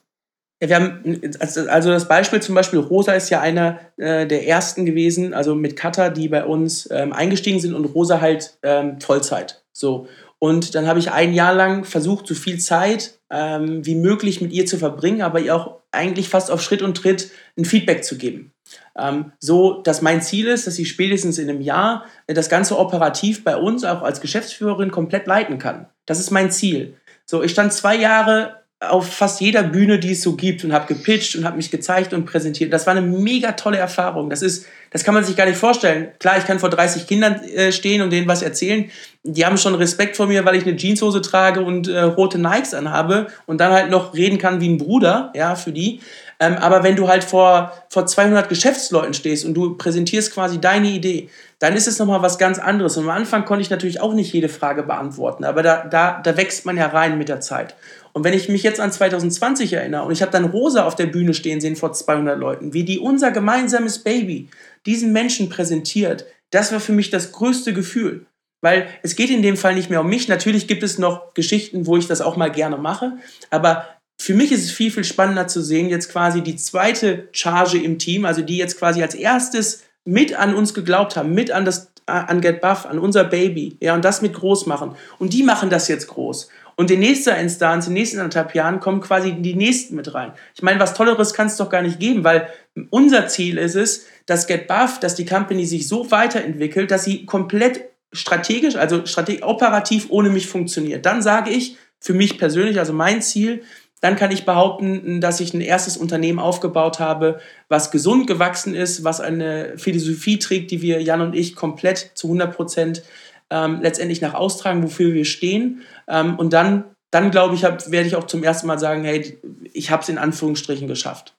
Wir 0.64 0.76
haben, 0.76 1.22
also 1.40 1.90
das 1.90 2.08
Beispiel 2.08 2.40
zum 2.40 2.54
Beispiel, 2.54 2.78
Rosa 2.78 3.14
ist 3.14 3.32
ja 3.32 3.42
einer 3.42 3.80
äh, 3.98 4.28
der 4.28 4.48
ersten 4.48 4.86
gewesen, 4.86 5.34
also 5.34 5.56
mit 5.56 5.76
Cutter, 5.76 6.12
die 6.12 6.28
bei 6.28 6.46
uns 6.46 6.88
ähm, 6.92 7.14
eingestiegen 7.14 7.60
sind 7.60 7.74
und 7.74 7.86
Rosa 7.86 8.22
halt 8.22 8.58
ähm, 8.62 9.02
Vollzeit. 9.02 9.64
So. 9.74 10.08
Und 10.38 10.76
dann 10.76 10.88
habe 10.88 11.00
ich 11.00 11.12
ein 11.12 11.34
Jahr 11.34 11.54
lang 11.54 11.84
versucht, 11.84 12.28
so 12.28 12.36
viel 12.36 12.60
Zeit 12.60 13.20
ähm, 13.32 13.84
wie 13.86 13.96
möglich 13.96 14.40
mit 14.40 14.54
ihr 14.54 14.68
zu 14.68 14.78
verbringen, 14.78 15.24
aber 15.24 15.40
ihr 15.40 15.56
auch 15.56 15.78
eigentlich 15.92 16.30
fast 16.30 16.52
auf 16.52 16.62
Schritt 16.62 16.84
und 16.84 16.96
Tritt 16.96 17.32
ein 17.58 17.66
Feedback 17.66 18.04
zu 18.04 18.18
geben. 18.18 18.54
Ähm, 18.98 19.32
so, 19.40 19.82
dass 19.82 20.02
mein 20.02 20.22
Ziel 20.22 20.48
ist, 20.48 20.68
dass 20.68 20.76
sie 20.76 20.86
spätestens 20.86 21.38
in 21.38 21.50
einem 21.50 21.62
Jahr 21.62 22.06
das 22.28 22.50
Ganze 22.50 22.78
operativ 22.78 23.44
bei 23.44 23.58
uns 23.58 23.84
auch 23.84 24.04
als 24.04 24.22
Geschäftsführerin 24.22 24.92
komplett 24.92 25.28
leiten 25.28 25.58
kann. 25.58 25.88
Das 26.06 26.20
ist 26.20 26.32
mein 26.32 26.52
Ziel. 26.52 26.98
So, 27.26 27.42
ich 27.44 27.52
stand 27.52 27.74
zwei 27.74 27.96
Jahre 27.96 28.61
auf 28.82 29.14
fast 29.14 29.42
jeder 29.42 29.62
Bühne, 29.62 30.00
die 30.00 30.14
es 30.14 30.24
so 30.24 30.36
gibt 30.36 30.64
und 30.64 30.74
habe 30.74 30.92
gepitcht 30.92 31.36
und 31.36 31.46
habe 31.46 31.56
mich 31.56 31.70
gezeigt 31.70 32.14
und 32.14 32.26
präsentiert. 32.26 32.74
Das 32.74 32.88
war 32.88 32.96
eine 32.96 33.06
mega 33.06 33.52
tolle 33.52 33.78
Erfahrung. 33.78 34.32
Das 34.32 34.42
ist, 34.42 34.66
das 34.90 35.04
kann 35.04 35.14
man 35.14 35.24
sich 35.24 35.36
gar 35.36 35.46
nicht 35.46 35.60
vorstellen. 35.60 36.08
Klar, 36.18 36.40
ich 36.40 36.46
kann 36.46 36.60
vor 36.60 36.72
30 36.72 37.06
Kindern 37.06 37.44
äh, 37.44 37.72
stehen 37.72 38.02
und 38.02 38.10
denen 38.10 38.28
was 38.28 38.42
erzählen. 38.42 38.90
Die 39.24 39.46
haben 39.46 39.60
schon 39.60 39.76
Respekt 39.76 40.18
vor 40.18 40.26
mir, 40.26 40.46
weil 40.46 40.56
ich 40.56 40.66
eine 40.66 40.76
Jeanshose 40.76 41.22
trage 41.22 41.62
und 41.62 41.88
äh, 41.90 42.02
rote 42.02 42.40
Nikes 42.40 42.74
anhabe 42.74 43.28
und 43.46 43.62
dann 43.62 43.72
halt 43.72 43.92
noch 43.92 44.16
reden 44.16 44.40
kann 44.40 44.60
wie 44.62 44.70
ein 44.70 44.80
Bruder, 44.80 45.32
ja, 45.36 45.54
für 45.54 45.72
die. 45.72 46.02
Ähm, 46.40 46.56
aber 46.56 46.82
wenn 46.82 46.96
du 46.96 47.08
halt 47.08 47.24
vor, 47.24 47.72
vor 47.88 48.08
200 48.08 48.50
Geschäftsleuten 48.50 49.14
stehst 49.14 49.46
und 49.46 49.54
du 49.54 49.78
präsentierst 49.78 50.34
quasi 50.34 50.60
deine 50.60 50.88
Idee, 50.88 51.30
dann 51.60 51.76
ist 51.76 51.88
es 51.88 52.00
nochmal 52.00 52.24
was 52.24 52.40
ganz 52.40 52.58
anderes. 52.58 52.98
Und 52.98 53.04
am 53.04 53.12
Anfang 53.12 53.46
konnte 53.46 53.62
ich 53.62 53.70
natürlich 53.70 54.02
auch 54.02 54.16
nicht 54.16 54.34
jede 54.34 54.50
Frage 54.50 54.82
beantworten, 54.82 55.44
aber 55.44 55.62
da, 55.62 55.86
da, 55.86 56.20
da 56.24 56.36
wächst 56.36 56.66
man 56.66 56.78
ja 56.78 56.88
rein 56.88 57.20
mit 57.20 57.30
der 57.30 57.42
Zeit. 57.42 57.76
Und 58.14 58.24
wenn 58.24 58.34
ich 58.34 58.50
mich 58.50 58.64
jetzt 58.64 58.80
an 58.80 58.92
2020 58.92 59.74
erinnere 59.74 60.06
und 60.06 60.12
ich 60.12 60.22
habe 60.22 60.32
dann 60.32 60.46
Rosa 60.46 60.86
auf 60.86 60.96
der 60.96 61.06
Bühne 61.06 61.34
stehen 61.34 61.62
sehen 61.62 61.76
vor 61.76 61.94
200 61.94 62.38
Leuten, 62.38 62.74
wie 62.74 62.84
die 62.84 63.00
unser 63.00 63.32
gemeinsames 63.32 64.00
Baby 64.00 64.50
diesen 64.86 65.12
Menschen 65.14 65.50
präsentiert, 65.50 66.26
Das 66.54 66.74
war 66.74 66.82
für 66.82 66.92
mich 66.92 67.10
das 67.10 67.32
größte 67.32 67.74
Gefühl. 67.74 68.26
Weil 68.62 68.88
es 69.02 69.16
geht 69.16 69.30
in 69.30 69.42
dem 69.42 69.58
Fall 69.58 69.74
nicht 69.74 69.90
mehr 69.90 70.02
um 70.02 70.10
mich. 70.10 70.28
Natürlich 70.28 70.68
gibt 70.68 70.84
es 70.84 71.00
noch 71.00 71.34
Geschichten, 71.34 71.88
wo 71.88 71.98
ich 71.98 72.08
das 72.08 72.22
auch 72.22 72.36
mal 72.36 72.52
gerne 72.52 72.78
mache. 72.78 73.14
Aber 73.50 73.88
für 74.20 74.36
mich 74.36 74.52
ist 74.52 74.64
es 74.64 74.72
viel, 74.72 74.92
viel 74.92 75.04
spannender 75.04 75.48
zu 75.48 75.64
sehen, 75.64 75.90
jetzt 75.90 76.12
quasi 76.12 76.42
die 76.42 76.56
zweite 76.56 77.30
Charge 77.32 77.80
im 77.80 77.98
Team, 77.98 78.26
also 78.26 78.44
die 78.44 78.58
jetzt 78.58 78.78
quasi 78.78 79.02
als 79.02 79.16
erstes 79.16 79.84
mit 80.06 80.36
an 80.36 80.54
uns 80.54 80.74
geglaubt 80.74 81.16
haben, 81.16 81.34
mit 81.34 81.52
an 81.52 81.66
das 81.66 81.92
an 82.06 82.42
Get 82.42 82.62
Buff, 82.62 82.86
an 82.86 83.00
unser 83.00 83.24
Baby, 83.24 83.78
ja, 83.80 83.94
und 83.94 84.04
das 84.04 84.22
mit 84.22 84.34
groß 84.34 84.66
machen. 84.66 84.96
Und 85.18 85.34
die 85.34 85.44
machen 85.44 85.70
das 85.70 85.88
jetzt 85.88 86.08
groß. 86.08 86.50
Und 86.76 86.92
in 86.92 87.00
nächster 87.00 87.38
Instanz, 87.38 87.88
in 87.88 87.94
den 87.94 88.02
nächsten 88.02 88.20
anderthalb 88.20 88.56
Jahren, 88.56 88.80
kommen 88.80 89.02
quasi 89.02 89.34
die 89.34 89.56
nächsten 89.56 89.96
mit 89.96 90.14
rein. 90.14 90.34
Ich 90.56 90.62
meine, 90.62 90.80
was 90.80 90.94
Tolleres 90.94 91.34
kann 91.34 91.48
es 91.48 91.58
doch 91.58 91.70
gar 91.70 91.82
nicht 91.82 92.00
geben, 92.00 92.24
weil 92.24 92.48
unser 92.90 93.28
Ziel 93.28 93.58
ist 93.58 93.76
es, 93.76 94.06
dass 94.26 94.48
Get 94.48 94.68
Buff, 94.68 95.00
dass 95.00 95.16
die 95.16 95.26
Company 95.26 95.66
sich 95.66 95.88
so 95.88 96.10
weiterentwickelt, 96.12 96.92
dass 96.92 97.04
sie 97.04 97.26
komplett 97.26 97.86
strategisch, 98.14 98.76
also 98.76 99.06
strategisch, 99.06 99.44
operativ 99.44 100.08
ohne 100.10 100.30
mich 100.30 100.48
funktioniert. 100.48 101.06
Dann 101.06 101.22
sage 101.22 101.52
ich, 101.52 101.78
für 102.00 102.14
mich 102.14 102.38
persönlich, 102.38 102.80
also 102.80 102.94
mein 102.94 103.22
Ziel, 103.22 103.62
dann 104.02 104.16
kann 104.16 104.32
ich 104.32 104.46
behaupten, 104.46 105.22
dass 105.22 105.40
ich 105.40 105.54
ein 105.54 105.62
erstes 105.62 105.96
Unternehmen 105.96 106.40
aufgebaut 106.40 107.00
habe, 107.00 107.40
was 107.70 107.92
gesund 107.92 108.26
gewachsen 108.26 108.74
ist, 108.74 109.04
was 109.04 109.22
eine 109.22 109.78
Philosophie 109.78 110.40
trägt, 110.40 110.72
die 110.72 110.82
wir, 110.82 111.02
Jan 111.02 111.22
und 111.22 111.36
ich, 111.36 111.56
komplett 111.56 112.12
zu 112.16 112.28
100 112.28 112.56
Prozent 112.56 113.04
ähm, 113.52 113.82
letztendlich 113.82 114.22
nach 114.22 114.34
austragen, 114.34 114.82
wofür 114.82 115.14
wir 115.14 115.26
stehen. 115.26 115.82
Ähm, 116.08 116.40
und 116.40 116.54
dann, 116.54 116.86
dann 117.12 117.30
glaube 117.30 117.54
ich, 117.54 117.62
werde 117.64 118.08
ich 118.08 118.16
auch 118.16 118.26
zum 118.26 118.44
ersten 118.44 118.66
Mal 118.66 118.80
sagen, 118.80 119.04
hey, 119.04 119.40
ich 119.74 119.92
habe 119.92 120.02
es 120.02 120.10
in 120.10 120.18
Anführungsstrichen 120.18 120.88
geschafft. 120.88 121.36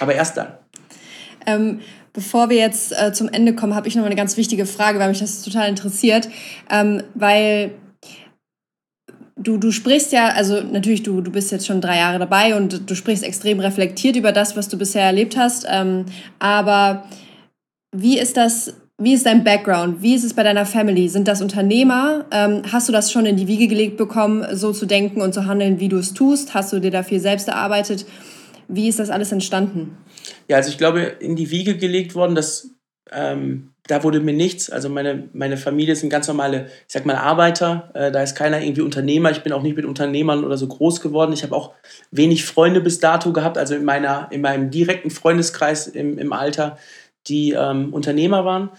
Aber 0.00 0.14
erst 0.14 0.36
dann. 0.36 0.58
Ähm, 1.46 1.80
bevor 2.12 2.50
wir 2.50 2.58
jetzt 2.58 2.92
äh, 2.92 3.12
zum 3.12 3.28
Ende 3.28 3.54
kommen, 3.54 3.74
habe 3.74 3.88
ich 3.88 3.96
noch 3.96 4.04
eine 4.04 4.16
ganz 4.16 4.36
wichtige 4.36 4.66
Frage, 4.66 4.98
weil 4.98 5.08
mich 5.08 5.18
das 5.18 5.42
total 5.42 5.68
interessiert, 5.68 6.28
ähm, 6.70 7.02
weil 7.14 7.72
du, 9.36 9.58
du 9.58 9.70
sprichst 9.70 10.12
ja, 10.12 10.28
also 10.28 10.60
natürlich, 10.60 11.02
du, 11.02 11.20
du 11.20 11.30
bist 11.30 11.52
jetzt 11.52 11.66
schon 11.66 11.80
drei 11.80 11.98
Jahre 11.98 12.18
dabei 12.18 12.56
und 12.56 12.88
du 12.88 12.94
sprichst 12.94 13.24
extrem 13.24 13.60
reflektiert 13.60 14.16
über 14.16 14.32
das, 14.32 14.56
was 14.56 14.68
du 14.68 14.78
bisher 14.78 15.02
erlebt 15.02 15.36
hast. 15.36 15.66
Ähm, 15.68 16.06
aber 16.38 17.04
wie 17.94 18.18
ist 18.18 18.36
das, 18.36 18.74
wie 18.98 19.14
ist 19.14 19.26
dein 19.26 19.42
Background? 19.42 20.02
Wie 20.02 20.14
ist 20.14 20.24
es 20.24 20.34
bei 20.34 20.44
deiner 20.44 20.66
Family? 20.66 21.08
Sind 21.08 21.26
das 21.26 21.42
Unternehmer? 21.42 22.26
Ähm, 22.30 22.62
hast 22.70 22.88
du 22.88 22.92
das 22.92 23.10
schon 23.10 23.26
in 23.26 23.36
die 23.36 23.48
Wiege 23.48 23.66
gelegt 23.66 23.96
bekommen, 23.96 24.46
so 24.56 24.72
zu 24.72 24.86
denken 24.86 25.20
und 25.20 25.34
zu 25.34 25.46
handeln, 25.46 25.80
wie 25.80 25.88
du 25.88 25.96
es 25.96 26.14
tust? 26.14 26.54
Hast 26.54 26.72
du 26.72 26.78
dir 26.78 26.92
da 26.92 27.02
viel 27.02 27.20
selbst 27.20 27.48
erarbeitet? 27.48 28.06
Wie 28.68 28.88
ist 28.88 29.00
das 29.00 29.10
alles 29.10 29.32
entstanden? 29.32 29.98
Ja, 30.48 30.58
also 30.58 30.70
ich 30.70 30.78
glaube, 30.78 31.00
in 31.00 31.34
die 31.34 31.50
Wiege 31.50 31.76
gelegt 31.76 32.14
worden, 32.14 32.34
dass 32.34 32.70
ähm, 33.12 33.74
da 33.86 34.02
wurde 34.02 34.20
mir 34.20 34.32
nichts. 34.32 34.70
Also 34.70 34.88
meine, 34.88 35.28
meine 35.32 35.56
Familie 35.56 35.94
sind 35.94 36.08
ganz 36.08 36.26
normale, 36.26 36.66
ich 36.66 36.92
sag 36.92 37.04
mal, 37.04 37.16
Arbeiter. 37.16 37.90
Äh, 37.94 38.10
da 38.10 38.22
ist 38.22 38.34
keiner 38.34 38.62
irgendwie 38.62 38.80
Unternehmer. 38.80 39.30
Ich 39.30 39.42
bin 39.42 39.52
auch 39.52 39.62
nicht 39.62 39.76
mit 39.76 39.84
Unternehmern 39.84 40.44
oder 40.44 40.56
so 40.56 40.66
groß 40.66 41.00
geworden. 41.00 41.32
Ich 41.32 41.42
habe 41.42 41.54
auch 41.54 41.72
wenig 42.10 42.44
Freunde 42.44 42.80
bis 42.80 43.00
dato 43.00 43.32
gehabt, 43.32 43.58
also 43.58 43.74
in, 43.74 43.84
meiner, 43.84 44.28
in 44.30 44.40
meinem 44.40 44.70
direkten 44.70 45.10
Freundeskreis 45.10 45.86
im, 45.86 46.18
im 46.18 46.32
Alter, 46.32 46.78
die 47.26 47.52
ähm, 47.52 47.92
Unternehmer 47.92 48.44
waren. 48.44 48.70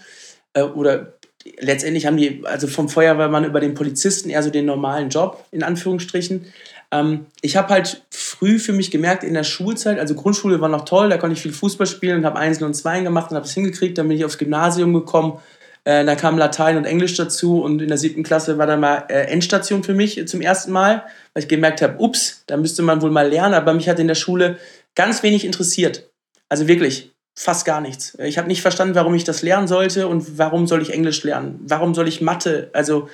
Äh, 0.52 0.62
oder 0.62 1.14
letztendlich 1.58 2.06
haben 2.06 2.16
die, 2.16 2.42
also 2.44 2.66
vom 2.66 2.88
Feuerwehrmann 2.88 3.44
über 3.44 3.60
den 3.60 3.74
Polizisten 3.74 4.30
eher 4.30 4.42
so 4.42 4.50
den 4.50 4.66
normalen 4.66 5.10
Job, 5.10 5.44
in 5.50 5.62
Anführungsstrichen. 5.62 6.46
Ähm, 6.92 7.26
ich 7.42 7.56
habe 7.56 7.72
halt 7.72 8.02
früh 8.10 8.58
für 8.58 8.72
mich 8.72 8.90
gemerkt 8.90 9.24
in 9.24 9.34
der 9.34 9.44
Schulzeit, 9.44 9.98
also 9.98 10.14
Grundschule 10.14 10.60
war 10.60 10.68
noch 10.68 10.84
toll, 10.84 11.08
da 11.08 11.18
konnte 11.18 11.34
ich 11.34 11.42
viel 11.42 11.52
Fußball 11.52 11.86
spielen 11.86 12.18
und 12.18 12.24
habe 12.24 12.38
Einsen 12.38 12.64
und 12.64 12.74
Zweien 12.74 13.04
gemacht 13.04 13.30
und 13.30 13.36
habe 13.36 13.46
es 13.46 13.54
hingekriegt. 13.54 13.98
Dann 13.98 14.08
bin 14.08 14.16
ich 14.16 14.24
aufs 14.24 14.38
Gymnasium 14.38 14.92
gekommen, 14.94 15.38
äh, 15.84 16.04
da 16.04 16.14
kam 16.16 16.38
Latein 16.38 16.76
und 16.76 16.84
Englisch 16.84 17.14
dazu 17.16 17.62
und 17.62 17.80
in 17.80 17.88
der 17.88 17.98
siebten 17.98 18.22
Klasse 18.22 18.58
war 18.58 18.66
dann 18.66 18.80
mal 18.80 19.04
äh, 19.08 19.26
Endstation 19.26 19.82
für 19.82 19.94
mich 19.94 20.26
zum 20.26 20.40
ersten 20.40 20.72
Mal, 20.72 21.04
weil 21.32 21.42
ich 21.42 21.48
gemerkt 21.48 21.82
habe, 21.82 21.96
ups, 21.98 22.42
da 22.46 22.56
müsste 22.56 22.82
man 22.82 23.02
wohl 23.02 23.10
mal 23.10 23.28
lernen, 23.28 23.54
aber 23.54 23.72
mich 23.72 23.88
hat 23.88 23.98
in 23.98 24.08
der 24.08 24.14
Schule 24.14 24.58
ganz 24.94 25.22
wenig 25.22 25.44
interessiert. 25.44 26.10
Also 26.48 26.68
wirklich, 26.68 27.15
fast 27.36 27.66
gar 27.66 27.80
nichts. 27.80 28.16
Ich 28.18 28.38
habe 28.38 28.48
nicht 28.48 28.62
verstanden, 28.62 28.94
warum 28.94 29.14
ich 29.14 29.24
das 29.24 29.42
lernen 29.42 29.68
sollte 29.68 30.08
und 30.08 30.38
warum 30.38 30.66
soll 30.66 30.80
ich 30.82 30.92
Englisch 30.92 31.22
lernen? 31.22 31.60
Warum 31.68 31.94
soll 31.94 32.08
ich 32.08 32.22
Mathe? 32.22 32.70
Also 32.72 33.08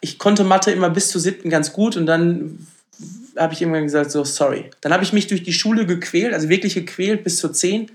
ich 0.00 0.18
konnte 0.18 0.44
Mathe 0.44 0.70
immer 0.70 0.90
bis 0.90 1.08
zur 1.08 1.20
siebten 1.20 1.50
ganz 1.50 1.72
gut 1.72 1.96
und 1.96 2.06
dann 2.06 2.66
habe 3.36 3.52
ich 3.52 3.60
irgendwann 3.60 3.84
gesagt, 3.84 4.12
so, 4.12 4.24
sorry. 4.24 4.70
Dann 4.80 4.92
habe 4.92 5.02
ich 5.02 5.12
mich 5.12 5.26
durch 5.26 5.42
die 5.42 5.52
Schule 5.52 5.86
gequält, 5.86 6.34
also 6.34 6.48
wirklich 6.48 6.74
gequält 6.74 7.24
bis 7.24 7.38
zur 7.38 7.52
10. 7.52 7.90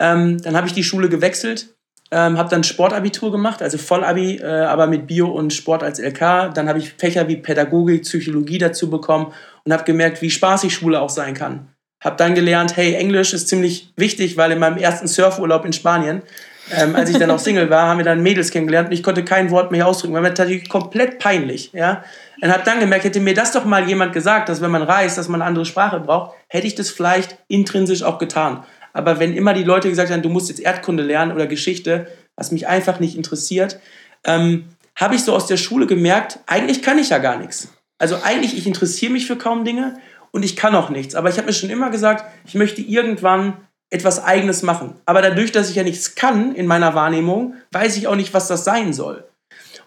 Ähm, 0.00 0.42
dann 0.42 0.56
habe 0.56 0.66
ich 0.66 0.72
die 0.72 0.84
Schule 0.84 1.08
gewechselt, 1.08 1.74
ähm, 2.10 2.36
habe 2.36 2.48
dann 2.48 2.64
Sportabitur 2.64 3.30
gemacht, 3.32 3.62
also 3.62 3.78
Vollabi, 3.78 4.36
äh, 4.36 4.46
aber 4.46 4.86
mit 4.86 5.06
Bio 5.06 5.28
und 5.28 5.52
Sport 5.52 5.82
als 5.82 6.00
LK. 6.00 6.54
Dann 6.54 6.68
habe 6.68 6.78
ich 6.78 6.92
Fächer 6.92 7.28
wie 7.28 7.36
Pädagogik, 7.36 8.02
Psychologie 8.02 8.58
dazu 8.58 8.90
bekommen 8.90 9.32
und 9.64 9.72
habe 9.72 9.84
gemerkt, 9.84 10.22
wie 10.22 10.30
spaßig 10.30 10.74
Schule 10.74 11.00
auch 11.00 11.10
sein 11.10 11.34
kann. 11.34 11.68
Habe 12.00 12.16
dann 12.16 12.34
gelernt, 12.34 12.76
hey, 12.76 12.94
Englisch 12.94 13.32
ist 13.32 13.48
ziemlich 13.48 13.92
wichtig, 13.96 14.36
weil 14.36 14.52
in 14.52 14.58
meinem 14.58 14.78
ersten 14.78 15.08
Surfurlaub 15.08 15.64
in 15.64 15.72
Spanien, 15.72 16.22
ähm, 16.70 16.94
als 16.94 17.10
ich 17.10 17.18
dann 17.18 17.30
auch 17.30 17.38
Single 17.38 17.70
war, 17.70 17.88
haben 17.88 17.98
wir 17.98 18.04
dann 18.04 18.22
Mädels 18.22 18.50
kennengelernt 18.50 18.88
und 18.88 18.94
ich 18.94 19.02
konnte 19.02 19.24
kein 19.24 19.50
Wort 19.50 19.72
mehr 19.72 19.86
ausdrücken, 19.86 20.14
weil 20.14 20.22
mir 20.22 20.28
natürlich 20.28 20.68
komplett 20.68 21.18
peinlich, 21.18 21.72
ja. 21.72 22.04
Und 22.40 22.52
habe 22.52 22.62
dann 22.64 22.78
gemerkt, 22.78 23.04
hätte 23.04 23.20
mir 23.20 23.34
das 23.34 23.52
doch 23.52 23.64
mal 23.64 23.88
jemand 23.88 24.12
gesagt, 24.12 24.48
dass 24.48 24.60
wenn 24.60 24.70
man 24.70 24.82
reist, 24.82 25.18
dass 25.18 25.28
man 25.28 25.40
eine 25.40 25.48
andere 25.48 25.64
Sprache 25.64 25.98
braucht, 25.98 26.36
hätte 26.48 26.66
ich 26.66 26.74
das 26.74 26.90
vielleicht 26.90 27.36
intrinsisch 27.48 28.02
auch 28.02 28.18
getan. 28.18 28.64
Aber 28.92 29.18
wenn 29.18 29.34
immer 29.34 29.54
die 29.54 29.64
Leute 29.64 29.88
gesagt 29.88 30.10
haben, 30.10 30.22
du 30.22 30.28
musst 30.28 30.48
jetzt 30.48 30.60
Erdkunde 30.60 31.02
lernen 31.02 31.32
oder 31.32 31.46
Geschichte, 31.46 32.06
was 32.36 32.52
mich 32.52 32.68
einfach 32.68 33.00
nicht 33.00 33.16
interessiert, 33.16 33.80
ähm, 34.24 34.66
habe 34.94 35.14
ich 35.14 35.22
so 35.22 35.34
aus 35.34 35.46
der 35.46 35.56
Schule 35.56 35.86
gemerkt, 35.86 36.40
eigentlich 36.46 36.82
kann 36.82 36.98
ich 36.98 37.10
ja 37.10 37.18
gar 37.18 37.38
nichts. 37.38 37.68
Also 37.98 38.18
eigentlich, 38.22 38.56
ich 38.56 38.66
interessiere 38.66 39.12
mich 39.12 39.26
für 39.26 39.36
kaum 39.36 39.64
Dinge 39.64 39.98
und 40.38 40.44
ich 40.44 40.54
kann 40.54 40.76
auch 40.76 40.88
nichts. 40.88 41.16
Aber 41.16 41.28
ich 41.28 41.36
habe 41.36 41.48
mir 41.48 41.52
schon 41.52 41.68
immer 41.68 41.90
gesagt, 41.90 42.24
ich 42.46 42.54
möchte 42.54 42.80
irgendwann 42.80 43.56
etwas 43.90 44.22
Eigenes 44.22 44.62
machen. 44.62 44.94
Aber 45.04 45.20
dadurch, 45.20 45.50
dass 45.50 45.68
ich 45.68 45.74
ja 45.74 45.82
nichts 45.82 46.14
kann 46.14 46.54
in 46.54 46.68
meiner 46.68 46.94
Wahrnehmung, 46.94 47.54
weiß 47.72 47.96
ich 47.96 48.06
auch 48.06 48.14
nicht, 48.14 48.32
was 48.34 48.46
das 48.46 48.62
sein 48.62 48.92
soll. 48.92 49.24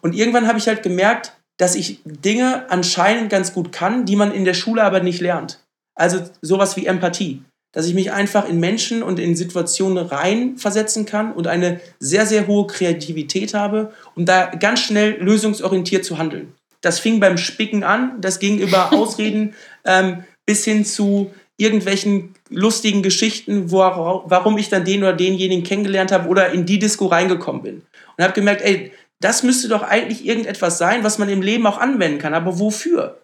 Und 0.01 0.13
irgendwann 0.13 0.49
habe 0.49 0.59
ich 0.59 0.67
halt 0.67 0.83
gemerkt, 0.83 1.37
dass 1.57 1.75
ich 1.75 2.01
Dinge 2.03 2.69
anscheinend 2.69 3.29
ganz 3.29 3.53
gut 3.53 3.71
kann, 3.71 4.05
die 4.05 4.17
man 4.17 4.33
in 4.33 4.43
der 4.43 4.53
Schule 4.53 4.83
aber 4.83 4.99
nicht 4.99 5.21
lernt. 5.21 5.63
Also 5.95 6.19
sowas 6.41 6.75
wie 6.75 6.85
Empathie. 6.85 7.41
Dass 7.73 7.87
ich 7.87 7.93
mich 7.93 8.11
einfach 8.11 8.49
in 8.49 8.59
Menschen 8.59 9.03
und 9.03 9.19
in 9.19 9.37
Situationen 9.37 10.05
reinversetzen 10.05 11.05
kann 11.05 11.31
und 11.31 11.47
eine 11.47 11.79
sehr, 11.97 12.25
sehr 12.25 12.45
hohe 12.45 12.67
Kreativität 12.67 13.53
habe, 13.53 13.93
um 14.15 14.25
da 14.25 14.47
ganz 14.47 14.81
schnell 14.81 15.13
lösungsorientiert 15.23 16.03
zu 16.03 16.17
handeln. 16.17 16.53
Das 16.81 16.99
fing 16.99 17.21
beim 17.21 17.37
Spicken 17.37 17.85
an, 17.85 18.19
das 18.19 18.39
ging 18.39 18.59
über 18.59 18.91
Ausreden 18.93 19.53
ähm, 19.85 20.25
bis 20.45 20.65
hin 20.65 20.85
zu 20.85 21.31
irgendwelchen 21.57 22.33
lustigen 22.49 23.03
Geschichten, 23.03 23.71
wo, 23.71 23.77
warum 23.77 24.57
ich 24.57 24.69
dann 24.69 24.83
den 24.83 25.03
oder 25.03 25.13
denjenigen 25.13 25.63
kennengelernt 25.63 26.11
habe 26.11 26.27
oder 26.27 26.51
in 26.51 26.65
die 26.65 26.79
Disco 26.79 27.05
reingekommen 27.05 27.61
bin. 27.61 27.81
Und 28.17 28.23
habe 28.23 28.33
gemerkt, 28.33 28.61
ey, 28.63 28.91
das 29.19 29.43
müsste 29.43 29.67
doch 29.67 29.83
eigentlich 29.83 30.25
irgendetwas 30.25 30.77
sein, 30.77 31.03
was 31.03 31.19
man 31.19 31.29
im 31.29 31.41
Leben 31.41 31.67
auch 31.67 31.77
anwenden 31.77 32.17
kann. 32.17 32.33
Aber 32.33 32.59
wofür? 32.59 33.21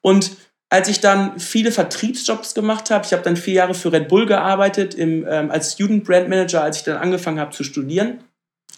Und 0.00 0.36
als 0.70 0.88
ich 0.88 1.00
dann 1.00 1.38
viele 1.38 1.72
Vertriebsjobs 1.72 2.54
gemacht 2.54 2.90
habe, 2.90 3.04
ich 3.04 3.12
habe 3.12 3.22
dann 3.22 3.36
vier 3.36 3.54
Jahre 3.54 3.74
für 3.74 3.92
Red 3.92 4.08
Bull 4.08 4.26
gearbeitet 4.26 4.94
im, 4.94 5.26
ähm, 5.28 5.50
als 5.50 5.72
Student 5.72 6.04
Brand 6.04 6.28
Manager, 6.28 6.62
als 6.62 6.78
ich 6.78 6.84
dann 6.84 6.96
angefangen 6.96 7.40
habe 7.40 7.54
zu 7.54 7.64
studieren, 7.64 8.20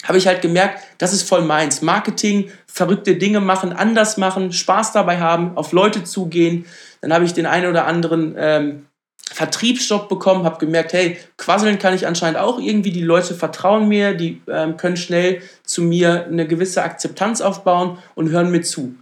habe 0.06 0.18
ich 0.18 0.26
halt 0.26 0.42
gemerkt, 0.42 0.82
das 0.98 1.12
ist 1.12 1.28
voll 1.28 1.42
meins. 1.42 1.82
Marketing, 1.82 2.50
verrückte 2.66 3.16
Dinge 3.16 3.40
machen, 3.40 3.72
anders 3.72 4.16
machen, 4.16 4.52
Spaß 4.52 4.92
dabei 4.92 5.18
haben, 5.18 5.56
auf 5.56 5.72
Leute 5.72 6.04
zugehen. 6.04 6.66
Dann 7.00 7.12
habe 7.12 7.24
ich 7.24 7.34
den 7.34 7.46
einen 7.46 7.68
oder 7.70 7.86
anderen 7.86 8.34
ähm, 8.38 8.86
Vertriebsjob 9.32 10.08
bekommen, 10.08 10.44
habe 10.44 10.58
gemerkt, 10.58 10.92
hey, 10.92 11.18
quasseln 11.36 11.78
kann 11.78 11.94
ich 11.94 12.06
anscheinend 12.06 12.38
auch 12.38 12.58
irgendwie, 12.58 12.92
die 12.92 13.02
Leute 13.02 13.34
vertrauen 13.34 13.88
mir, 13.88 14.14
die 14.14 14.40
ähm, 14.48 14.76
können 14.76 14.96
schnell 14.96 15.42
zu 15.64 15.82
mir 15.82 16.26
eine 16.26 16.46
gewisse 16.46 16.82
Akzeptanz 16.82 17.40
aufbauen 17.40 17.98
und 18.14 18.30
hören 18.30 18.50
mir 18.50 18.62
zu. 18.62 18.94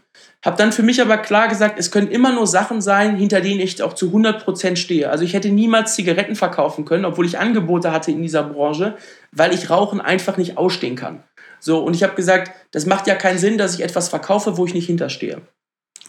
Habe 0.45 0.59
dann 0.59 0.73
für 0.73 0.83
mich 0.83 1.01
aber 1.01 1.17
klar 1.17 1.49
gesagt, 1.49 1.79
es 1.79 1.91
können 1.91 2.09
immer 2.09 2.31
nur 2.31 2.47
Sachen 2.47 2.83
sein, 2.83 3.17
hinter 3.17 3.41
denen 3.41 3.61
ich 3.61 3.83
auch 3.83 3.95
zu 3.95 4.11
100% 4.11 4.77
stehe. 4.77 5.11
Also 5.11 5.25
ich 5.25 5.33
hätte 5.33 5.49
niemals 5.49 5.95
Zigaretten 5.95 6.37
verkaufen 6.37 6.85
können, 6.85 7.07
obwohl 7.07 7.25
ich 7.25 7.39
Angebote 7.39 7.93
hatte 7.93 8.11
in 8.11 8.21
dieser 8.21 8.43
Branche, 8.43 8.97
weil 9.33 9.55
ich 9.55 9.71
Rauchen 9.71 10.03
einfach 10.03 10.37
nicht 10.37 10.59
ausstehen 10.59 10.97
kann. 10.97 11.23
So, 11.61 11.83
und 11.83 11.95
ich 11.95 12.03
habe 12.03 12.15
gesagt, 12.15 12.53
das 12.73 12.85
macht 12.85 13.07
ja 13.07 13.15
keinen 13.15 13.39
Sinn, 13.39 13.57
dass 13.57 13.75
ich 13.75 13.83
etwas 13.83 14.11
verkaufe, 14.11 14.59
wo 14.59 14.67
ich 14.67 14.75
nicht 14.75 14.85
hinterstehe. 14.85 15.41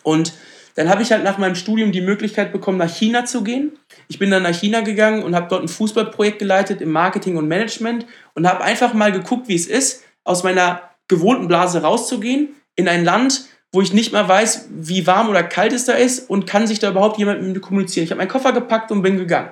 Und 0.03 0.33
dann 0.75 0.89
habe 0.89 1.01
ich 1.01 1.13
halt 1.13 1.23
nach 1.23 1.37
meinem 1.37 1.55
Studium 1.55 1.93
die 1.93 2.01
Möglichkeit 2.01 2.51
bekommen, 2.51 2.77
nach 2.77 2.93
China 2.93 3.23
zu 3.23 3.41
gehen. 3.41 3.71
Ich 4.09 4.19
bin 4.19 4.31
dann 4.31 4.43
nach 4.43 4.53
China 4.53 4.81
gegangen 4.81 5.23
und 5.23 5.33
habe 5.33 5.47
dort 5.49 5.63
ein 5.63 5.69
Fußballprojekt 5.69 6.39
geleitet 6.39 6.81
im 6.81 6.91
Marketing 6.91 7.37
und 7.37 7.47
Management 7.47 8.05
und 8.33 8.45
habe 8.45 8.65
einfach 8.65 8.93
mal 8.93 9.13
geguckt, 9.13 9.47
wie 9.47 9.55
es 9.55 9.67
ist, 9.67 10.03
aus 10.25 10.43
meiner 10.43 10.81
gewohnten 11.07 11.47
Blase 11.47 11.81
rauszugehen 11.81 12.49
in 12.75 12.89
ein 12.89 13.05
Land, 13.05 13.45
wo 13.75 13.81
ich 13.81 13.93
nicht 13.93 14.13
mal 14.13 14.27
weiß, 14.27 14.69
wie 14.71 15.05
warm 15.05 15.29
oder 15.29 15.43
kalt 15.43 15.73
es 15.73 15.85
da 15.85 15.93
ist 15.93 16.29
und 16.29 16.47
kann 16.47 16.65
sich 16.65 16.79
da 16.79 16.89
überhaupt 16.89 17.19
jemand 17.19 17.41
mit 17.43 17.53
mir 17.53 17.59
kommunizieren. 17.59 18.05
Ich 18.05 18.11
habe 18.11 18.17
meinen 18.19 18.29
Koffer 18.29 18.53
gepackt 18.53 18.91
und 18.91 19.01
bin 19.01 19.17
gegangen. 19.17 19.49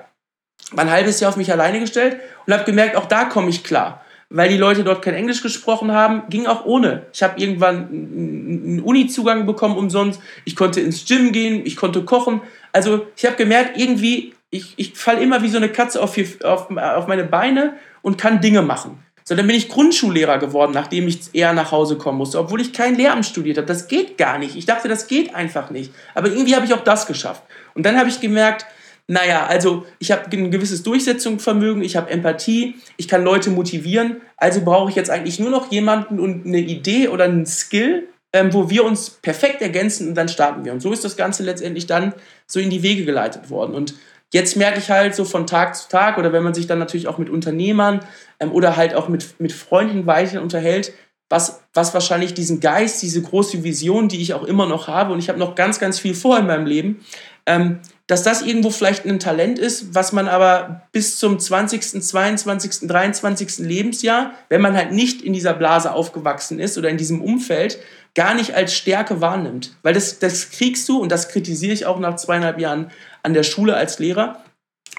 War 0.71 0.85
ein 0.85 0.91
halbes 0.91 1.19
Jahr 1.19 1.29
auf 1.29 1.37
mich 1.37 1.51
alleine 1.51 1.79
gestellt 1.79 2.17
und 2.45 2.53
habe 2.53 2.63
gemerkt, 2.63 2.95
auch 2.95 3.05
da 3.05 3.25
komme 3.25 3.49
ich 3.49 3.63
klar 3.63 4.03
weil 4.35 4.49
die 4.49 4.57
Leute 4.57 4.83
dort 4.83 5.03
kein 5.03 5.13
Englisch 5.13 5.43
gesprochen 5.43 5.91
haben, 5.91 6.23
ging 6.27 6.47
auch 6.47 6.65
ohne. 6.65 7.05
Ich 7.13 7.21
habe 7.21 7.39
irgendwann 7.39 7.87
einen 7.87 8.81
Uni-Zugang 8.83 9.45
bekommen 9.45 9.77
umsonst. 9.77 10.19
Ich 10.43 10.55
konnte 10.55 10.81
ins 10.81 11.05
Gym 11.05 11.31
gehen, 11.31 11.61
ich 11.65 11.75
konnte 11.75 12.03
kochen. 12.03 12.41
Also 12.71 13.05
ich 13.15 13.25
habe 13.27 13.35
gemerkt, 13.35 13.77
irgendwie, 13.77 14.33
ich, 14.49 14.73
ich 14.77 14.95
falle 14.95 15.21
immer 15.21 15.43
wie 15.43 15.49
so 15.49 15.57
eine 15.57 15.69
Katze 15.69 16.01
auf, 16.01 16.17
auf, 16.43 16.75
auf 16.75 17.07
meine 17.07 17.25
Beine 17.25 17.75
und 18.01 18.17
kann 18.17 18.41
Dinge 18.41 18.63
machen. 18.63 19.03
So, 19.23 19.35
dann 19.35 19.47
bin 19.47 19.55
ich 19.55 19.69
Grundschullehrer 19.69 20.37
geworden, 20.37 20.71
nachdem 20.73 21.07
ich 21.07 21.33
eher 21.33 21.53
nach 21.53 21.71
Hause 21.71 21.97
kommen 21.97 22.17
musste, 22.17 22.39
obwohl 22.39 22.61
ich 22.61 22.73
kein 22.73 22.95
Lehramt 22.95 23.25
studiert 23.25 23.57
habe. 23.57 23.67
Das 23.67 23.87
geht 23.87 24.17
gar 24.17 24.37
nicht. 24.37 24.55
Ich 24.55 24.65
dachte, 24.65 24.87
das 24.89 25.07
geht 25.07 25.33
einfach 25.33 25.69
nicht. 25.69 25.93
Aber 26.13 26.27
irgendwie 26.27 26.55
habe 26.55 26.65
ich 26.65 26.73
auch 26.73 26.83
das 26.83 27.07
geschafft. 27.07 27.43
Und 27.73 27.85
dann 27.85 27.97
habe 27.97 28.09
ich 28.09 28.19
gemerkt, 28.19 28.65
naja, 29.07 29.45
also 29.45 29.85
ich 29.99 30.11
habe 30.11 30.29
ein 30.31 30.51
gewisses 30.51 30.83
Durchsetzungsvermögen, 30.83 31.83
ich 31.83 31.95
habe 31.95 32.09
Empathie, 32.09 32.75
ich 32.95 33.07
kann 33.07 33.23
Leute 33.23 33.49
motivieren, 33.49 34.21
also 34.37 34.61
brauche 34.61 34.89
ich 34.89 34.95
jetzt 34.95 35.09
eigentlich 35.09 35.39
nur 35.39 35.49
noch 35.49 35.71
jemanden 35.71 36.19
und 36.19 36.45
eine 36.45 36.59
Idee 36.59 37.09
oder 37.09 37.25
einen 37.25 37.45
Skill, 37.45 38.07
ähm, 38.31 38.53
wo 38.53 38.69
wir 38.69 38.85
uns 38.85 39.09
perfekt 39.09 39.61
ergänzen 39.61 40.07
und 40.07 40.15
dann 40.15 40.29
starten 40.29 40.63
wir. 40.65 40.73
Und 40.73 40.81
so 40.81 40.91
ist 40.91 41.03
das 41.03 41.17
Ganze 41.17 41.43
letztendlich 41.43 41.85
dann 41.85 42.13
so 42.47 42.59
in 42.59 42.69
die 42.69 42.81
Wege 42.81 43.05
geleitet 43.05 43.49
worden. 43.49 43.75
Und 43.75 43.93
jetzt 44.33 44.57
merke 44.57 44.79
ich 44.79 44.89
halt 44.89 45.15
so 45.15 45.23
von 45.23 45.47
Tag 45.47 45.75
zu 45.75 45.87
Tag 45.87 46.17
oder 46.17 46.33
wenn 46.33 46.43
man 46.43 46.53
sich 46.53 46.67
dann 46.67 46.79
natürlich 46.79 47.07
auch 47.07 47.17
mit 47.17 47.29
Unternehmern 47.29 48.01
ähm, 48.39 48.51
oder 48.51 48.75
halt 48.75 48.95
auch 48.95 49.07
mit, 49.07 49.39
mit 49.39 49.53
Freunden 49.53 50.05
weiter 50.05 50.41
unterhält, 50.41 50.91
was, 51.29 51.61
was 51.73 51.93
wahrscheinlich 51.93 52.33
diesen 52.33 52.59
Geist, 52.59 53.01
diese 53.01 53.21
große 53.21 53.63
Vision, 53.63 54.09
die 54.09 54.21
ich 54.21 54.33
auch 54.33 54.43
immer 54.43 54.65
noch 54.65 54.87
habe 54.87 55.13
und 55.13 55.19
ich 55.19 55.29
habe 55.29 55.39
noch 55.39 55.55
ganz, 55.55 55.79
ganz 55.79 55.99
viel 55.99 56.13
vor 56.13 56.37
in 56.37 56.47
meinem 56.47 56.65
Leben, 56.65 57.05
ähm, 57.45 57.79
dass 58.07 58.23
das 58.23 58.41
irgendwo 58.41 58.69
vielleicht 58.69 59.05
ein 59.05 59.19
Talent 59.19 59.59
ist, 59.59 59.95
was 59.95 60.11
man 60.11 60.27
aber 60.27 60.83
bis 60.91 61.17
zum 61.17 61.39
20., 61.39 62.01
22., 62.01 62.87
23. 62.87 63.59
Lebensjahr, 63.59 64.33
wenn 64.49 64.61
man 64.61 64.75
halt 64.75 64.91
nicht 64.91 65.21
in 65.21 65.33
dieser 65.33 65.53
Blase 65.53 65.93
aufgewachsen 65.93 66.59
ist 66.59 66.77
oder 66.77 66.89
in 66.89 66.97
diesem 66.97 67.21
Umfeld, 67.21 67.79
gar 68.15 68.35
nicht 68.35 68.53
als 68.53 68.73
Stärke 68.73 69.21
wahrnimmt. 69.21 69.75
Weil 69.81 69.93
das, 69.93 70.19
das 70.19 70.51
kriegst 70.51 70.87
du, 70.89 70.99
und 70.99 71.11
das 71.11 71.29
kritisiere 71.29 71.73
ich 71.73 71.85
auch 71.85 71.99
nach 71.99 72.15
zweieinhalb 72.15 72.59
Jahren 72.59 72.91
an 73.23 73.33
der 73.33 73.43
Schule 73.43 73.75
als 73.75 73.99
Lehrer, 73.99 74.43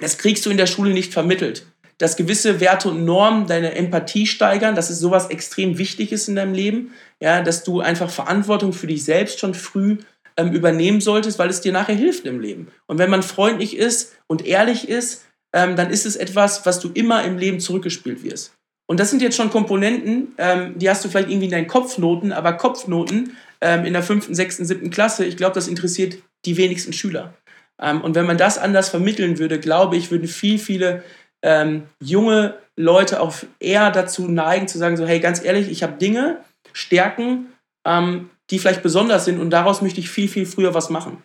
das 0.00 0.18
kriegst 0.18 0.44
du 0.44 0.50
in 0.50 0.56
der 0.56 0.66
Schule 0.66 0.92
nicht 0.92 1.12
vermittelt. 1.12 1.66
Dass 1.98 2.16
gewisse 2.16 2.58
Werte 2.58 2.88
und 2.88 3.04
Normen 3.04 3.46
deine 3.46 3.74
Empathie 3.76 4.26
steigern, 4.26 4.74
dass 4.74 4.90
es 4.90 4.98
sowas 4.98 5.30
extrem 5.30 5.78
wichtig 5.78 6.10
ist 6.10 6.28
in 6.28 6.34
deinem 6.34 6.52
Leben, 6.52 6.92
ja, 7.20 7.40
dass 7.40 7.62
du 7.62 7.80
einfach 7.80 8.10
Verantwortung 8.10 8.72
für 8.72 8.88
dich 8.88 9.04
selbst 9.04 9.38
schon 9.38 9.54
früh 9.54 9.98
ähm, 10.36 10.52
übernehmen 10.52 11.00
solltest, 11.00 11.38
weil 11.38 11.50
es 11.50 11.60
dir 11.60 11.72
nachher 11.72 11.94
hilft 11.94 12.26
im 12.26 12.40
Leben. 12.40 12.68
Und 12.86 12.98
wenn 12.98 13.10
man 13.10 13.22
freundlich 13.22 13.76
ist 13.76 14.16
und 14.26 14.44
ehrlich 14.44 14.88
ist, 14.88 15.24
ähm, 15.54 15.76
dann 15.76 15.90
ist 15.90 16.04
es 16.04 16.16
etwas, 16.16 16.66
was 16.66 16.80
du 16.80 16.90
immer 16.92 17.22
im 17.22 17.38
Leben 17.38 17.60
zurückgespielt 17.60 18.24
wirst. 18.24 18.52
Und 18.86 19.00
das 19.00 19.10
sind 19.10 19.22
jetzt 19.22 19.36
schon 19.36 19.50
Komponenten, 19.50 20.34
ähm, 20.36 20.78
die 20.78 20.90
hast 20.90 21.04
du 21.04 21.08
vielleicht 21.08 21.30
irgendwie 21.30 21.46
in 21.46 21.52
deinen 21.52 21.66
Kopfnoten, 21.66 22.32
aber 22.32 22.52
Kopfnoten 22.52 23.36
ähm, 23.60 23.86
in 23.86 23.94
der 23.94 24.02
fünften, 24.02 24.34
sechsten, 24.34 24.64
siebten 24.64 24.90
Klasse, 24.90 25.24
ich 25.24 25.36
glaube, 25.36 25.54
das 25.54 25.68
interessiert 25.68 26.18
die 26.44 26.56
wenigsten 26.56 26.92
Schüler. 26.92 27.34
Ähm, 27.80 28.02
und 28.02 28.14
wenn 28.14 28.26
man 28.26 28.36
das 28.36 28.58
anders 28.58 28.90
vermitteln 28.90 29.38
würde, 29.38 29.58
glaube 29.58 29.96
ich, 29.96 30.10
würden 30.10 30.28
viel, 30.28 30.58
viele 30.58 31.02
ähm, 31.42 31.84
junge 32.02 32.58
Leute 32.76 33.20
auch 33.20 33.34
eher 33.60 33.90
dazu 33.90 34.28
neigen 34.28 34.68
zu 34.68 34.78
sagen, 34.78 34.96
so 34.96 35.06
hey, 35.06 35.20
ganz 35.20 35.42
ehrlich, 35.42 35.70
ich 35.70 35.82
habe 35.82 35.94
Dinge, 35.94 36.40
Stärken, 36.72 37.52
ähm, 37.86 38.30
die 38.50 38.58
vielleicht 38.58 38.82
besonders 38.82 39.24
sind 39.24 39.40
und 39.40 39.50
daraus 39.50 39.80
möchte 39.80 40.00
ich 40.00 40.10
viel, 40.10 40.28
viel 40.28 40.46
früher 40.46 40.74
was 40.74 40.90
machen. 40.90 41.22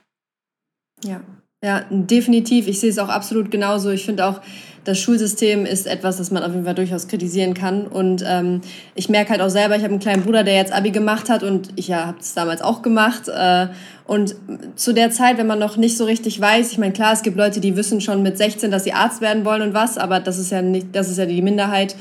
Ja, 1.03 1.21
ja, 1.63 1.85
definitiv. 1.89 2.67
Ich 2.67 2.79
sehe 2.79 2.89
es 2.89 2.99
auch 2.99 3.09
absolut 3.09 3.51
genauso. 3.51 3.89
Ich 3.89 4.05
finde 4.05 4.25
auch, 4.25 4.41
das 4.89 4.99
Schulsystem 4.99 5.65
ist 5.65 5.85
etwas, 5.85 6.17
das 6.17 6.31
man 6.31 6.43
auf 6.43 6.51
jeden 6.51 6.65
Fall 6.65 6.73
durchaus 6.73 7.07
kritisieren 7.07 7.53
kann. 7.53 7.85
Und 7.85 8.23
ähm, 8.25 8.61
ich 8.95 9.07
merke 9.07 9.29
halt 9.29 9.41
auch 9.41 9.49
selber, 9.49 9.75
ich 9.75 9.83
habe 9.83 9.91
einen 9.91 10.01
kleinen 10.01 10.23
Bruder, 10.23 10.43
der 10.43 10.55
jetzt 10.55 10.73
Abi 10.73 10.89
gemacht 10.89 11.29
hat 11.29 11.43
und 11.43 11.69
ich 11.75 11.89
ja, 11.89 12.07
habe 12.07 12.17
es 12.19 12.33
damals 12.33 12.61
auch 12.61 12.81
gemacht. 12.81 13.27
Äh, 13.27 13.67
und 14.05 14.35
zu 14.75 14.91
der 14.93 15.11
Zeit, 15.11 15.37
wenn 15.37 15.45
man 15.45 15.59
noch 15.59 15.77
nicht 15.77 15.95
so 15.95 16.05
richtig 16.05 16.41
weiß, 16.41 16.71
ich 16.71 16.79
meine, 16.79 16.91
klar, 16.91 17.13
es 17.13 17.21
gibt 17.21 17.37
Leute, 17.37 17.59
die 17.59 17.75
wissen 17.75 18.01
schon 18.01 18.23
mit 18.23 18.37
16, 18.39 18.71
dass 18.71 18.83
sie 18.83 18.93
Arzt 18.93 19.21
werden 19.21 19.45
wollen 19.45 19.61
und 19.61 19.73
was, 19.75 19.99
aber 19.99 20.19
das 20.19 20.39
ist 20.39 20.51
ja 20.51 20.63
nicht, 20.63 20.87
das 20.93 21.07
ist 21.07 21.17
ja 21.17 21.27
die 21.27 21.41
Minderheit. 21.43 21.95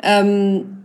Ähm, 0.00 0.78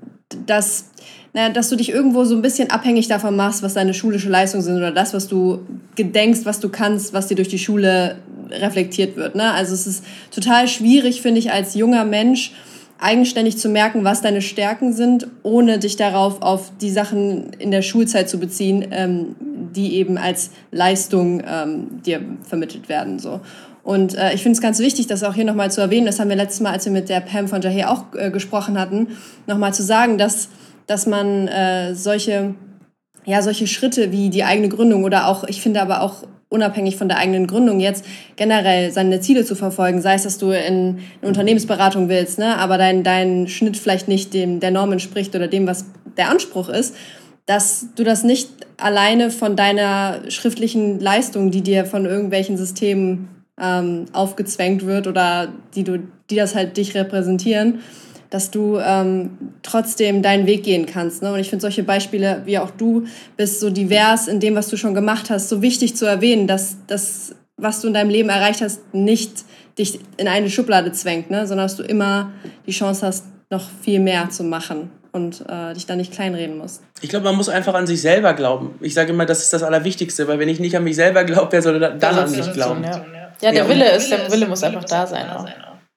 dass 0.48 0.90
naja, 1.34 1.50
dass 1.50 1.70
du 1.70 1.76
dich 1.76 1.90
irgendwo 1.90 2.26
so 2.26 2.36
ein 2.36 2.42
bisschen 2.42 2.70
abhängig 2.70 3.08
davon 3.08 3.36
machst, 3.36 3.64
was 3.64 3.74
deine 3.74 3.94
schulische 3.94 4.30
Leistung 4.30 4.62
sind 4.62 4.78
oder 4.78 4.92
das, 4.92 5.14
was 5.14 5.28
du 5.28 5.60
gedenkst, 5.96 6.46
was 6.46 6.60
du 6.60 6.70
kannst, 6.70 7.14
was 7.14 7.28
dir 7.28 7.36
durch 7.36 7.48
die 7.48 7.60
Schule 7.60 8.18
reflektiert 8.52 9.16
wird. 9.16 9.36
Ne? 9.36 9.52
Also 9.52 9.74
es 9.74 9.88
ist 9.88 10.06
total 10.30 10.68
schwierig, 10.68 11.22
finde 11.22 11.40
ich, 11.40 11.52
als 11.52 11.74
junger 11.74 12.06
Mensch 12.06 12.54
eigenständig 13.00 13.58
zu 13.58 13.68
merken, 13.68 14.04
was 14.04 14.22
deine 14.22 14.42
Stärken 14.42 14.94
sind, 14.94 15.28
ohne 15.42 15.80
dich 15.80 15.98
darauf 15.98 16.42
auf 16.42 16.72
die 16.80 16.92
Sachen 16.92 17.52
in 17.54 17.72
der 17.72 17.82
Schulzeit 17.82 18.30
zu 18.30 18.40
beziehen, 18.40 18.86
ähm, 18.92 19.36
die 19.76 19.96
eben 19.96 20.18
als 20.18 20.52
Leistung 20.72 21.42
ähm, 21.46 22.02
dir 22.06 22.22
vermittelt 22.48 22.90
werden. 22.90 23.18
So. 23.18 23.42
Und 23.84 24.16
äh, 24.16 24.34
ich 24.34 24.44
finde 24.44 24.56
es 24.56 24.62
ganz 24.62 24.80
wichtig, 24.80 25.08
das 25.08 25.24
auch 25.24 25.34
hier 25.34 25.44
nochmal 25.44 25.72
zu 25.72 25.82
erwähnen. 25.82 26.06
Das 26.06 26.20
haben 26.20 26.30
wir 26.30 26.38
letztes 26.38 26.62
Mal, 26.62 26.72
als 26.72 26.86
wir 26.86 26.94
mit 26.94 27.10
der 27.10 27.20
Pam 27.20 27.48
von 27.48 27.62
Jahe 27.62 27.90
auch 27.90 28.06
äh, 28.16 28.32
gesprochen 28.32 28.80
hatten, 28.80 29.08
nochmal 29.48 29.74
zu 29.74 29.84
sagen, 29.84 30.18
dass 30.18 30.48
dass 30.88 31.06
man 31.06 31.48
äh, 31.48 31.96
solche, 31.96 32.56
ja, 33.26 33.42
solche 33.42 33.68
Schritte 33.68 34.12
wie 34.12 34.30
die 34.30 34.44
eigene 34.44 34.70
Gründung 34.70 35.04
oder 35.04 35.28
auch, 35.28 35.44
ich 35.46 35.62
finde 35.62 35.82
aber 35.82 36.02
auch 36.02 36.24
unabhängig 36.50 36.98
von 36.98 37.08
der 37.08 37.18
eigenen 37.18 37.48
Gründung 37.48 37.80
jetzt 37.80 38.06
generell 38.36 38.92
seine 38.92 39.20
Ziele 39.22 39.44
zu 39.44 39.56
verfolgen, 39.56 40.02
sei 40.02 40.14
es, 40.14 40.24
dass 40.24 40.38
du 40.38 40.52
in 40.52 41.00
eine 41.20 41.28
Unternehmensberatung 41.30 42.10
willst, 42.10 42.38
ne, 42.38 42.58
aber 42.58 42.78
dein, 42.78 43.04
dein 43.04 43.48
Schnitt 43.48 43.76
vielleicht 43.76 44.08
nicht 44.08 44.36
dem 44.36 44.60
der 44.60 44.70
Norm 44.70 44.92
entspricht 44.92 45.36
oder 45.36 45.48
dem, 45.48 45.66
was 45.66 45.86
der 46.16 46.30
Anspruch 46.30 46.70
ist, 46.70 46.96
dass 47.48 47.88
du 47.96 48.04
das 48.04 48.24
nicht 48.24 48.50
alleine 48.78 49.32
von 49.32 49.56
deiner 49.56 50.30
schriftlichen 50.30 51.00
Leistung, 51.00 51.50
die 51.50 51.62
dir 51.62 51.86
von 51.86 52.06
irgendwelchen 52.06 52.56
Systemen 52.56 53.30
ähm, 53.60 54.06
aufgezwängt 54.14 54.86
wird 54.86 55.08
oder 55.08 55.50
die, 55.76 55.84
du, 55.84 56.00
die 56.30 56.36
das 56.36 56.56
halt 56.56 56.78
dich 56.78 56.96
repräsentieren, 56.96 57.80
dass 58.34 58.50
du 58.50 58.80
ähm, 58.80 59.38
trotzdem 59.62 60.24
deinen 60.24 60.48
Weg 60.48 60.64
gehen 60.64 60.88
kannst. 60.88 61.22
Ne? 61.22 61.32
Und 61.32 61.40
ich 61.40 61.52
finde 61.52 61.62
solche 61.62 61.84
Beispiele, 61.84 62.42
wie 62.46 62.58
auch 62.58 62.72
du 62.72 63.06
bist, 63.38 63.60
so 63.60 63.70
divers 63.70 64.28
in 64.28 64.40
dem, 64.40 64.56
was 64.56 64.70
du 64.70 64.76
schon 64.76 64.96
gemacht 64.96 65.30
hast, 65.30 65.50
so 65.50 65.62
wichtig 65.62 65.96
zu 65.96 66.08
erwähnen, 66.08 66.48
dass 66.48 66.78
das, 66.88 67.36
was 67.58 67.82
du 67.82 67.90
in 67.90 67.94
deinem 67.94 68.10
Leben 68.10 68.30
erreicht 68.30 68.62
hast, 68.62 68.92
nicht 68.92 69.44
dich 69.78 70.00
in 70.18 70.28
eine 70.28 70.50
Schublade 70.50 70.92
zwängt, 70.94 71.30
ne? 71.30 71.46
sondern 71.46 71.66
dass 71.66 71.76
du 71.76 71.84
immer 71.84 72.32
die 72.66 72.72
Chance 72.72 73.06
hast, 73.06 73.26
noch 73.52 73.70
viel 73.84 74.00
mehr 74.00 74.32
zu 74.32 74.44
machen 74.44 74.90
und 75.12 75.46
äh, 75.48 75.76
dich 75.76 75.86
da 75.86 75.96
nicht 75.96 76.12
kleinreden 76.12 76.58
musst. 76.58 76.82
Ich 77.02 77.10
glaube, 77.10 77.26
man 77.26 77.36
muss 77.36 77.50
einfach 77.50 77.76
an 77.76 77.86
sich 77.86 78.02
selber 78.02 78.34
glauben. 78.34 78.74
Ich 78.82 78.96
sage 78.96 79.12
immer, 79.12 79.28
das 79.28 79.44
ist 79.44 79.54
das 79.54 79.62
Allerwichtigste, 79.62 80.28
weil 80.28 80.40
wenn 80.40 80.50
ich 80.50 80.60
nicht 80.60 80.76
an 80.76 80.84
mich 80.84 80.96
selber 80.96 81.24
glaube, 81.24 81.52
wer 81.52 81.62
soll 81.62 81.80
dann 81.80 82.02
an 82.02 82.32
mich 82.32 82.52
glauben? 82.52 82.84
Ja, 82.84 83.06
ja 83.44 83.52
der 83.52 83.70
Wille 83.70 83.92
ist, 83.92 84.10
der 84.10 84.32
Wille 84.32 84.48
muss 84.48 84.64
einfach 84.64 84.86
da 84.86 85.06
sein. 85.06 85.30
Auch. 85.30 85.46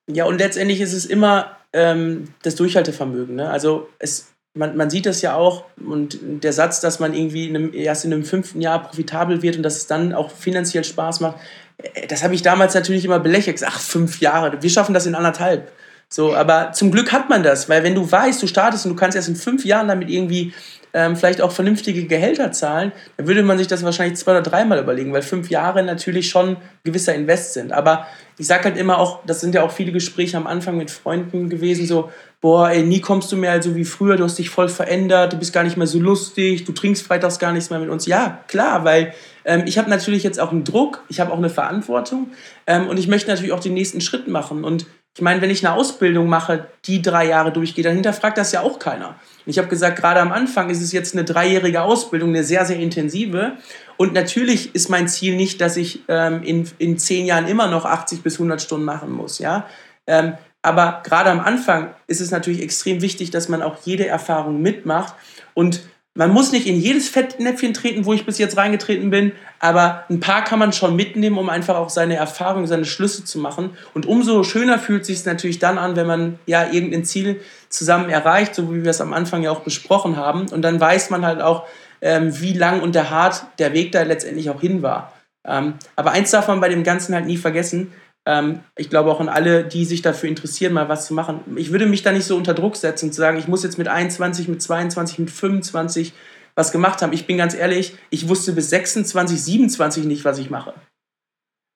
Ja, 0.08 0.24
und 0.24 0.38
letztendlich 0.38 0.80
ist 0.80 0.92
es 0.92 1.04
immer 1.04 1.56
ähm, 1.72 2.28
das 2.42 2.54
Durchhaltevermögen. 2.54 3.36
Ne? 3.36 3.50
Also 3.50 3.88
es, 3.98 4.32
man, 4.54 4.76
man 4.76 4.90
sieht 4.90 5.06
das 5.06 5.20
ja 5.22 5.34
auch 5.34 5.64
und 5.84 6.18
der 6.22 6.52
Satz, 6.52 6.80
dass 6.80 7.00
man 7.00 7.12
irgendwie 7.14 7.48
in 7.48 7.56
einem, 7.56 7.74
erst 7.74 8.04
in 8.04 8.12
einem 8.12 8.24
fünften 8.24 8.60
Jahr 8.60 8.82
profitabel 8.82 9.42
wird 9.42 9.56
und 9.56 9.62
dass 9.62 9.76
es 9.76 9.86
dann 9.86 10.12
auch 10.12 10.30
finanziell 10.30 10.84
Spaß 10.84 11.20
macht, 11.20 11.38
äh, 11.78 12.06
das 12.06 12.22
habe 12.22 12.34
ich 12.34 12.42
damals 12.42 12.74
natürlich 12.74 13.04
immer 13.04 13.18
belächelt. 13.18 13.62
Ach, 13.64 13.80
fünf 13.80 14.20
Jahre, 14.20 14.62
wir 14.62 14.70
schaffen 14.70 14.94
das 14.94 15.06
in 15.06 15.14
anderthalb. 15.14 15.70
So, 16.08 16.34
aber 16.34 16.70
zum 16.72 16.92
Glück 16.92 17.12
hat 17.12 17.28
man 17.28 17.42
das, 17.42 17.68
weil 17.68 17.82
wenn 17.82 17.96
du 17.96 18.10
weißt, 18.10 18.40
du 18.40 18.46
startest 18.46 18.86
und 18.86 18.92
du 18.92 18.96
kannst 18.96 19.16
erst 19.16 19.28
in 19.28 19.34
fünf 19.34 19.64
Jahren 19.64 19.88
damit 19.88 20.08
irgendwie 20.08 20.54
ähm, 20.96 21.14
vielleicht 21.14 21.42
auch 21.42 21.52
vernünftige 21.52 22.06
Gehälter 22.06 22.52
zahlen, 22.52 22.90
dann 23.18 23.26
würde 23.26 23.42
man 23.42 23.58
sich 23.58 23.66
das 23.66 23.84
wahrscheinlich 23.84 24.16
zwei 24.16 24.32
oder 24.32 24.40
dreimal 24.40 24.78
überlegen, 24.78 25.12
weil 25.12 25.20
fünf 25.20 25.50
Jahre 25.50 25.82
natürlich 25.82 26.30
schon 26.30 26.48
ein 26.48 26.56
gewisser 26.84 27.14
Invest 27.14 27.52
sind. 27.52 27.70
Aber 27.70 28.06
ich 28.38 28.46
sage 28.46 28.64
halt 28.64 28.78
immer 28.78 28.98
auch, 28.98 29.20
das 29.26 29.42
sind 29.42 29.54
ja 29.54 29.62
auch 29.62 29.70
viele 29.70 29.92
Gespräche 29.92 30.38
am 30.38 30.46
Anfang 30.46 30.78
mit 30.78 30.90
Freunden 30.90 31.50
gewesen, 31.50 31.86
so, 31.86 32.10
boah, 32.40 32.70
ey, 32.70 32.82
nie 32.82 33.02
kommst 33.02 33.30
du 33.30 33.36
mehr 33.36 33.62
so 33.62 33.76
wie 33.76 33.84
früher, 33.84 34.16
du 34.16 34.24
hast 34.24 34.38
dich 34.38 34.48
voll 34.48 34.70
verändert, 34.70 35.34
du 35.34 35.36
bist 35.36 35.52
gar 35.52 35.64
nicht 35.64 35.76
mehr 35.76 35.86
so 35.86 35.98
lustig, 35.98 36.64
du 36.64 36.72
trinkst 36.72 37.06
freitags 37.06 37.38
gar 37.38 37.52
nichts 37.52 37.68
mehr 37.68 37.78
mit 37.78 37.90
uns. 37.90 38.06
Ja, 38.06 38.42
klar, 38.48 38.84
weil 38.84 39.12
ähm, 39.44 39.64
ich 39.66 39.76
habe 39.76 39.90
natürlich 39.90 40.22
jetzt 40.22 40.40
auch 40.40 40.50
einen 40.50 40.64
Druck, 40.64 41.04
ich 41.10 41.20
habe 41.20 41.30
auch 41.30 41.38
eine 41.38 41.50
Verantwortung 41.50 42.28
ähm, 42.66 42.88
und 42.88 42.98
ich 42.98 43.06
möchte 43.06 43.28
natürlich 43.28 43.52
auch 43.52 43.60
den 43.60 43.74
nächsten 43.74 44.00
Schritt 44.00 44.28
machen. 44.28 44.64
Und 44.64 44.86
ich 45.16 45.22
meine, 45.22 45.40
wenn 45.40 45.48
ich 45.48 45.66
eine 45.66 45.74
Ausbildung 45.74 46.28
mache, 46.28 46.66
die 46.84 47.00
drei 47.00 47.26
Jahre 47.28 47.50
durchgeht, 47.50 47.86
dann 47.86 47.94
hinterfragt 47.94 48.36
das 48.36 48.52
ja 48.52 48.60
auch 48.60 48.78
keiner. 48.78 49.08
Und 49.08 49.16
ich 49.46 49.56
habe 49.56 49.66
gesagt, 49.66 49.96
gerade 49.98 50.20
am 50.20 50.30
Anfang 50.30 50.68
ist 50.68 50.82
es 50.82 50.92
jetzt 50.92 51.14
eine 51.14 51.24
dreijährige 51.24 51.80
Ausbildung, 51.80 52.28
eine 52.28 52.44
sehr, 52.44 52.66
sehr 52.66 52.76
intensive. 52.76 53.52
Und 53.96 54.12
natürlich 54.12 54.74
ist 54.74 54.90
mein 54.90 55.08
Ziel 55.08 55.34
nicht, 55.34 55.62
dass 55.62 55.78
ich 55.78 56.00
ähm, 56.08 56.42
in, 56.42 56.68
in 56.76 56.98
zehn 56.98 57.24
Jahren 57.24 57.48
immer 57.48 57.66
noch 57.66 57.86
80 57.86 58.22
bis 58.22 58.34
100 58.34 58.60
Stunden 58.60 58.84
machen 58.84 59.10
muss. 59.10 59.38
Ja? 59.38 59.66
Ähm, 60.06 60.34
aber 60.60 61.00
gerade 61.02 61.30
am 61.30 61.40
Anfang 61.40 61.94
ist 62.08 62.20
es 62.20 62.30
natürlich 62.30 62.60
extrem 62.60 63.00
wichtig, 63.00 63.30
dass 63.30 63.48
man 63.48 63.62
auch 63.62 63.78
jede 63.84 64.06
Erfahrung 64.06 64.60
mitmacht. 64.60 65.14
Und 65.54 65.80
man 66.16 66.30
muss 66.30 66.50
nicht 66.50 66.66
in 66.66 66.80
jedes 66.80 67.08
Fettnäpfchen 67.08 67.74
treten, 67.74 68.04
wo 68.04 68.12
ich 68.12 68.26
bis 68.26 68.38
jetzt 68.38 68.56
reingetreten 68.56 69.10
bin, 69.10 69.32
aber 69.60 70.04
ein 70.10 70.20
paar 70.20 70.42
kann 70.44 70.58
man 70.58 70.72
schon 70.72 70.96
mitnehmen, 70.96 71.38
um 71.38 71.48
einfach 71.48 71.76
auch 71.76 71.90
seine 71.90 72.16
Erfahrungen, 72.16 72.66
seine 72.66 72.84
Schlüsse 72.84 73.24
zu 73.24 73.38
machen. 73.38 73.70
Und 73.94 74.06
umso 74.06 74.42
schöner 74.42 74.78
fühlt 74.78 75.02
es 75.02 75.08
sich 75.08 75.24
natürlich 75.24 75.58
dann 75.58 75.78
an, 75.78 75.94
wenn 75.94 76.06
man 76.06 76.38
ja 76.46 76.70
irgendein 76.70 77.04
Ziel 77.04 77.40
zusammen 77.68 78.10
erreicht, 78.10 78.54
so 78.54 78.74
wie 78.74 78.82
wir 78.82 78.90
es 78.90 79.00
am 79.00 79.12
Anfang 79.12 79.42
ja 79.42 79.50
auch 79.50 79.60
besprochen 79.60 80.16
haben. 80.16 80.48
Und 80.48 80.62
dann 80.62 80.80
weiß 80.80 81.10
man 81.10 81.24
halt 81.24 81.40
auch, 81.40 81.66
ähm, 82.00 82.40
wie 82.40 82.52
lang 82.52 82.80
und 82.80 82.94
der 82.94 83.10
hart 83.10 83.44
der 83.58 83.72
Weg 83.72 83.92
da 83.92 84.02
letztendlich 84.02 84.50
auch 84.50 84.60
hin 84.60 84.82
war. 84.82 85.12
Ähm, 85.46 85.74
aber 85.94 86.10
eins 86.12 86.30
darf 86.30 86.48
man 86.48 86.60
bei 86.60 86.68
dem 86.68 86.82
Ganzen 86.82 87.14
halt 87.14 87.26
nie 87.26 87.36
vergessen. 87.36 87.92
Ähm, 88.26 88.60
ich 88.76 88.90
glaube 88.90 89.10
auch 89.10 89.20
an 89.20 89.28
alle, 89.28 89.64
die 89.64 89.84
sich 89.84 90.02
dafür 90.02 90.28
interessieren, 90.28 90.72
mal 90.72 90.88
was 90.88 91.06
zu 91.06 91.14
machen. 91.14 91.40
Ich 91.56 91.70
würde 91.70 91.86
mich 91.86 92.02
da 92.02 92.12
nicht 92.12 92.26
so 92.26 92.36
unter 92.36 92.54
Druck 92.54 92.76
setzen 92.76 93.12
zu 93.12 93.20
sagen, 93.20 93.38
ich 93.38 93.48
muss 93.48 93.62
jetzt 93.62 93.78
mit 93.78 93.88
21, 93.88 94.48
mit 94.48 94.60
22, 94.60 95.20
mit 95.20 95.30
25 95.30 96.12
was 96.56 96.72
gemacht 96.72 97.02
haben. 97.02 97.12
Ich 97.12 97.26
bin 97.26 97.36
ganz 97.36 97.54
ehrlich, 97.54 97.96
ich 98.10 98.28
wusste 98.28 98.52
bis 98.52 98.70
26, 98.70 99.42
27 99.42 100.04
nicht, 100.04 100.24
was 100.24 100.38
ich 100.38 100.50
mache. 100.50 100.74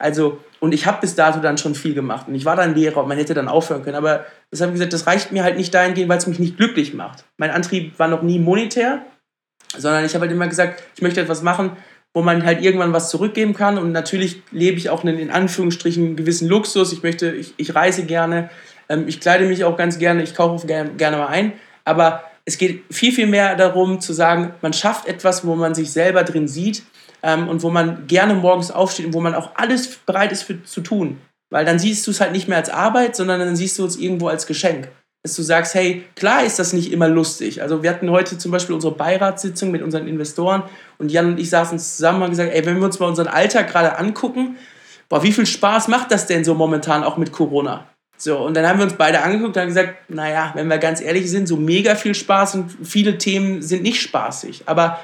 Also, 0.00 0.40
und 0.60 0.72
ich 0.72 0.86
habe 0.86 1.02
bis 1.02 1.14
dato 1.14 1.40
dann 1.40 1.58
schon 1.58 1.74
viel 1.74 1.92
gemacht. 1.92 2.26
Und 2.26 2.34
ich 2.34 2.46
war 2.46 2.56
dann 2.56 2.74
Lehrer 2.74 3.02
und 3.02 3.08
man 3.08 3.18
hätte 3.18 3.34
dann 3.34 3.48
aufhören 3.48 3.82
können. 3.82 3.96
Aber 3.96 4.24
das 4.50 4.62
habe 4.62 4.70
ich 4.70 4.76
gesagt, 4.76 4.94
das 4.94 5.06
reicht 5.06 5.30
mir 5.30 5.44
halt 5.44 5.58
nicht 5.58 5.74
dahingehend, 5.74 6.08
weil 6.08 6.16
es 6.16 6.26
mich 6.26 6.38
nicht 6.38 6.56
glücklich 6.56 6.94
macht. 6.94 7.24
Mein 7.36 7.50
Antrieb 7.50 7.98
war 7.98 8.08
noch 8.08 8.22
nie 8.22 8.38
monetär, 8.38 9.04
sondern 9.76 10.06
ich 10.06 10.14
habe 10.14 10.22
halt 10.22 10.32
immer 10.32 10.48
gesagt, 10.48 10.82
ich 10.96 11.02
möchte 11.02 11.20
etwas 11.20 11.42
machen, 11.42 11.76
wo 12.12 12.22
man 12.22 12.44
halt 12.44 12.62
irgendwann 12.62 12.92
was 12.92 13.10
zurückgeben 13.10 13.54
kann. 13.54 13.78
Und 13.78 13.92
natürlich 13.92 14.42
lebe 14.50 14.78
ich 14.78 14.90
auch 14.90 15.04
einen, 15.04 15.18
in 15.18 15.30
Anführungsstrichen, 15.30 16.16
gewissen 16.16 16.48
Luxus. 16.48 16.92
Ich 16.92 17.02
möchte, 17.02 17.30
ich, 17.30 17.54
ich 17.56 17.74
reise 17.74 18.04
gerne, 18.04 18.50
ähm, 18.88 19.04
ich 19.06 19.20
kleide 19.20 19.46
mich 19.46 19.64
auch 19.64 19.76
ganz 19.76 19.98
gerne, 19.98 20.22
ich 20.22 20.34
kaufe 20.34 20.66
gerne, 20.66 20.90
gerne 20.90 21.16
mal 21.18 21.28
ein. 21.28 21.52
Aber 21.84 22.24
es 22.44 22.58
geht 22.58 22.84
viel, 22.90 23.12
viel 23.12 23.26
mehr 23.26 23.54
darum 23.54 24.00
zu 24.00 24.12
sagen, 24.12 24.54
man 24.60 24.72
schafft 24.72 25.06
etwas, 25.06 25.46
wo 25.46 25.54
man 25.54 25.74
sich 25.74 25.92
selber 25.92 26.24
drin 26.24 26.48
sieht 26.48 26.82
ähm, 27.22 27.48
und 27.48 27.62
wo 27.62 27.70
man 27.70 28.06
gerne 28.06 28.34
morgens 28.34 28.70
aufsteht 28.70 29.06
und 29.06 29.14
wo 29.14 29.20
man 29.20 29.34
auch 29.34 29.52
alles 29.54 29.96
bereit 29.98 30.32
ist 30.32 30.42
für, 30.42 30.62
zu 30.64 30.80
tun. 30.80 31.20
Weil 31.50 31.64
dann 31.64 31.78
siehst 31.78 32.06
du 32.06 32.10
es 32.10 32.20
halt 32.20 32.32
nicht 32.32 32.48
mehr 32.48 32.58
als 32.58 32.70
Arbeit, 32.70 33.16
sondern 33.16 33.40
dann 33.40 33.56
siehst 33.56 33.78
du 33.78 33.84
es 33.84 33.96
irgendwo 33.96 34.28
als 34.28 34.46
Geschenk 34.46 34.88
dass 35.22 35.36
du 35.36 35.42
sagst, 35.42 35.74
hey, 35.74 36.04
klar 36.16 36.44
ist 36.44 36.58
das 36.58 36.72
nicht 36.72 36.92
immer 36.92 37.08
lustig. 37.08 37.60
Also 37.60 37.82
wir 37.82 37.90
hatten 37.90 38.10
heute 38.10 38.38
zum 38.38 38.50
Beispiel 38.50 38.74
unsere 38.74 38.94
Beiratssitzung 38.94 39.70
mit 39.70 39.82
unseren 39.82 40.08
Investoren 40.08 40.62
und 40.98 41.12
Jan 41.12 41.26
und 41.32 41.40
ich 41.40 41.50
saßen 41.50 41.78
zusammen 41.78 42.18
und 42.18 42.22
haben 42.24 42.30
gesagt, 42.30 42.52
ey, 42.52 42.64
wenn 42.64 42.78
wir 42.78 42.86
uns 42.86 42.98
mal 42.98 43.06
unseren 43.06 43.28
Alltag 43.28 43.68
gerade 43.68 43.98
angucken, 43.98 44.56
boah, 45.08 45.22
wie 45.22 45.32
viel 45.32 45.44
Spaß 45.44 45.88
macht 45.88 46.10
das 46.10 46.26
denn 46.26 46.44
so 46.44 46.54
momentan 46.54 47.04
auch 47.04 47.18
mit 47.18 47.32
Corona? 47.32 47.86
So, 48.16 48.38
und 48.38 48.54
dann 48.54 48.66
haben 48.66 48.78
wir 48.78 48.84
uns 48.84 48.94
beide 48.94 49.22
angeguckt 49.22 49.56
und 49.56 49.60
haben 49.60 49.68
gesagt, 49.68 50.10
naja, 50.10 50.52
wenn 50.54 50.68
wir 50.68 50.78
ganz 50.78 51.00
ehrlich 51.00 51.30
sind, 51.30 51.46
so 51.46 51.56
mega 51.56 51.94
viel 51.94 52.14
Spaß 52.14 52.54
und 52.54 52.76
viele 52.86 53.18
Themen 53.18 53.62
sind 53.62 53.82
nicht 53.82 54.00
spaßig. 54.00 54.64
Aber 54.66 55.00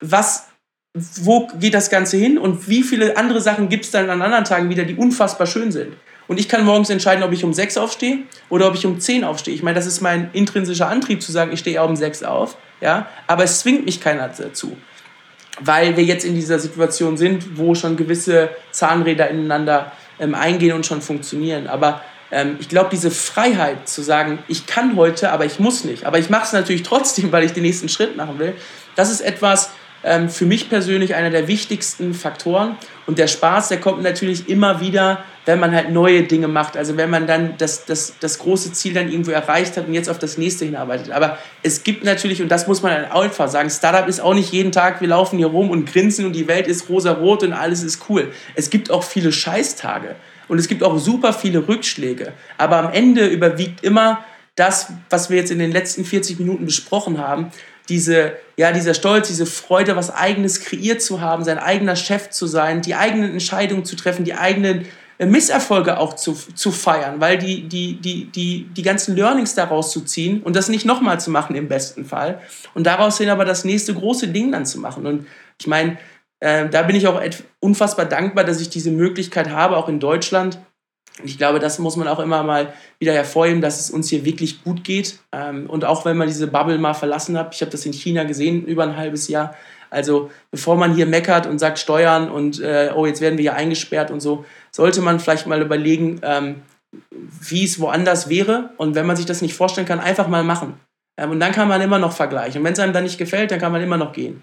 was, 0.00 0.48
wo 0.94 1.48
geht 1.58 1.74
das 1.74 1.90
Ganze 1.90 2.16
hin 2.16 2.38
und 2.38 2.68
wie 2.68 2.82
viele 2.82 3.16
andere 3.16 3.40
Sachen 3.40 3.68
gibt 3.68 3.84
es 3.84 3.90
dann 3.90 4.08
an 4.08 4.22
anderen 4.22 4.44
Tagen 4.44 4.70
wieder, 4.70 4.84
die 4.84 4.94
unfassbar 4.94 5.46
schön 5.46 5.70
sind? 5.72 5.94
Und 6.26 6.40
ich 6.40 6.48
kann 6.48 6.64
morgens 6.64 6.90
entscheiden, 6.90 7.22
ob 7.22 7.32
ich 7.32 7.44
um 7.44 7.52
6 7.52 7.76
aufstehe 7.76 8.18
oder 8.48 8.66
ob 8.68 8.74
ich 8.74 8.86
um 8.86 8.98
10 8.98 9.24
aufstehe. 9.24 9.54
Ich 9.54 9.62
meine, 9.62 9.74
das 9.74 9.86
ist 9.86 10.00
mein 10.00 10.30
intrinsischer 10.32 10.88
Antrieb 10.88 11.22
zu 11.22 11.32
sagen, 11.32 11.52
ich 11.52 11.60
stehe 11.60 11.80
auch 11.82 11.88
um 11.88 11.96
6 11.96 12.22
auf. 12.22 12.56
Ja? 12.80 13.06
Aber 13.26 13.44
es 13.44 13.60
zwingt 13.60 13.84
mich 13.84 14.00
keiner 14.00 14.28
dazu. 14.28 14.76
Weil 15.60 15.96
wir 15.96 16.04
jetzt 16.04 16.24
in 16.24 16.34
dieser 16.34 16.58
Situation 16.58 17.16
sind, 17.16 17.58
wo 17.58 17.74
schon 17.74 17.96
gewisse 17.96 18.50
Zahnräder 18.70 19.28
ineinander 19.28 19.92
ähm, 20.18 20.34
eingehen 20.34 20.72
und 20.72 20.86
schon 20.86 21.00
funktionieren. 21.00 21.66
Aber 21.66 22.02
ähm, 22.30 22.56
ich 22.58 22.68
glaube, 22.68 22.88
diese 22.90 23.10
Freiheit 23.10 23.88
zu 23.88 24.02
sagen, 24.02 24.38
ich 24.48 24.66
kann 24.66 24.96
heute, 24.96 25.30
aber 25.30 25.44
ich 25.44 25.60
muss 25.60 25.84
nicht. 25.84 26.04
Aber 26.04 26.18
ich 26.18 26.30
mache 26.30 26.44
es 26.44 26.52
natürlich 26.52 26.82
trotzdem, 26.82 27.30
weil 27.32 27.44
ich 27.44 27.52
den 27.52 27.62
nächsten 27.62 27.88
Schritt 27.88 28.16
machen 28.16 28.38
will. 28.38 28.54
Das 28.96 29.10
ist 29.10 29.20
etwas, 29.20 29.70
ähm, 30.04 30.28
für 30.28 30.44
mich 30.44 30.68
persönlich 30.68 31.14
einer 31.14 31.30
der 31.30 31.48
wichtigsten 31.48 32.14
Faktoren. 32.14 32.76
Und 33.06 33.18
der 33.18 33.26
Spaß, 33.26 33.68
der 33.68 33.80
kommt 33.80 34.02
natürlich 34.02 34.48
immer 34.48 34.80
wieder, 34.80 35.24
wenn 35.46 35.58
man 35.58 35.74
halt 35.74 35.90
neue 35.90 36.22
Dinge 36.22 36.48
macht. 36.48 36.76
Also 36.76 36.96
wenn 36.96 37.10
man 37.10 37.26
dann 37.26 37.54
das, 37.58 37.84
das, 37.84 38.14
das 38.20 38.38
große 38.38 38.72
Ziel 38.72 38.94
dann 38.94 39.10
irgendwo 39.10 39.30
erreicht 39.30 39.76
hat 39.76 39.86
und 39.86 39.94
jetzt 39.94 40.08
auf 40.08 40.18
das 40.18 40.38
nächste 40.38 40.64
hinarbeitet. 40.64 41.10
Aber 41.10 41.38
es 41.62 41.82
gibt 41.82 42.04
natürlich, 42.04 42.42
und 42.42 42.48
das 42.48 42.66
muss 42.66 42.82
man 42.82 42.92
halt 42.92 43.12
einfach 43.12 43.48
sagen, 43.48 43.70
Startup 43.70 44.06
ist 44.08 44.20
auch 44.20 44.34
nicht 44.34 44.52
jeden 44.52 44.72
Tag, 44.72 45.00
wir 45.00 45.08
laufen 45.08 45.38
hier 45.38 45.48
rum 45.48 45.70
und 45.70 45.90
grinsen 45.90 46.26
und 46.26 46.32
die 46.32 46.48
Welt 46.48 46.66
ist 46.66 46.88
rosa-rot 46.88 47.42
und 47.42 47.52
alles 47.52 47.82
ist 47.82 48.08
cool. 48.08 48.30
Es 48.54 48.70
gibt 48.70 48.90
auch 48.90 49.02
viele 49.02 49.32
Scheißtage. 49.32 50.16
Und 50.46 50.58
es 50.58 50.68
gibt 50.68 50.82
auch 50.82 50.98
super 50.98 51.32
viele 51.32 51.66
Rückschläge. 51.66 52.32
Aber 52.58 52.76
am 52.76 52.92
Ende 52.92 53.26
überwiegt 53.26 53.82
immer 53.82 54.24
das, 54.56 54.92
was 55.10 55.30
wir 55.30 55.38
jetzt 55.38 55.50
in 55.50 55.58
den 55.58 55.72
letzten 55.72 56.04
40 56.04 56.38
Minuten 56.38 56.66
besprochen 56.66 57.18
haben, 57.18 57.50
diese, 57.88 58.32
ja, 58.56 58.72
dieser 58.72 58.94
Stolz, 58.94 59.28
diese 59.28 59.46
Freude, 59.46 59.96
was 59.96 60.10
Eigenes 60.10 60.60
kreiert 60.60 61.02
zu 61.02 61.20
haben, 61.20 61.44
sein 61.44 61.58
eigener 61.58 61.96
Chef 61.96 62.30
zu 62.30 62.46
sein, 62.46 62.82
die 62.82 62.94
eigenen 62.94 63.32
Entscheidungen 63.32 63.84
zu 63.84 63.96
treffen, 63.96 64.24
die 64.24 64.34
eigenen 64.34 64.86
äh, 65.18 65.26
Misserfolge 65.26 65.98
auch 65.98 66.14
zu, 66.14 66.32
zu 66.32 66.72
feiern, 66.72 67.20
weil 67.20 67.38
die, 67.38 67.68
die, 67.68 68.00
die, 68.00 68.26
die, 68.26 68.68
die 68.72 68.82
ganzen 68.82 69.16
Learnings 69.16 69.54
daraus 69.54 69.92
zu 69.92 70.00
ziehen 70.00 70.42
und 70.42 70.56
das 70.56 70.68
nicht 70.68 70.86
nochmal 70.86 71.20
zu 71.20 71.30
machen 71.30 71.54
im 71.56 71.68
besten 71.68 72.04
Fall 72.04 72.40
und 72.74 72.84
daraus 72.84 73.18
hin 73.18 73.28
aber 73.28 73.44
das 73.44 73.64
nächste 73.64 73.94
große 73.94 74.28
Ding 74.28 74.50
dann 74.50 74.66
zu 74.66 74.80
machen. 74.80 75.06
Und 75.06 75.26
ich 75.60 75.66
meine, 75.66 75.98
äh, 76.40 76.68
da 76.68 76.82
bin 76.82 76.96
ich 76.96 77.06
auch 77.06 77.20
unfassbar 77.60 78.06
dankbar, 78.06 78.44
dass 78.44 78.60
ich 78.60 78.70
diese 78.70 78.90
Möglichkeit 78.90 79.50
habe, 79.50 79.76
auch 79.76 79.88
in 79.88 80.00
Deutschland, 80.00 80.58
und 81.20 81.26
ich 81.26 81.38
glaube, 81.38 81.60
das 81.60 81.78
muss 81.78 81.96
man 81.96 82.08
auch 82.08 82.18
immer 82.18 82.42
mal 82.42 82.72
wieder 82.98 83.12
hervorheben, 83.12 83.60
dass 83.60 83.78
es 83.78 83.90
uns 83.90 84.08
hier 84.08 84.24
wirklich 84.24 84.64
gut 84.64 84.82
geht. 84.82 85.20
Ähm, 85.32 85.70
und 85.70 85.84
auch 85.84 86.04
wenn 86.04 86.16
man 86.16 86.26
diese 86.26 86.48
Bubble 86.48 86.78
mal 86.78 86.94
verlassen 86.94 87.38
hat, 87.38 87.54
ich 87.54 87.60
habe 87.60 87.70
das 87.70 87.86
in 87.86 87.92
China 87.92 88.24
gesehen, 88.24 88.64
über 88.64 88.82
ein 88.82 88.96
halbes 88.96 89.28
Jahr. 89.28 89.54
Also 89.90 90.30
bevor 90.50 90.74
man 90.76 90.92
hier 90.94 91.06
meckert 91.06 91.46
und 91.46 91.60
sagt 91.60 91.78
Steuern 91.78 92.28
und 92.28 92.60
äh, 92.60 92.90
oh, 92.96 93.06
jetzt 93.06 93.20
werden 93.20 93.38
wir 93.38 93.42
hier 93.42 93.54
eingesperrt 93.54 94.10
und 94.10 94.18
so, 94.20 94.44
sollte 94.72 95.00
man 95.02 95.20
vielleicht 95.20 95.46
mal 95.46 95.62
überlegen, 95.62 96.20
ähm, 96.24 96.62
wie 97.10 97.64
es 97.64 97.78
woanders 97.78 98.28
wäre. 98.28 98.70
Und 98.76 98.96
wenn 98.96 99.06
man 99.06 99.14
sich 99.14 99.26
das 99.26 99.40
nicht 99.40 99.54
vorstellen 99.54 99.86
kann, 99.86 100.00
einfach 100.00 100.26
mal 100.26 100.42
machen. 100.42 100.74
Ähm, 101.16 101.30
und 101.30 101.38
dann 101.38 101.52
kann 101.52 101.68
man 101.68 101.80
immer 101.80 102.00
noch 102.00 102.10
vergleichen. 102.10 102.60
Und 102.60 102.64
wenn 102.64 102.72
es 102.72 102.80
einem 102.80 102.92
dann 102.92 103.04
nicht 103.04 103.18
gefällt, 103.18 103.52
dann 103.52 103.60
kann 103.60 103.70
man 103.70 103.82
immer 103.82 103.96
noch 103.96 104.12
gehen. 104.12 104.42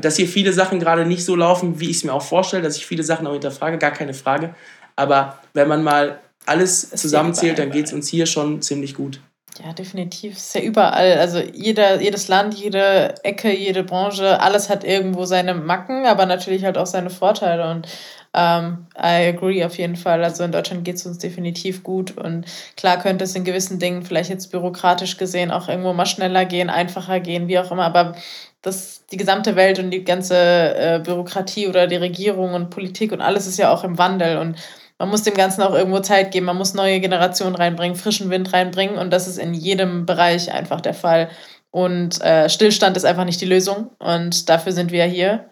dass 0.00 0.14
hier 0.14 0.28
viele 0.28 0.52
Sachen 0.52 0.78
gerade 0.78 1.04
nicht 1.04 1.24
so 1.24 1.34
laufen, 1.34 1.80
wie 1.80 1.90
ich 1.90 1.96
es 1.96 2.04
mir 2.04 2.12
auch 2.12 2.22
vorstelle, 2.22 2.62
dass 2.62 2.76
ich 2.76 2.86
viele 2.86 3.02
Sachen 3.02 3.26
auch 3.26 3.32
hinterfrage, 3.32 3.78
gar 3.78 3.90
keine 3.90 4.14
Frage. 4.14 4.54
Aber 4.96 5.38
wenn 5.52 5.68
man 5.68 5.82
mal 5.82 6.20
alles 6.46 6.90
zusammenzählt, 6.90 7.58
dann 7.58 7.70
geht 7.70 7.86
es 7.86 7.92
uns 7.92 8.08
hier 8.08 8.26
schon 8.26 8.62
ziemlich 8.62 8.94
gut. 8.94 9.20
Ja, 9.62 9.72
definitiv. 9.72 10.36
Es 10.36 10.46
ist 10.46 10.54
ja 10.56 10.62
überall. 10.62 11.18
Also 11.18 11.38
jeder, 11.38 12.00
jedes 12.00 12.26
Land, 12.26 12.54
jede 12.54 13.14
Ecke, 13.22 13.54
jede 13.56 13.84
Branche, 13.84 14.40
alles 14.40 14.68
hat 14.68 14.82
irgendwo 14.82 15.26
seine 15.26 15.54
Macken, 15.54 16.06
aber 16.06 16.26
natürlich 16.26 16.64
halt 16.64 16.76
auch 16.76 16.86
seine 16.86 17.10
Vorteile. 17.10 17.70
Und 17.70 17.86
ähm, 18.34 18.86
I 18.96 19.28
agree 19.28 19.64
auf 19.64 19.78
jeden 19.78 19.94
Fall. 19.94 20.24
Also 20.24 20.42
in 20.42 20.50
Deutschland 20.50 20.84
geht 20.84 20.96
es 20.96 21.06
uns 21.06 21.18
definitiv 21.18 21.84
gut. 21.84 22.18
Und 22.18 22.46
klar 22.76 22.98
könnte 22.98 23.24
es 23.24 23.36
in 23.36 23.44
gewissen 23.44 23.78
Dingen 23.78 24.02
vielleicht 24.02 24.28
jetzt 24.28 24.50
bürokratisch 24.50 25.18
gesehen 25.18 25.52
auch 25.52 25.68
irgendwo 25.68 25.92
mal 25.92 26.06
schneller 26.06 26.44
gehen, 26.44 26.68
einfacher 26.68 27.20
gehen, 27.20 27.46
wie 27.46 27.60
auch 27.60 27.70
immer. 27.70 27.84
Aber 27.84 28.16
das, 28.60 29.06
die 29.12 29.16
gesamte 29.16 29.54
Welt 29.54 29.78
und 29.78 29.92
die 29.92 30.02
ganze 30.02 30.36
äh, 30.36 31.00
Bürokratie 31.04 31.68
oder 31.68 31.86
die 31.86 31.96
Regierung 31.96 32.54
und 32.54 32.70
Politik 32.70 33.12
und 33.12 33.20
alles 33.20 33.46
ist 33.46 33.58
ja 33.58 33.72
auch 33.72 33.84
im 33.84 33.98
Wandel. 33.98 34.38
Und 34.38 34.56
man 34.98 35.08
muss 35.08 35.22
dem 35.22 35.34
Ganzen 35.34 35.62
auch 35.62 35.74
irgendwo 35.74 36.00
Zeit 36.00 36.30
geben, 36.30 36.46
man 36.46 36.56
muss 36.56 36.74
neue 36.74 37.00
Generationen 37.00 37.56
reinbringen, 37.56 37.96
frischen 37.96 38.30
Wind 38.30 38.52
reinbringen 38.52 38.96
und 38.96 39.10
das 39.10 39.26
ist 39.26 39.38
in 39.38 39.54
jedem 39.54 40.06
Bereich 40.06 40.52
einfach 40.52 40.80
der 40.80 40.94
Fall. 40.94 41.30
Und 41.70 42.20
äh, 42.22 42.48
Stillstand 42.48 42.96
ist 42.96 43.04
einfach 43.04 43.24
nicht 43.24 43.40
die 43.40 43.46
Lösung 43.46 43.90
und 43.98 44.48
dafür 44.48 44.72
sind 44.72 44.92
wir 44.92 45.04
hier. 45.06 45.50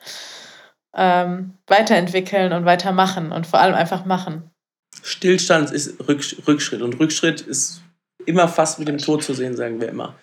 Ähm, 0.95 1.55
weiterentwickeln 1.67 2.53
und 2.53 2.65
weitermachen 2.65 3.33
und 3.33 3.47
vor 3.47 3.61
allem 3.61 3.75
einfach 3.75 4.05
machen. 4.05 4.51
Stillstand 5.03 5.71
ist 5.71 5.99
Rückschritt 6.07 6.83
und 6.83 7.01
Rückschritt 7.01 7.41
ist 7.41 7.83
immer 8.27 8.47
fast 8.47 8.79
mit 8.79 8.89
dem 8.89 8.99
Tod 8.99 9.25
zu 9.25 9.35
sehen, 9.35 9.57
sagen 9.57 9.81
wir 9.81 9.89
immer. 9.89 10.15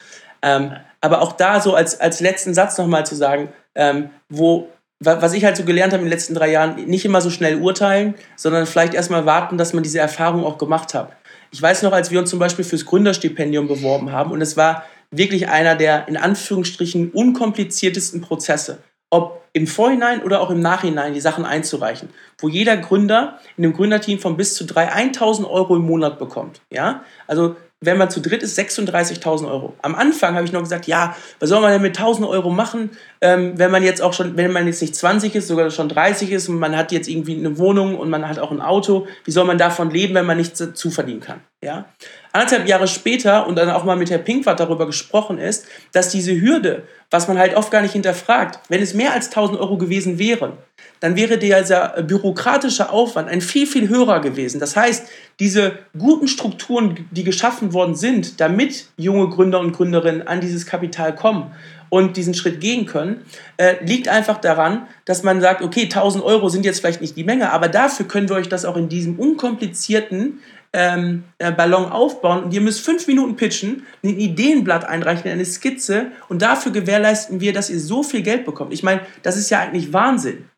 Ähm, 0.42 0.74
aber 1.02 1.22
auch 1.22 1.34
da 1.34 1.60
so 1.60 1.74
als, 1.74 2.00
als 2.00 2.20
letzten 2.20 2.54
Satz 2.54 2.78
nochmal 2.78 3.06
zu 3.06 3.16
sagen, 3.16 3.52
ähm, 3.76 4.10
wo 4.30 4.70
was 5.00 5.34
ich 5.34 5.46
halt 5.46 5.56
so 5.56 5.64
gelernt 5.64 5.94
habe 5.94 6.02
in 6.02 6.08
den 6.08 6.12
letzten 6.12 6.34
drei 6.34 6.52
Jahren, 6.52 6.76
nicht 6.86 7.06
immer 7.06 7.22
so 7.22 7.30
schnell 7.30 7.62
urteilen, 7.62 8.16
sondern 8.36 8.66
vielleicht 8.66 8.94
erstmal 8.94 9.26
warten, 9.26 9.58
dass 9.58 9.74
man 9.74 9.84
diese 9.84 10.00
Erfahrung 10.00 10.44
auch 10.44 10.58
gemacht 10.58 10.94
hat. 10.94 11.14
Ich 11.52 11.62
weiß 11.62 11.84
noch, 11.84 11.94
als 11.94 12.12
wir 12.12 12.20
uns 12.20 12.30
zum 12.30 12.40
Beispiel 12.40 12.66
fürs 12.66 12.86
Gründerstipendium 12.86 13.68
beworben 13.68 14.12
haben 14.12 14.32
und 14.32 14.42
es 14.42 14.58
war 14.58 14.84
wirklich 15.12 15.50
einer 15.50 15.76
der 15.76 16.08
in 16.08 16.18
Anführungsstrichen 16.18 17.12
unkompliziertesten 17.12 18.22
Prozesse, 18.22 18.80
ob 19.10 19.44
im 19.54 19.66
Vorhinein 19.66 20.22
oder 20.22 20.42
auch 20.42 20.52
im 20.52 20.60
Nachhinein 20.60 21.14
die 21.14 21.22
Sachen 21.22 21.46
einzureichen, 21.46 22.10
wo 22.38 22.48
jeder 22.48 22.78
Gründer 22.78 23.40
in 23.58 23.64
dem 23.64 23.74
Gründerteam 23.74 24.20
von 24.20 24.38
bis 24.38 24.54
zu 24.54 24.66
drei 24.66 24.92
1000 24.92 25.48
Euro 25.48 25.76
im 25.76 25.84
Monat 25.84 26.20
bekommt. 26.20 26.62
Ja, 26.70 27.04
also 27.26 27.56
wenn 27.82 27.98
man 27.98 28.10
zu 28.10 28.20
dritt 28.20 28.44
ist, 28.44 28.60
36.000 28.60 29.50
Euro. 29.50 29.74
Am 29.82 29.96
Anfang 29.96 30.36
habe 30.36 30.46
ich 30.46 30.52
noch 30.52 30.62
gesagt, 30.62 30.86
ja, 30.88 31.16
was 31.40 31.50
soll 31.50 31.62
man 31.62 31.72
denn 31.72 31.82
mit 31.82 31.98
1.000 31.98 32.28
Euro 32.28 32.50
machen, 32.50 32.92
ähm, 33.22 33.54
wenn 33.58 33.72
man 33.72 33.84
jetzt 33.84 34.02
auch 34.02 34.12
schon, 34.12 34.36
wenn 34.36 34.52
man 34.52 34.68
jetzt 34.68 34.82
nicht 34.82 34.96
20 34.96 35.36
ist, 35.36 35.48
sogar 35.48 35.70
schon 35.70 35.88
30 35.88 36.32
ist 36.32 36.50
und 36.50 36.60
man 36.60 36.76
hat 36.76 36.92
jetzt 36.92 37.08
irgendwie 37.08 37.38
eine 37.38 37.58
Wohnung 37.58 37.98
und 37.98 38.10
man 38.10 38.28
hat 38.28 38.38
auch 38.38 38.52
ein 38.52 38.62
Auto, 38.62 39.08
wie 39.24 39.32
soll 39.32 39.46
man 39.46 39.58
davon 39.58 39.92
leben, 39.92 40.14
wenn 40.14 40.26
man 40.26 40.38
nichts 40.38 40.60
dazu 40.60 40.92
verdienen 40.92 41.22
kann? 41.22 41.40
Ja? 41.64 41.86
Anderthalb 42.32 42.68
Jahre 42.68 42.88
später 42.88 43.48
und 43.48 43.56
dann 43.58 43.70
auch 43.70 43.84
mal 43.84 43.96
mit 43.96 44.10
Herr 44.10 44.20
Pinkwart 44.20 44.60
darüber 44.60 44.86
gesprochen 44.86 45.38
ist, 45.38 45.66
dass 45.92 46.10
diese 46.10 46.40
Hürde, 46.40 46.84
was 47.10 47.28
man 47.28 47.40
halt 47.40 47.56
oft 47.56 47.72
gar 47.72 47.82
nicht 47.82 47.94
hinterfragt, 47.94 48.60
wenn 48.70 48.82
es 48.82 48.94
mehr 48.94 49.14
als 49.14 49.28
1000 49.28 49.60
Euro 49.60 49.78
gewesen 49.78 50.20
wären, 50.20 50.54
dann 51.00 51.16
wäre 51.16 51.38
dieser 51.38 52.02
bürokratische 52.04 52.90
Aufwand 52.90 53.30
ein 53.30 53.42
viel, 53.42 53.66
viel 53.66 53.88
höherer 53.88 54.20
gewesen. 54.20 54.60
Das 54.60 54.76
heißt, 54.76 55.08
diese 55.40 55.80
guten 55.98 56.28
Strukturen, 56.28 57.08
die 57.12 57.24
geschaffen 57.24 57.74
worden 57.74 57.96
sind, 57.96 58.40
damit 58.40 58.88
junge 58.98 59.30
Gründer 59.30 59.60
und 59.60 59.72
Gründerinnen 59.72 60.28
an 60.28 60.42
dieses 60.42 60.66
Kapital 60.66 61.16
kommen 61.16 61.52
und 61.90 62.18
diesen 62.18 62.34
Schritt 62.34 62.62
gehen 62.62 62.86
können, 62.86 63.26
äh, 63.58 63.84
liegt 63.84 64.08
einfach 64.08 64.40
daran, 64.40 64.88
dass 65.06 65.24
man 65.24 65.42
sagt, 65.42 65.62
okay, 65.62 65.84
1000 65.84 66.24
Euro 66.24 66.50
sind 66.50 66.66
jetzt 66.66 66.82
vielleicht 66.82 67.02
nicht 67.02 67.18
die 67.18 67.24
Menge, 67.24 67.52
aber 67.52 67.68
dafür 67.68 68.08
können 68.08 68.30
wir 68.30 68.36
euch 68.36 68.50
das 68.50 68.66
auch 68.66 68.78
in 68.78 68.90
diesem 68.90 69.18
unkomplizierten 69.18 70.40
ähm, 70.74 71.24
äh, 71.40 71.52
Ballon 71.52 71.92
aufbauen 71.92 72.44
und 72.44 72.54
ihr 72.54 72.62
müsst 72.62 72.82
fünf 72.82 73.08
Minuten 73.08 73.36
pitchen, 73.36 73.86
ein 74.04 74.20
Ideenblatt 74.20 74.86
einreichen, 74.86 75.30
eine 75.30 75.46
Skizze 75.46 76.12
und 76.28 76.42
dafür 76.42 76.72
gewährleisten 76.72 77.40
wir, 77.42 77.54
dass 77.54 77.70
ihr 77.70 77.80
so 77.80 78.04
viel 78.04 78.22
Geld 78.22 78.46
bekommt. 78.46 78.74
Ich 78.74 78.84
meine, 78.84 79.02
das 79.24 79.38
ist 79.38 79.50
ja 79.50 79.60
eigentlich 79.60 79.94
Wahnsinn. 79.94 80.50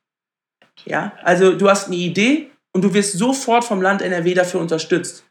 Ja, 0.86 1.14
also 1.24 1.54
du 1.54 1.70
hast 1.70 1.88
eine 1.88 1.96
Idee 1.96 2.50
und 2.74 2.84
du 2.84 2.94
wirst 2.94 3.14
sofort 3.14 3.64
vom 3.64 3.82
Land 3.82 4.02
NRW 4.02 4.34
dafür 4.34 4.60
unterstützt. 4.60 5.26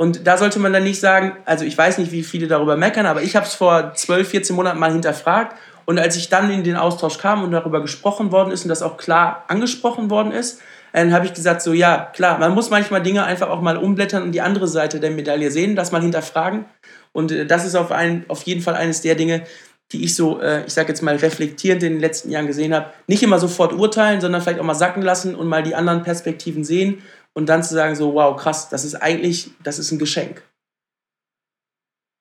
Und 0.00 0.26
da 0.26 0.36
sollte 0.36 0.60
man 0.60 0.72
dann 0.72 0.84
nicht 0.84 1.00
sagen, 1.00 1.36
also 1.44 1.64
ich 1.64 1.76
weiß 1.76 1.98
nicht, 1.98 2.12
wie 2.12 2.22
viele 2.22 2.46
darüber 2.46 2.76
meckern, 2.76 3.06
aber 3.06 3.22
ich 3.22 3.34
habe 3.34 3.46
es 3.46 3.54
vor 3.54 3.94
12, 3.94 4.28
14 4.28 4.56
Monaten 4.56 4.78
mal 4.78 4.92
hinterfragt. 4.92 5.56
Und 5.86 5.98
als 5.98 6.16
ich 6.16 6.28
dann 6.28 6.50
in 6.50 6.62
den 6.62 6.76
Austausch 6.76 7.18
kam 7.18 7.42
und 7.42 7.50
darüber 7.50 7.80
gesprochen 7.80 8.30
worden 8.30 8.52
ist 8.52 8.62
und 8.62 8.68
das 8.68 8.82
auch 8.82 8.96
klar 8.96 9.44
angesprochen 9.48 10.10
worden 10.10 10.32
ist, 10.32 10.60
dann 10.92 11.12
habe 11.12 11.26
ich 11.26 11.34
gesagt, 11.34 11.62
so 11.62 11.72
ja, 11.72 12.10
klar, 12.14 12.38
man 12.38 12.54
muss 12.54 12.70
manchmal 12.70 13.02
Dinge 13.02 13.24
einfach 13.24 13.48
auch 13.48 13.60
mal 13.60 13.76
umblättern 13.76 14.22
und 14.22 14.32
die 14.32 14.40
andere 14.40 14.68
Seite 14.68 15.00
der 15.00 15.10
Medaille 15.10 15.50
sehen, 15.50 15.76
das 15.76 15.92
mal 15.92 16.02
hinterfragen. 16.02 16.64
Und 17.12 17.32
äh, 17.32 17.46
das 17.46 17.64
ist 17.64 17.74
auf, 17.74 17.92
ein, 17.92 18.24
auf 18.28 18.42
jeden 18.42 18.62
Fall 18.62 18.74
eines 18.74 19.00
der 19.00 19.14
Dinge, 19.14 19.44
die 19.92 20.04
ich 20.04 20.14
so, 20.14 20.40
äh, 20.40 20.64
ich 20.66 20.72
sage 20.72 20.88
jetzt 20.88 21.02
mal, 21.02 21.16
reflektierend 21.16 21.82
in 21.82 21.94
den 21.94 22.00
letzten 22.00 22.30
Jahren 22.30 22.46
gesehen 22.46 22.74
habe. 22.74 22.92
Nicht 23.06 23.22
immer 23.22 23.38
sofort 23.38 23.72
urteilen, 23.72 24.20
sondern 24.20 24.42
vielleicht 24.42 24.60
auch 24.60 24.64
mal 24.64 24.74
sacken 24.74 25.02
lassen 25.02 25.34
und 25.34 25.46
mal 25.46 25.62
die 25.62 25.74
anderen 25.74 26.02
Perspektiven 26.02 26.64
sehen 26.64 27.02
und 27.32 27.48
dann 27.48 27.62
zu 27.62 27.74
sagen, 27.74 27.94
so, 27.94 28.14
wow, 28.14 28.36
krass, 28.36 28.68
das 28.68 28.84
ist 28.84 28.94
eigentlich, 28.94 29.50
das 29.62 29.78
ist 29.78 29.92
ein 29.92 29.98
Geschenk. 29.98 30.42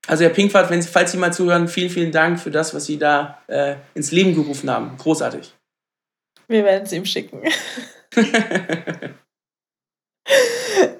Also 0.07 0.23
Herr 0.23 0.31
Pinkwart, 0.31 0.69
wenn 0.69 0.81
Sie, 0.81 0.87
falls 0.87 1.11
Sie 1.11 1.17
mal 1.17 1.33
zuhören, 1.33 1.67
vielen, 1.67 1.89
vielen 1.89 2.13
Dank 2.13 2.39
für 2.39 2.51
das, 2.51 2.73
was 2.73 2.85
Sie 2.85 2.97
da 2.97 3.41
äh, 3.47 3.75
ins 3.93 4.11
Leben 4.11 4.33
gerufen 4.33 4.69
haben. 4.69 4.95
Großartig. 4.97 5.53
Wir 6.47 6.63
werden 6.63 6.83
es 6.83 6.93
ihm 6.93 7.03
schicken. 7.03 7.41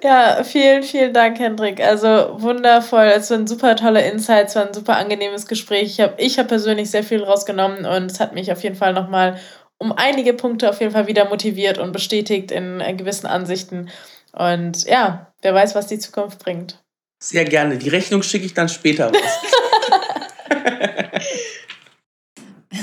Ja, 0.02 0.42
vielen, 0.44 0.82
vielen 0.82 1.12
Dank, 1.12 1.38
Hendrik. 1.38 1.80
Also 1.80 2.08
wundervoll. 2.40 3.12
Es 3.14 3.30
waren 3.30 3.46
super 3.46 3.76
tolle 3.76 4.00
Insights, 4.08 4.56
war 4.56 4.66
ein 4.66 4.74
super 4.74 4.96
angenehmes 4.96 5.46
Gespräch. 5.46 5.82
Ich 5.82 6.00
habe 6.00 6.14
ich 6.18 6.38
hab 6.38 6.48
persönlich 6.48 6.90
sehr 6.90 7.04
viel 7.04 7.22
rausgenommen 7.22 7.84
und 7.84 8.10
es 8.10 8.20
hat 8.20 8.34
mich 8.34 8.50
auf 8.52 8.62
jeden 8.62 8.76
Fall 8.76 8.92
nochmal 8.92 9.38
um 9.78 9.92
einige 9.92 10.34
Punkte 10.34 10.70
auf 10.70 10.80
jeden 10.80 10.92
Fall 10.92 11.06
wieder 11.06 11.28
motiviert 11.28 11.78
und 11.78 11.92
bestätigt 11.92 12.50
in 12.50 12.80
äh, 12.80 12.94
gewissen 12.94 13.26
Ansichten. 13.26 13.90
Und 14.32 14.84
ja, 14.84 15.32
wer 15.42 15.54
weiß, 15.54 15.74
was 15.74 15.86
die 15.86 15.98
Zukunft 15.98 16.38
bringt. 16.40 16.82
Sehr 17.22 17.44
gerne. 17.44 17.78
Die 17.78 17.88
Rechnung 17.88 18.22
schicke 18.22 18.46
ich 18.46 18.54
dann 18.54 18.68
später 18.68 19.06
raus. 19.12 19.38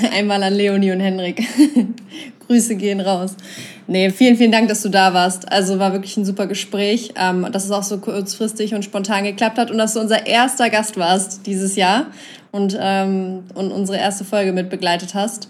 Einmal 0.12 0.42
an 0.42 0.54
Leonie 0.54 0.92
und 0.92 1.00
Henrik. 1.00 1.42
Grüße 2.46 2.76
gehen 2.76 3.00
raus. 3.00 3.34
Nee, 3.88 4.10
vielen, 4.10 4.36
vielen 4.36 4.52
Dank, 4.52 4.68
dass 4.68 4.82
du 4.82 4.88
da 4.88 5.14
warst. 5.14 5.50
Also 5.50 5.78
war 5.78 5.92
wirklich 5.92 6.16
ein 6.16 6.24
super 6.24 6.46
Gespräch, 6.46 7.12
ähm, 7.16 7.46
dass 7.50 7.64
es 7.64 7.70
auch 7.70 7.82
so 7.82 7.98
kurzfristig 7.98 8.74
und 8.74 8.84
spontan 8.84 9.24
geklappt 9.24 9.58
hat 9.58 9.70
und 9.70 9.78
dass 9.78 9.94
du 9.94 10.00
unser 10.00 10.26
erster 10.26 10.70
Gast 10.70 10.96
warst 10.96 11.46
dieses 11.46 11.76
Jahr 11.76 12.06
und, 12.52 12.76
ähm, 12.80 13.44
und 13.54 13.72
unsere 13.72 13.98
erste 13.98 14.24
Folge 14.24 14.52
mit 14.52 14.70
begleitet 14.70 15.14
hast. 15.14 15.48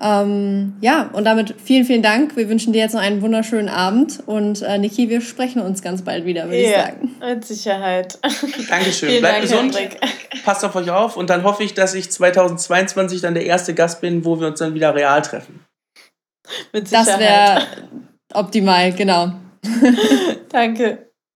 Ähm, 0.00 0.74
ja, 0.80 1.08
und 1.12 1.24
damit 1.24 1.54
vielen, 1.62 1.84
vielen 1.84 2.02
Dank. 2.02 2.36
Wir 2.36 2.48
wünschen 2.48 2.72
dir 2.72 2.80
jetzt 2.80 2.94
noch 2.94 3.00
einen 3.00 3.22
wunderschönen 3.22 3.68
Abend 3.68 4.22
und 4.26 4.62
äh, 4.62 4.78
Niki, 4.78 5.08
wir 5.08 5.20
sprechen 5.20 5.62
uns 5.62 5.82
ganz 5.82 6.02
bald 6.02 6.24
wieder, 6.24 6.46
würde 6.46 6.62
ja, 6.62 6.68
ich 6.68 6.76
sagen. 6.76 7.16
Mit 7.20 7.44
Sicherheit. 7.44 8.18
Dankeschön. 8.68 9.20
Bleibt 9.20 9.42
gesund. 9.42 9.76
Hendrik. 9.76 10.00
Passt 10.44 10.64
auf 10.64 10.74
euch 10.74 10.90
auf 10.90 11.16
und 11.16 11.30
dann 11.30 11.44
hoffe 11.44 11.62
ich, 11.62 11.74
dass 11.74 11.94
ich 11.94 12.10
2022 12.10 13.20
dann 13.20 13.34
der 13.34 13.46
erste 13.46 13.72
Gast 13.72 14.00
bin, 14.00 14.24
wo 14.24 14.40
wir 14.40 14.48
uns 14.48 14.58
dann 14.58 14.74
wieder 14.74 14.94
real 14.94 15.22
treffen. 15.22 15.64
Mit 16.72 16.88
Sicherheit. 16.88 17.08
Das 17.08 17.18
wäre 17.18 17.66
optimal, 18.34 18.92
genau. 18.92 19.32
Danke. 20.50 21.10